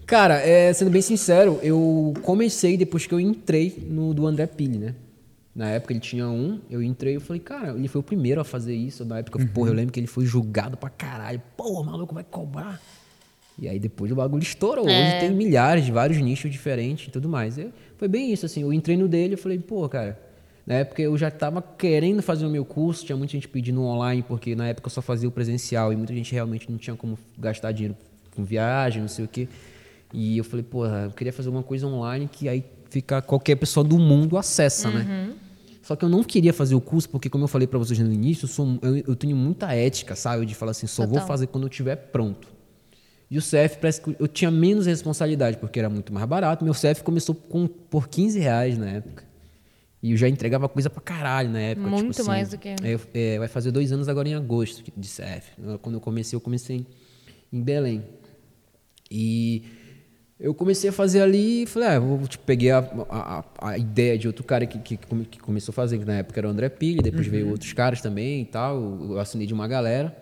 [0.05, 4.77] Cara, é, sendo bem sincero, eu comecei depois que eu entrei no do André Pili,
[4.77, 4.95] né?
[5.55, 8.43] Na época ele tinha um, eu entrei e falei, cara, ele foi o primeiro a
[8.43, 9.05] fazer isso.
[9.05, 11.41] Na época, porra, eu lembro que ele foi julgado pra caralho.
[11.55, 12.79] Pô, o maluco vai cobrar.
[13.57, 14.87] E aí depois o bagulho estourou.
[14.87, 15.01] É.
[15.07, 17.57] Hoje tem milhares de vários nichos diferentes e tudo mais.
[17.57, 18.61] Eu- foi bem isso, assim.
[18.63, 20.19] Eu entrei no dele e falei, pô, cara.
[20.67, 24.23] Na época eu já tava querendo fazer o meu curso, tinha muita gente pedindo online,
[24.27, 27.17] porque na época eu só fazia o presencial e muita gente realmente não tinha como
[27.37, 27.95] gastar dinheiro
[28.35, 29.47] com viagem, não sei o quê.
[30.17, 33.83] E eu falei, porra, eu queria fazer uma coisa online que aí fica qualquer pessoa
[33.83, 35.33] do mundo acessa, né?
[35.81, 38.11] Só que eu não queria fazer o curso, porque como eu falei pra vocês no
[38.11, 40.45] início, eu, sou- eu- eu tenho muita ética, sabe?
[40.45, 41.27] De falar assim, só vou Total.
[41.27, 42.47] fazer quando eu estiver pronto.
[43.29, 46.63] E o CF parece que eu tinha menos responsabilidade, porque era muito mais barato.
[46.63, 49.25] Meu CF começou com, por 15 reais na época.
[50.01, 51.87] E eu já entregava coisa pra caralho na época.
[51.89, 54.81] Muito tipo assim, mais do que- é, é, vai fazer dois anos agora em agosto
[54.95, 55.51] de CF.
[55.81, 56.87] Quando eu comecei, eu comecei em,
[57.51, 58.03] em Belém.
[59.11, 59.63] E
[60.39, 62.79] eu comecei a fazer ali e falei, ah, vou, tipo, peguei a,
[63.09, 66.39] a, a- ideia de outro cara que, que, que começou a fazer, que na época
[66.39, 68.75] era o André Pili, depois veio outros caras também e tal.
[69.09, 70.15] Eu, assinei de uma galera.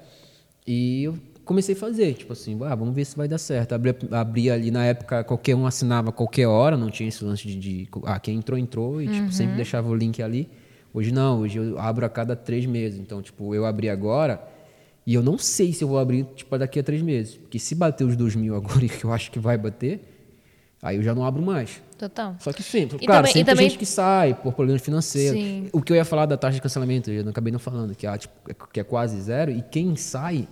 [0.68, 3.74] E eu comecei a fazer, tipo assim, ah, vamos ver se vai dar certo.
[3.74, 7.48] Abri, abri ali, na época, qualquer um assinava a qualquer hora, não tinha esse lance
[7.48, 10.48] de, de ah, quem entrou, entrou, e tipo, sempre deixava o link ali.
[10.94, 13.00] Hoje não, hoje eu abro a cada três meses.
[13.00, 14.40] Então, tipo, eu abri agora
[15.06, 17.36] e eu não sei se eu vou abrir, tipo, daqui a três meses.
[17.38, 20.02] Porque se bater os dois mil agora, que eu acho que vai bater,
[20.82, 21.82] aí eu já não abro mais.
[21.98, 22.36] Total.
[22.40, 25.38] Só que sempre, E cara, também- sempre também- gente que sai por problema financeiro.
[25.38, 25.70] Sim.
[25.72, 28.06] O que eu ia falar da taxa de cancelamento, eu não acabei não falando, que,
[28.06, 29.52] é, tipo, é- que é quase zero.
[29.52, 30.48] E quem sai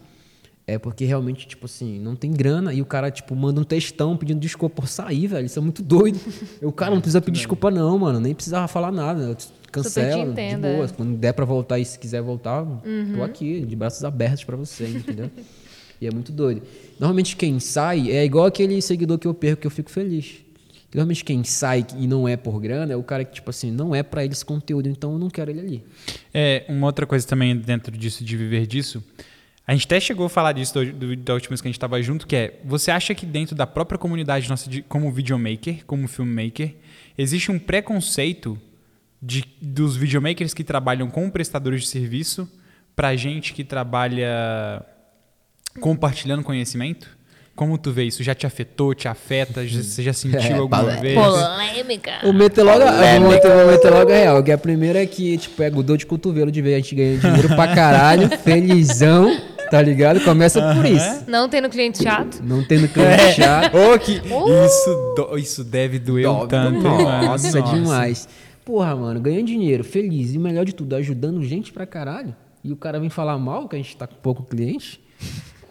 [0.72, 4.15] é porque realmente, tipo assim, não tem grana e o cara, tipo, manda um textão
[4.17, 5.45] pedindo desculpa por sair, velho.
[5.45, 6.19] Isso é muito doido.
[6.61, 8.19] O cara não precisa pedir desculpa, não, mano.
[8.19, 9.24] Nem precisava falar nada.
[9.24, 9.38] Eu
[9.72, 10.76] Cancela, de entendo, é.
[10.76, 10.88] boa.
[10.89, 13.13] Quando der pra voltar e se quiser voltar, Uhum.
[13.15, 15.30] tô aqui, de braços abertos pra você, entendeu?
[15.99, 16.61] e é muito doido.
[16.99, 20.38] Normalmente quem sai é igual aquele seguidor que eu perco que eu fico feliz.
[20.93, 23.95] Normalmente quem sai e não é por grana é o cara que, tipo assim, não
[23.95, 25.84] é pra ele esse conteúdo, então eu não quero ele ali.
[26.34, 29.01] É, uma outra coisa também dentro disso, de viver disso,
[29.72, 31.78] a gente até chegou a falar disso do, do, da última vez que a gente
[31.78, 35.86] estava junto, que é, você acha que dentro da própria comunidade nossa, de, como videomaker,
[35.86, 36.76] como filmmaker,
[37.17, 38.59] existe um preconceito
[39.22, 42.49] de, dos videomakers que trabalham com prestadores de serviço
[42.97, 44.84] pra gente que trabalha
[45.80, 47.07] compartilhando conhecimento?
[47.55, 48.24] Como tu vê isso?
[48.24, 49.65] Já te afetou, te afeta?
[49.67, 51.15] Já- Você já sentiu É, alguma pala- vez?
[51.15, 52.11] Polêmica.
[52.24, 53.32] O meter logo, eu vou
[53.72, 54.43] meter, logo real.
[54.43, 57.22] Que a primeira é que, tipo, é dor de cotovelo de ver a gente ganhando
[57.22, 59.38] dinheiro pra caralho, felizão,
[59.72, 60.19] tá ligado?
[60.22, 61.24] Começa por isso.
[61.28, 62.41] Não tendo cliente chato.
[62.43, 63.74] Não tendo cliente chato.
[63.76, 67.26] Ô, que isso, do- isso deve doer um tanto, hein, mano?
[67.26, 68.28] Nossa, demais.
[68.63, 72.36] Porra, mano, ganhando dinheiro, feliz e melhor de tudo, ajudando gente pra caralho.
[72.63, 75.01] E o cara vem falar mal que a gente tá com pouco cliente.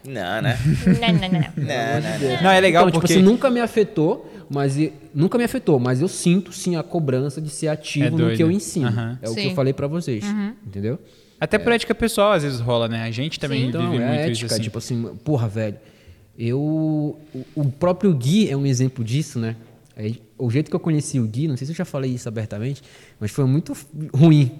[0.05, 0.59] Não, né?
[0.87, 1.41] não, não, não, não.
[1.57, 2.43] Não, não, não.
[2.43, 3.13] Não, é legal então, porque...
[3.15, 4.77] tipo assim, nunca me afetou, mas
[5.15, 8.37] nunca me afetou, mas eu sinto sim a cobrança de ser É ativo no doido.
[8.37, 8.89] que eu ensino.
[9.23, 10.25] É o que eu falei pra vocês,
[10.67, 10.99] entendeu?
[11.41, 13.03] Até por ética pessoal, às vezes rola, né?
[13.03, 14.63] A gente também Então, vive é muito a isso ética, assim.
[14.63, 15.77] tipo assim, porra, velho.
[16.39, 16.61] Eu.
[16.61, 17.17] O,
[17.55, 19.57] o próprio Gui é um exemplo disso, né?
[20.39, 22.83] O jeito que eu conheci o Gui, não sei se eu já falei isso abertamente,
[23.19, 23.77] mas foi muito
[24.15, 24.51] ruim.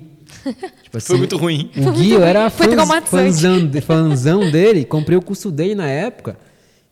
[0.83, 1.71] Tipo assim, Foi muito ruim.
[1.77, 2.69] O Gui, eu era fãs,
[3.09, 6.37] fãzão, fãzão dele, comprei o curso dele na época.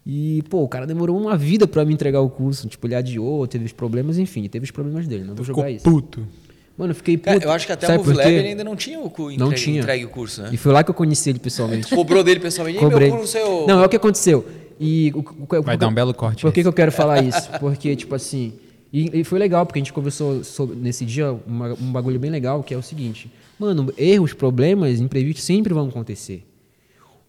[0.06, 2.66] E, pô, o cara demorou uma vida pra me entregar o curso.
[2.66, 5.24] Tipo, ele adiou, teve os problemas, enfim, teve os problemas dele.
[5.24, 5.84] Não vou Ficou jogar isso.
[5.84, 6.26] puto.
[6.78, 7.30] Mano, eu fiquei puto.
[7.32, 9.10] Cara, eu acho que até Sabe o por Movie Lab ele ainda não tinha o
[9.10, 9.80] cu Não entregue, tinha.
[9.80, 10.50] entregue o curso, né?
[10.52, 11.88] E foi lá que eu conheci ele pessoalmente.
[11.94, 12.78] Cobrou dele pessoalmente.
[12.78, 13.10] E meu Cobrei.
[13.10, 13.66] curso, eu...
[13.66, 14.46] Não, é o que aconteceu.
[14.78, 16.92] E o, o, o- Vai o- dar um belo corte Por que, que eu quero
[16.92, 17.50] falar isso?
[17.58, 18.52] Porque, tipo assim.
[18.92, 22.30] E, e foi legal, porque a gente conversou sobre, nesse dia uma- um bagulho bem
[22.30, 23.28] legal, que é o seguinte.
[23.58, 26.46] Mano, erros, problemas, imprevistos sempre vão acontecer.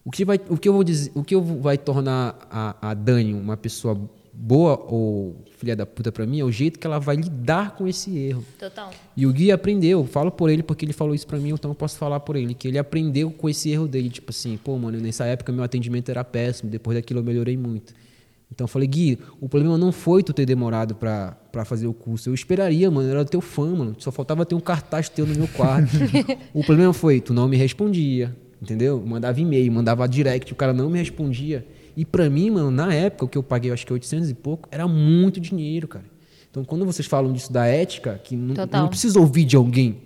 [0.04, 2.90] O que, vai, o que eu vou dizer, o que eu vou- vai tornar a,
[2.90, 3.98] a Dani uma pessoa
[4.32, 7.86] boa ou filha da puta pra mim é o jeito que ela vai lidar com
[7.86, 8.44] esse erro.
[8.58, 8.90] Total.
[9.16, 11.74] E o Gui aprendeu, falo por ele porque ele falou isso pra mim, então eu
[11.74, 14.98] posso falar por ele, que ele aprendeu com esse erro dele, tipo assim, pô, mano,
[14.98, 17.92] nessa época meu atendimento era péssimo, depois daquilo eu melhorei muito.
[18.52, 21.92] Então eu falei, Gui, o problema não foi tu ter demorado pra, pra fazer o
[21.92, 25.26] curso, eu esperaria, mano, eu era teu fã, mano, só faltava ter um cartaz teu
[25.26, 25.90] no meu quarto.
[26.52, 29.00] o problema foi, tu não me respondia, entendeu?
[29.04, 31.64] Mandava e-mail, mandava direct, o cara não me respondia.
[31.96, 34.34] E pra mim, mano, na época, o que eu paguei, eu acho que 800 e
[34.34, 36.04] pouco, era muito dinheiro, cara.
[36.50, 40.02] Então, quando vocês falam disso da ética, que não, não precisa ouvir de alguém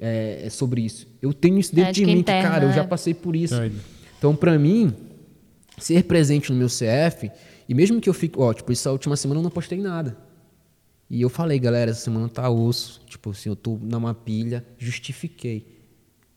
[0.00, 1.06] é, é sobre isso.
[1.20, 2.88] Eu tenho isso dentro de mim, que, interna, cara, eu já né?
[2.88, 3.54] passei por isso.
[3.54, 3.76] Doido.
[4.18, 4.94] Então, pra mim,
[5.78, 7.30] ser presente no meu CF,
[7.68, 10.16] e mesmo que eu fique, ó, tipo, essa última semana eu não postei nada.
[11.08, 15.76] E eu falei, galera, essa semana tá osso, tipo assim, eu tô numa pilha, justifiquei.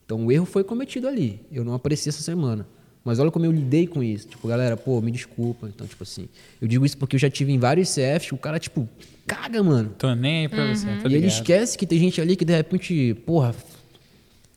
[0.06, 1.46] Então o erro foi cometido ali.
[1.52, 2.68] Eu não apareci essa semana.
[3.10, 4.28] Mas olha como eu lidei com isso.
[4.28, 5.68] Tipo, galera, pô, me desculpa.
[5.68, 6.30] Então, tipo assim,
[6.62, 8.88] eu digo isso porque eu já tive em vários CFs, o cara, tipo,
[9.26, 9.90] caga, mano.
[9.98, 12.56] Tô nem aí pra você, tô E ele esquece que tem gente ali que de
[12.56, 13.56] repente, porra,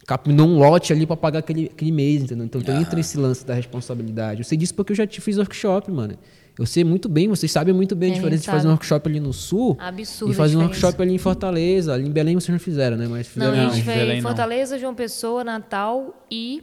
[0.06, 2.44] capinou um lote ali pra pagar aquele, aquele mês, entendeu?
[2.44, 4.40] Então, então entra esse lance da responsabilidade.
[4.40, 6.14] Eu sei disso porque eu já te fiz workshop, mano.
[6.58, 8.72] Eu sei muito bem, vocês sabem muito bem a a diferença gente de fazer um
[8.72, 11.94] workshop ali no sul Absurda e fazer a um workshop ali em Fortaleza.
[11.94, 13.06] Ali em Belém vocês não fizeram, né?
[13.08, 13.52] Mas Não, fizeram.
[13.52, 14.28] a Não, gente foi Belém em não.
[14.28, 16.62] Fortaleza, João Pessoa, Natal e.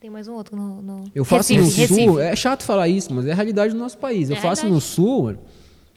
[0.00, 0.80] Tem mais um outro no.
[0.80, 1.04] no...
[1.14, 2.04] Eu faço Recife, no Recife.
[2.06, 4.30] sul, é chato falar isso, mas é a realidade do nosso país.
[4.30, 4.72] Eu É faço verdade.
[4.74, 5.38] no sul, mano.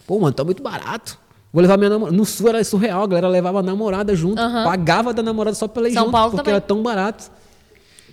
[0.06, 1.18] Pô, mano, tá muito barato.
[1.54, 2.18] Vou levar minha namorada.
[2.18, 4.36] No sul era surreal, a galera levava a namorada junto.
[4.42, 6.54] Pagava da namorada só pela ir São junto, Paulo porque também.
[6.56, 7.32] era tão barato.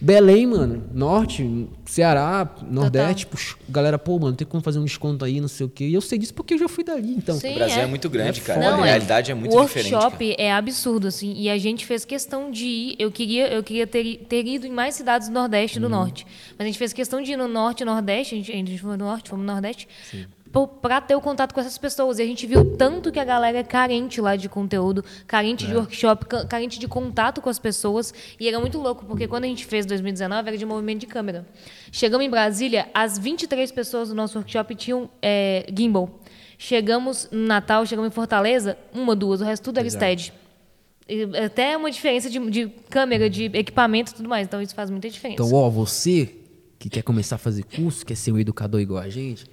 [0.01, 5.41] Belém, mano, norte, Ceará, Nordeste, puxa, galera, pô, mano, tem como fazer um desconto aí,
[5.41, 5.87] não sei o quê.
[5.89, 7.37] E eu sei disso porque eu já fui dali, então.
[7.39, 7.53] Sim.
[7.53, 7.87] O Brasil é, é.
[7.87, 8.61] muito grande, É cara.
[8.63, 8.75] foda.
[8.75, 9.93] a Não, realidade é, muito o diferente.
[9.93, 10.43] workshop cara.
[10.49, 12.97] é absurdo, assim, e a gente fez questão de ir.
[12.99, 16.27] Eu queria, eu queria ter, ter ido em mais cidades do Nordeste e do Norte.
[16.57, 18.79] Mas a gente fez questão de ir no Norte e Nordeste, a gente, a gente
[18.79, 19.87] foi no Norte, fomos no Nordeste,
[20.83, 22.19] para ter o contato com essas pessoas.
[22.19, 25.75] E a gente viu tanto que a galera é carente lá de conteúdo, carente de
[25.77, 28.13] workshop, ca- carente de contato com as pessoas.
[28.39, 31.47] E era muito louco, porque quando a gente fez 2019, era de movimento de câmera.
[31.93, 36.19] Chegamos em Brasília, as 23 pessoas do nosso workshop tinham é, gimbal.
[36.59, 40.33] Chegamos no Natal, chegamos em Fortaleza, uma, duas, o resto tudo era stead.
[41.09, 44.47] E Até uma diferença de, de câmera, de equipamento e tudo mais.
[44.47, 45.43] Então isso faz muita diferença.
[45.43, 46.37] Então, ó, você
[46.79, 49.45] que quer começar a fazer curso, quer ser um educador igual a gente,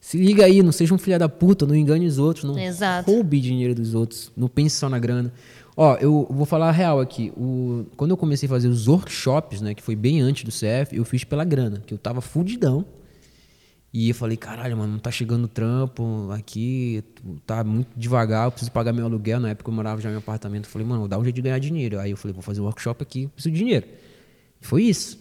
[0.00, 3.10] se liga aí, não seja um filho da puta, não engane os outros, não Exato.
[3.10, 5.32] roube dinheiro dos outros, não pense só na grana.
[5.76, 7.32] Ó, eu vou falar a real aqui.
[7.36, 10.96] O, quando eu comecei a fazer os workshops, né, que foi bem antes do CF,
[10.96, 12.84] eu fiz pela grana, que eu tava fudidão.
[13.92, 17.02] E eu falei, caralho, mano, não tá chegando trampo aqui,
[17.46, 19.40] tá muito devagar, eu preciso pagar meu aluguel.
[19.40, 20.64] Na época eu morava já em um apartamento.
[20.64, 21.98] Eu falei, mano, dar um jeito de ganhar dinheiro.
[21.98, 23.86] Aí eu falei, vou fazer um workshop aqui, preciso de dinheiro.
[24.60, 25.18] E foi isso.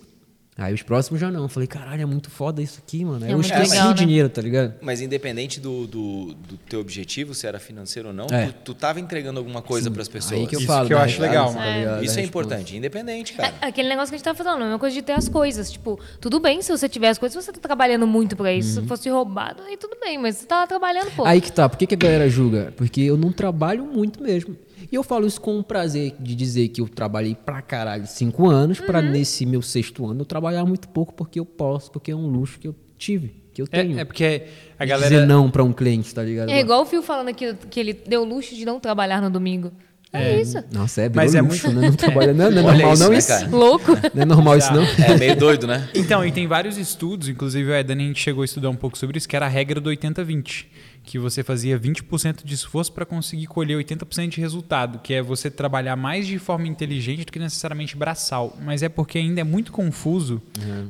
[0.58, 1.44] Aí os próximos já não.
[1.44, 3.24] Eu falei, caralho, é muito foda isso aqui, mano.
[3.24, 3.96] É eu muito esqueci legal, o né?
[3.96, 4.74] dinheiro, tá ligado?
[4.82, 8.48] Mas independente do, do, do teu objetivo, se era financeiro ou não, É.
[8.48, 10.40] tu, tu tava entregando alguma coisa para as pessoas.
[10.42, 10.88] Aí que eu Isso falo.
[10.88, 12.04] que eu da acho legal, tá ligado?
[12.04, 13.54] Isso é importante, independente, cara.
[13.62, 15.72] É Aquele negócio que a gente tava falando, a mesma coisa de ter as coisas.
[15.72, 18.82] Tipo, tudo bem se você tiver as coisas, se você tá trabalhando muito pra isso.
[18.82, 21.22] Se fosse roubado, aí tudo bem, mas você tá lá trabalhando, pô.
[21.22, 21.28] Uhum.
[21.28, 22.74] Aí que tá, por que, que a galera julga?
[22.76, 24.56] Porque eu não trabalho muito mesmo.
[24.92, 28.48] E eu falo isso com o prazer de dizer que eu trabalhei pra caralho cinco
[28.48, 29.12] anos, pra Uhum.
[29.12, 32.58] nesse meu sexto ano eu trabalhar muito pouco porque eu posso, porque é um luxo
[32.60, 33.98] que eu tive, que eu tenho.
[33.98, 34.44] É, é porque
[34.80, 35.10] a galera.
[35.14, 36.50] Dizer não pra um cliente, tá ligado?
[36.50, 39.72] É igual o Fio falando aqui que ele deu luxo de não trabalhar no domingo.
[40.14, 40.58] É, isso.
[40.72, 41.90] Nossa, é, Mas é luxo, muito- né?
[41.90, 43.28] Não trabalha, não, não é normal isso, não né, isso.
[43.28, 43.48] cara?
[43.50, 43.92] Louco.
[44.16, 44.84] Não é normal isso não.
[44.84, 45.90] É meio doido, né?
[45.94, 48.98] Então, e tem vários estudos, inclusive o Eden, a gente chegou a estudar um pouco
[48.98, 50.66] sobre isso, que era a regra do 80-20.
[51.10, 55.50] Que você fazia 20% de esforço para conseguir colher 80% de resultado, que é você
[55.50, 58.58] trabalhar mais de forma inteligente do que necessariamente braçal.
[58.62, 60.42] Mas é porque ainda é muito confuso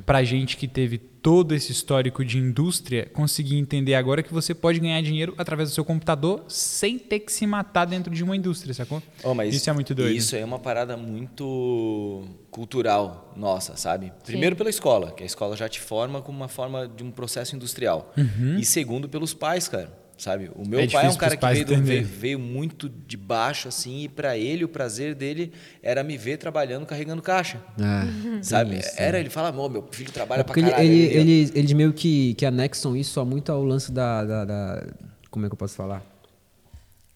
[0.04, 4.80] pra gente que teve todo esse histórico de indústria conseguir entender agora que você pode
[4.80, 8.74] ganhar dinheiro através do seu computador sem ter que se matar dentro de uma indústria,
[8.74, 9.00] sacou?
[9.22, 10.16] Oh, isso é muito doido.
[10.16, 14.12] Isso é uma parada muito cultural nossa, sabe?
[14.24, 17.54] Primeiro pela escola, que a escola já te forma como uma forma de um processo
[17.54, 18.12] industrial.
[18.58, 20.07] E segundo pelos pais, cara.
[20.18, 20.50] Sabe?
[20.56, 24.02] O meu É pai é um cara que veio, veio, veio muito de baixo, assim,
[24.02, 27.62] e pra ele o prazer dele era me ver trabalhando, carregando caixa.
[27.78, 28.78] É, Sabe?
[28.80, 30.88] isso, Era, ele fala, "Ô, meu filho trabalha É pra porque ele, caralho.
[30.92, 34.86] ele- ele- eles, meio que, que anexam isso só muito ao lance da, da- da-
[35.30, 36.02] Como é que eu posso falar?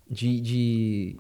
[0.09, 0.41] De.
[0.41, 1.17] de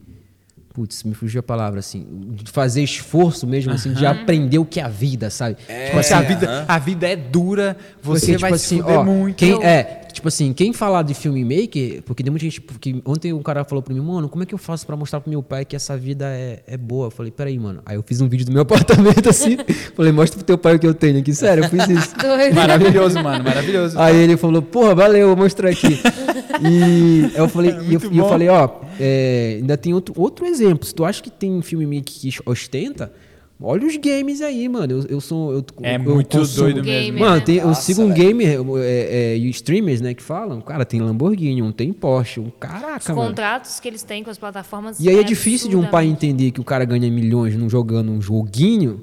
[0.72, 2.06] putz, me fugiu a palavra, assim.
[2.30, 5.56] De fazer esforço mesmo, assim, de aprender o que é a vida, sabe?
[5.68, 8.82] É, Tipo assim, a vida, a vida é dura, você Porque, vai tipo se assim,
[8.82, 9.36] fuder ó, muito.
[9.36, 9.82] Quem, é,
[10.12, 12.60] tipo assim, quem falar de filmmaker, porque tem muita gente.
[12.60, 15.20] Porque ontem um cara falou pra mim, mano, como é que eu faço pra mostrar
[15.20, 17.06] pro meu pai que essa vida é, é boa?
[17.06, 17.82] Eu falei, peraí, mano.
[17.84, 19.56] Aí eu fiz um vídeo do meu apartamento assim.
[19.94, 21.34] falei, mostra pro teu pai o que eu tenho aqui.
[21.34, 22.14] Sério, eu fiz isso.
[22.54, 23.98] Maravilhoso, mano, maravilhoso.
[23.98, 26.00] Aí ele falou, porra, valeu, vou mostrar aqui.
[26.60, 28.28] E eu falei, e eu, muito e eu bom.
[28.28, 28.68] falei, ó,
[29.00, 30.84] é, ainda tem outro, outro exemplo.
[30.86, 33.12] Se tu acha que tem filme que ostenta,
[33.60, 34.92] olha os games aí, mano.
[34.92, 35.52] Eu, eu sou.
[35.52, 37.18] Eu, É eu muito consumo- doido mesmo.
[37.20, 37.40] Mano, né?
[37.40, 41.00] tem, eu Nossa, sigo um gamer, é, é, e streamers, né, que falam, cara, tem
[41.00, 43.28] Lamborghini, um tem Porsche, um Os caraca, mano.
[43.28, 44.98] contratos que eles têm com as plataformas.
[45.00, 48.10] E aí é difícil de um pai entender que o cara ganha milhões não jogando
[48.12, 49.00] um joguinho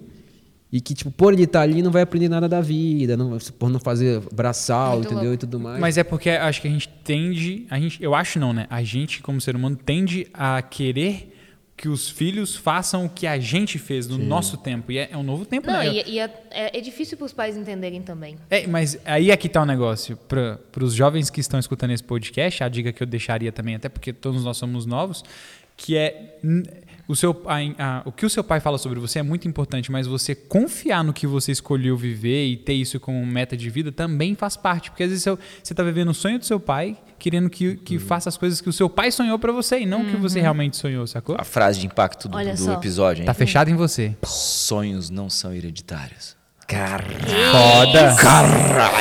[0.71, 3.69] e que, tipo, por ele estar ali não vai aprender nada da vida, não, por
[3.69, 5.29] não fazer braçal, Muito entendeu?
[5.29, 5.35] louco.
[5.35, 5.79] E tudo mais.
[5.79, 8.67] Mas é porque acho que a gente tende, a gente, eu acho não, né?
[8.69, 11.35] A gente como ser humano tende a querer
[11.75, 14.91] que os filhos façam o que a gente fez no nosso tempo.
[14.91, 15.87] E é, é um novo tempo, Não, né?
[15.87, 18.37] e, e é, é, é difícil para os pais entenderem também.
[18.49, 20.17] É, mas aí é que tá o negócio.
[20.17, 23.87] Para os jovens que estão escutando esse podcast, a dica que eu deixaria também, até
[23.87, 25.23] porque todos nós somos novos,
[25.77, 26.37] que é
[27.09, 29.91] o, seu, a- a- o que o seu pai fala sobre você é muito importante,
[29.91, 33.91] mas você confiar no que você escolheu viver e ter isso como meta de vida
[33.91, 34.89] também faz parte.
[34.91, 37.95] Porque às vezes seu- você está vivendo o sonho do seu pai, querendo que, que
[37.95, 37.99] Uhum.
[37.99, 40.39] faça as coisas que o seu pai sonhou para você e não o que você
[40.39, 41.35] realmente sonhou, sacou?
[41.37, 42.73] A frase de impacto do, do só.
[42.75, 43.25] episódio, hein?
[43.25, 44.15] Tá fechado em você.
[44.23, 46.38] Sonhos não são hereditários.
[46.69, 48.11] Foda!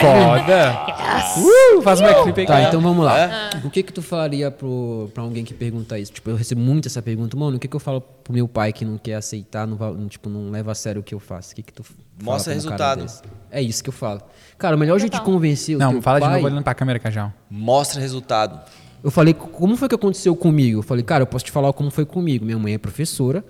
[0.01, 0.89] Foda!
[1.37, 2.47] Uh, faz uma clipe aí.
[2.47, 3.19] Tá, então vamos lá.
[3.21, 3.51] É?
[3.63, 6.13] O que que tu falaria pro, pra alguém que pergunta isso?
[6.13, 7.37] Tipo, eu recebo muito essa pergunta.
[7.37, 10.31] Mano, o que que eu falo pro meu pai que não quer aceitar, não, tipo,
[10.31, 11.53] não leva a sério o que eu faço?
[11.53, 13.03] O que que tu fala Mostra um resultado.
[13.03, 13.23] desse?
[13.51, 14.23] É isso que eu falo.
[14.57, 16.35] Cara, o melhor jeito de convencer o Não, teu fala de pai...
[16.37, 17.33] novo olhando pra câmera, Cajal.
[17.51, 18.61] Mostra resultado.
[19.05, 20.79] Eu falei, como foi que aconteceu comigo?
[20.79, 22.45] Eu falei, cara, eu posso te falar como foi comigo.
[22.45, 23.45] Minha mãe é professora,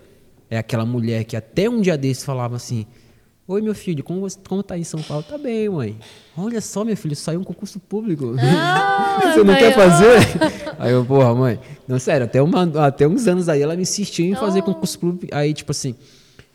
[0.50, 2.86] é aquela mulher que até um dia desses falava assim:
[3.50, 5.22] Oi, meu filho, como, você, como tá em São Paulo?
[5.22, 5.96] Tá bem, mãe.
[6.36, 8.34] Olha só, meu filho, saiu um concurso público.
[8.36, 10.18] você não quer fazer?
[10.78, 11.58] Aí eu, porra, mãe.
[11.88, 14.64] Não, sério, até, uma, até uns anos aí ela me insistiu em fazer Oh.
[14.64, 15.34] concurso público.
[15.34, 15.94] Aí, tipo assim.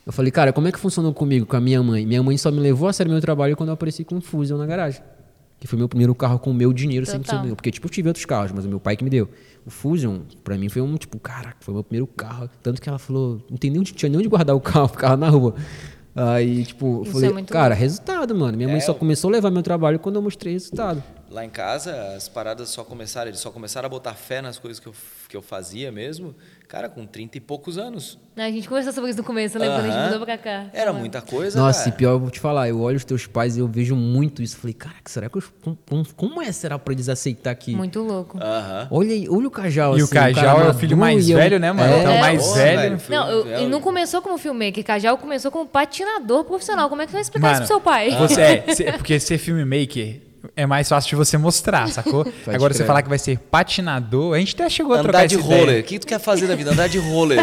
[0.05, 2.05] Eu falei, cara, como é que funcionou comigo, com a minha mãe?
[2.05, 4.57] Minha mãe só me levou a sério meu trabalho quando eu apareci com um Fusion
[4.59, 5.01] na garagem.
[5.59, 7.23] Que foi meu primeiro carro com o meu dinheiro, Total.
[7.39, 7.55] foi meu.
[7.55, 9.29] Porque, tipo, eu tive outros carros, mas é meu pai que me deu.
[9.65, 12.49] O Fusion, pra mim, foi um, tipo, caraca, foi meu primeiro carro.
[12.61, 15.15] Tanto que ela falou, não tem nem onde, tinha nem onde guardar o carro, ficava
[15.17, 15.55] na rua.
[16.15, 18.55] Aí, tipo, eu Isso falei, é cara, resultado, mano.
[18.55, 21.03] Minha mãe É, só eu- começou a levar meu trabalho quando eu mostrei resultado.
[21.29, 24.79] Lá em casa, as paradas só começaram, eles só começaram a botar fé nas coisas
[24.79, 24.93] que eu,
[25.27, 26.35] que eu fazia mesmo,
[26.73, 28.17] cara, com 30 e poucos anos.
[28.35, 29.67] A gente conversou sobre isso no começo, né?
[29.67, 30.65] Quando a gente mudou pra cá.
[30.73, 31.95] Era muita coisa, Nossa, e cara.
[31.97, 34.57] pior, eu vou te falar, eu olho os teus pais e eu vejo muito isso.
[34.57, 35.43] Falei, caraca, será que eu,
[35.85, 37.75] como, como- é será pra eles aceitar que.
[37.75, 38.39] Muito louco.
[38.41, 38.87] Aham.
[38.89, 41.31] Olha, aí, olha o Cajal, E o assim, cara Cajal é o filho mais e
[41.33, 41.93] eu- velho, né, mano?
[41.93, 42.97] É, Então, É, mais pô, velho.
[43.07, 46.89] Não, eu, e não começou como filmmaker, Cajal começou como patinador profissional.
[46.89, 48.09] Como é que você vai explicar isso pro seu pai?
[48.17, 50.21] Você é, é porque ser filmmaker
[50.55, 52.25] é mais fácil de você mostrar, sacou?
[52.47, 52.87] Agora você crer.
[52.87, 55.63] falar que vai ser patinador, a gente até chegou a trocar Andar de essa roller.
[55.63, 55.81] ideia.
[55.81, 56.71] O que tu quer fazer da vida?
[56.71, 57.39] Andar de roller.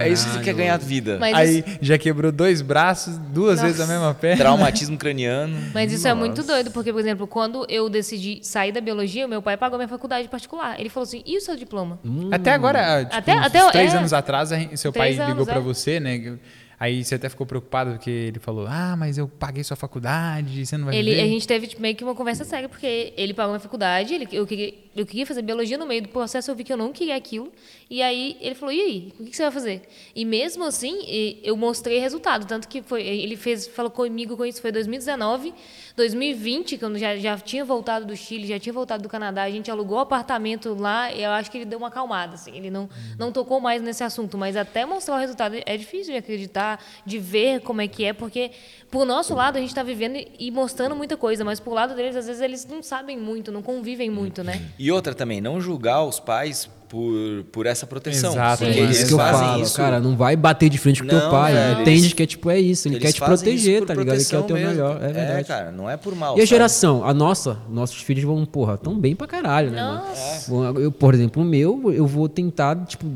[0.00, 0.56] É isso que você quer Caralho.
[0.58, 1.16] ganhar vida.
[1.20, 3.66] Mas Aí já quebrou dois braços, duas Nossa.
[3.66, 4.36] vezes a mesma perna.
[4.38, 5.56] Traumatismo craniano.
[5.72, 9.40] Mas isso é muito doido, porque, por exemplo, quando eu decidi sair da biologia, meu
[9.40, 10.78] pai pagou minha faculdade particular.
[10.80, 12.00] Ele falou assim: e o seu diploma?
[12.32, 13.96] Até agora, tipo, Até- uns até- três é.
[13.98, 15.60] anos atrás, seu Três pai ligou anos, pra é.
[15.60, 16.34] você, né?
[16.80, 20.78] Aí você até ficou preocupado porque ele falou: Ah, mas eu paguei sua faculdade, você
[20.78, 21.22] não vai Ele, viver.
[21.22, 24.26] a gente teve tipo, meio que uma conversa séria, porque ele pagou minha faculdade, ele,
[24.32, 26.90] eu, queria, eu queria fazer biologia no meio do processo, eu vi que eu não
[26.90, 27.52] queria aquilo.
[27.90, 29.82] E aí ele falou: e aí, o que que você vai fazer?
[30.16, 31.04] E mesmo assim,
[31.42, 32.46] eu mostrei resultado.
[32.46, 35.52] Tanto que foi, ele fez, falou comigo com isso, foi 2019.
[35.96, 39.70] 2020, quando já, já tinha voltado do Chile, já tinha voltado do Canadá, a gente
[39.70, 42.88] alugou apartamento lá, e eu acho que ele deu uma acalmada, assim, ele não,
[43.18, 47.18] não tocou mais nesse assunto, mas até mostrar o resultado é difícil de acreditar, de
[47.18, 48.50] ver como é que é, porque
[48.90, 51.94] por nosso lado a gente está vivendo e- e mostrando muita coisa, mas por lado
[51.94, 54.60] deles, às vezes eles não sabem muito, não convivem muito, né?
[54.78, 58.32] E outra também, não julgar os pais por, por essa proteção.
[58.32, 59.76] Exato, Porque É isso que eu fazem falo, isso.
[59.76, 61.52] cara, não vai bater de frente com teu Não, pai.
[61.54, 64.16] velho, Entende eles- que é tipo, é isso, ele quer te proteger, tá ligado?
[64.16, 64.70] Ele quer o teu mesmo.
[64.72, 65.44] melhor, é verdade.
[65.46, 66.32] cara, não é por mal.
[66.32, 66.46] E a sabe?
[66.48, 70.02] geração, a nossa, nossos filhos vão, porra, tão bem pra caralho, né, mano?
[70.08, 70.50] Nossa.
[70.50, 73.06] Bom, Eu, por exemplo, o meu, eu vou tentar, tipo,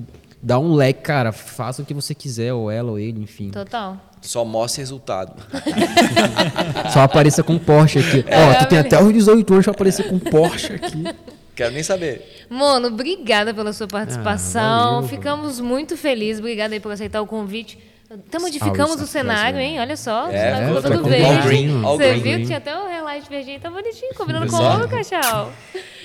[0.41, 3.51] dar um leque, cara, faça o que você quiser, ou ela, ou ele, enfim.
[3.51, 3.97] Total.
[4.23, 5.33] Só mostra resultado.
[6.93, 8.25] Só apareça com Porsche aqui.
[8.27, 11.05] É, Ó, tu tem até os 18 anos pra aparecer com Porsche aqui.
[11.55, 12.47] Quero nem saber.
[12.51, 14.95] Mono, obrigada pela sua participação.
[15.03, 16.41] valeu, Ficamos muito felizes.
[16.41, 17.79] Obrigada aí por aceitar o convite.
[18.07, 19.81] Salve, modificamos o cenário, hein?
[19.81, 20.29] Olha só.
[20.31, 21.49] É, tá ficou todo tudo verde.
[21.97, 25.53] Você viu que tinha até o highlight verdinho, tá bonitinho, combinando com o cachau.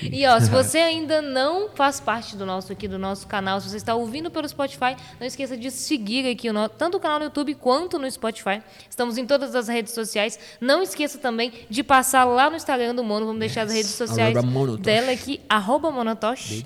[0.02, 3.68] E ó, se você ainda não faz parte do nosso aqui, do nosso canal, se
[3.68, 7.18] você está ouvindo pelo Spotify, não esqueça de seguir aqui o no- tanto o canal
[7.18, 8.62] no YouTube quanto no Spotify.
[8.88, 10.38] Estamos em todas as redes sociais.
[10.60, 13.26] Não esqueça também de passar lá no Instagram do Mono.
[13.26, 14.34] Vamos deixar as redes sociais
[14.82, 16.64] dela aqui, arroba Monotosh.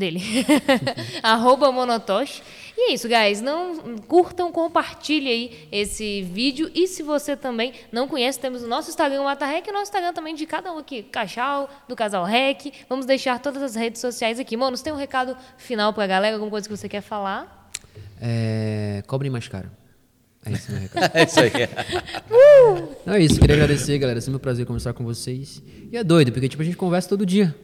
[0.00, 0.22] Dele.
[1.22, 2.42] arroba Monotosh.
[2.74, 3.42] E é isso, guys.
[3.42, 6.70] Não curtam, compartilhem aí esse vídeo.
[6.74, 9.72] E se você também não conhece, temos o nosso Instagram, o Mata Rec, e o
[9.74, 12.72] nosso Instagram também de cada um aqui, Cachal, do Casal Rec.
[12.88, 14.56] Vamos deixar todas as redes sociais aqui.
[14.56, 16.36] Mano, você tem um recado final pra galera?
[16.36, 17.70] Alguma coisa que você quer falar?
[18.18, 19.02] É.
[19.06, 19.70] Cobrem mais caro.
[20.46, 21.12] É isso, meu recado.
[21.14, 21.50] É isso aí.
[23.04, 24.18] Não, é isso, queria agradecer, galera.
[24.18, 25.62] É sempre um prazer conversar com vocês.
[25.92, 27.54] E é doido, porque tipo, a gente conversa todo dia.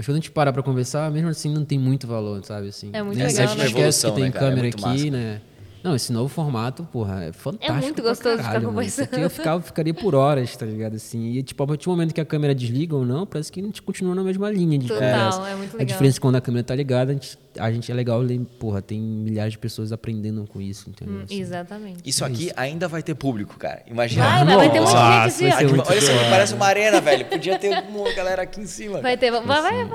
[0.00, 2.68] Mas quando a gente para pra conversar, mesmo assim não tem muito valor, sabe?
[2.68, 3.66] Assim, É muito Nem legal, sempre né?
[3.68, 4.28] esquece Evolução, que tem né?
[4.30, 5.10] É câmera muito aqui, massa.
[5.10, 5.40] né?
[5.82, 7.80] Não, esse novo formato, porra, é fantástico.
[7.80, 8.82] muito pra gostoso de ficar caralho, mano.
[8.86, 9.24] Isso aqui conversando.
[9.24, 10.94] eu ficava, ficaria por horas, tá ligado?
[10.96, 13.60] Assim, e tipo, a partir do momento que a câmera desliga ou não, parece que
[13.60, 15.00] a gente continua na mesma linha de Total,
[15.32, 15.48] conversa.
[15.50, 15.86] é muito A legal.
[15.86, 18.40] diferença é que quando a câmera tá ligada, a gente, a gente é legal, ler,
[18.58, 21.16] porra, tem milhares de pessoas aprendendo com isso, entendeu?
[21.16, 21.40] Hum, Assim.
[21.40, 21.98] exatamente.
[22.04, 23.82] Isso aqui ainda vai ter público, cara.
[23.86, 24.24] Imagina.
[24.24, 25.68] Vai, vai, vai ter um gente assim, ó.
[25.68, 27.24] muito olha isso aqui, parece uma arena, velho.
[27.26, 29.00] Podia ter uma galera aqui em cima.
[29.00, 29.30] Vai ter.
[29.30, 29.86] Vai, vai, vai,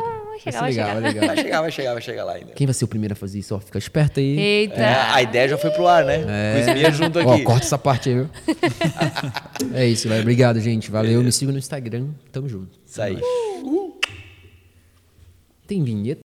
[0.43, 0.93] vai Vai chegar, vai legal, chegar.
[1.01, 1.27] vai legal.
[1.27, 2.51] Vai chegar, vai chegar, vai chegar lá ainda.
[2.53, 3.55] Quem vai ser o primeiro a fazer isso?
[3.55, 4.39] Ó, fica esperto aí.
[4.39, 4.75] Eita.
[4.81, 6.19] É, a ideia já foi pro ar, né?
[6.73, 7.43] Mia junto Ó, aqui.
[7.43, 8.29] corta essa parte aí, viu?
[9.73, 10.19] é isso, vai.
[10.21, 10.91] Obrigado, gente.
[10.91, 11.21] Valeu.
[11.23, 12.07] Me siga no Instagram.
[12.31, 12.77] Tamo junto.
[12.85, 13.19] Isso aí.
[15.67, 16.21] Tem vinheta?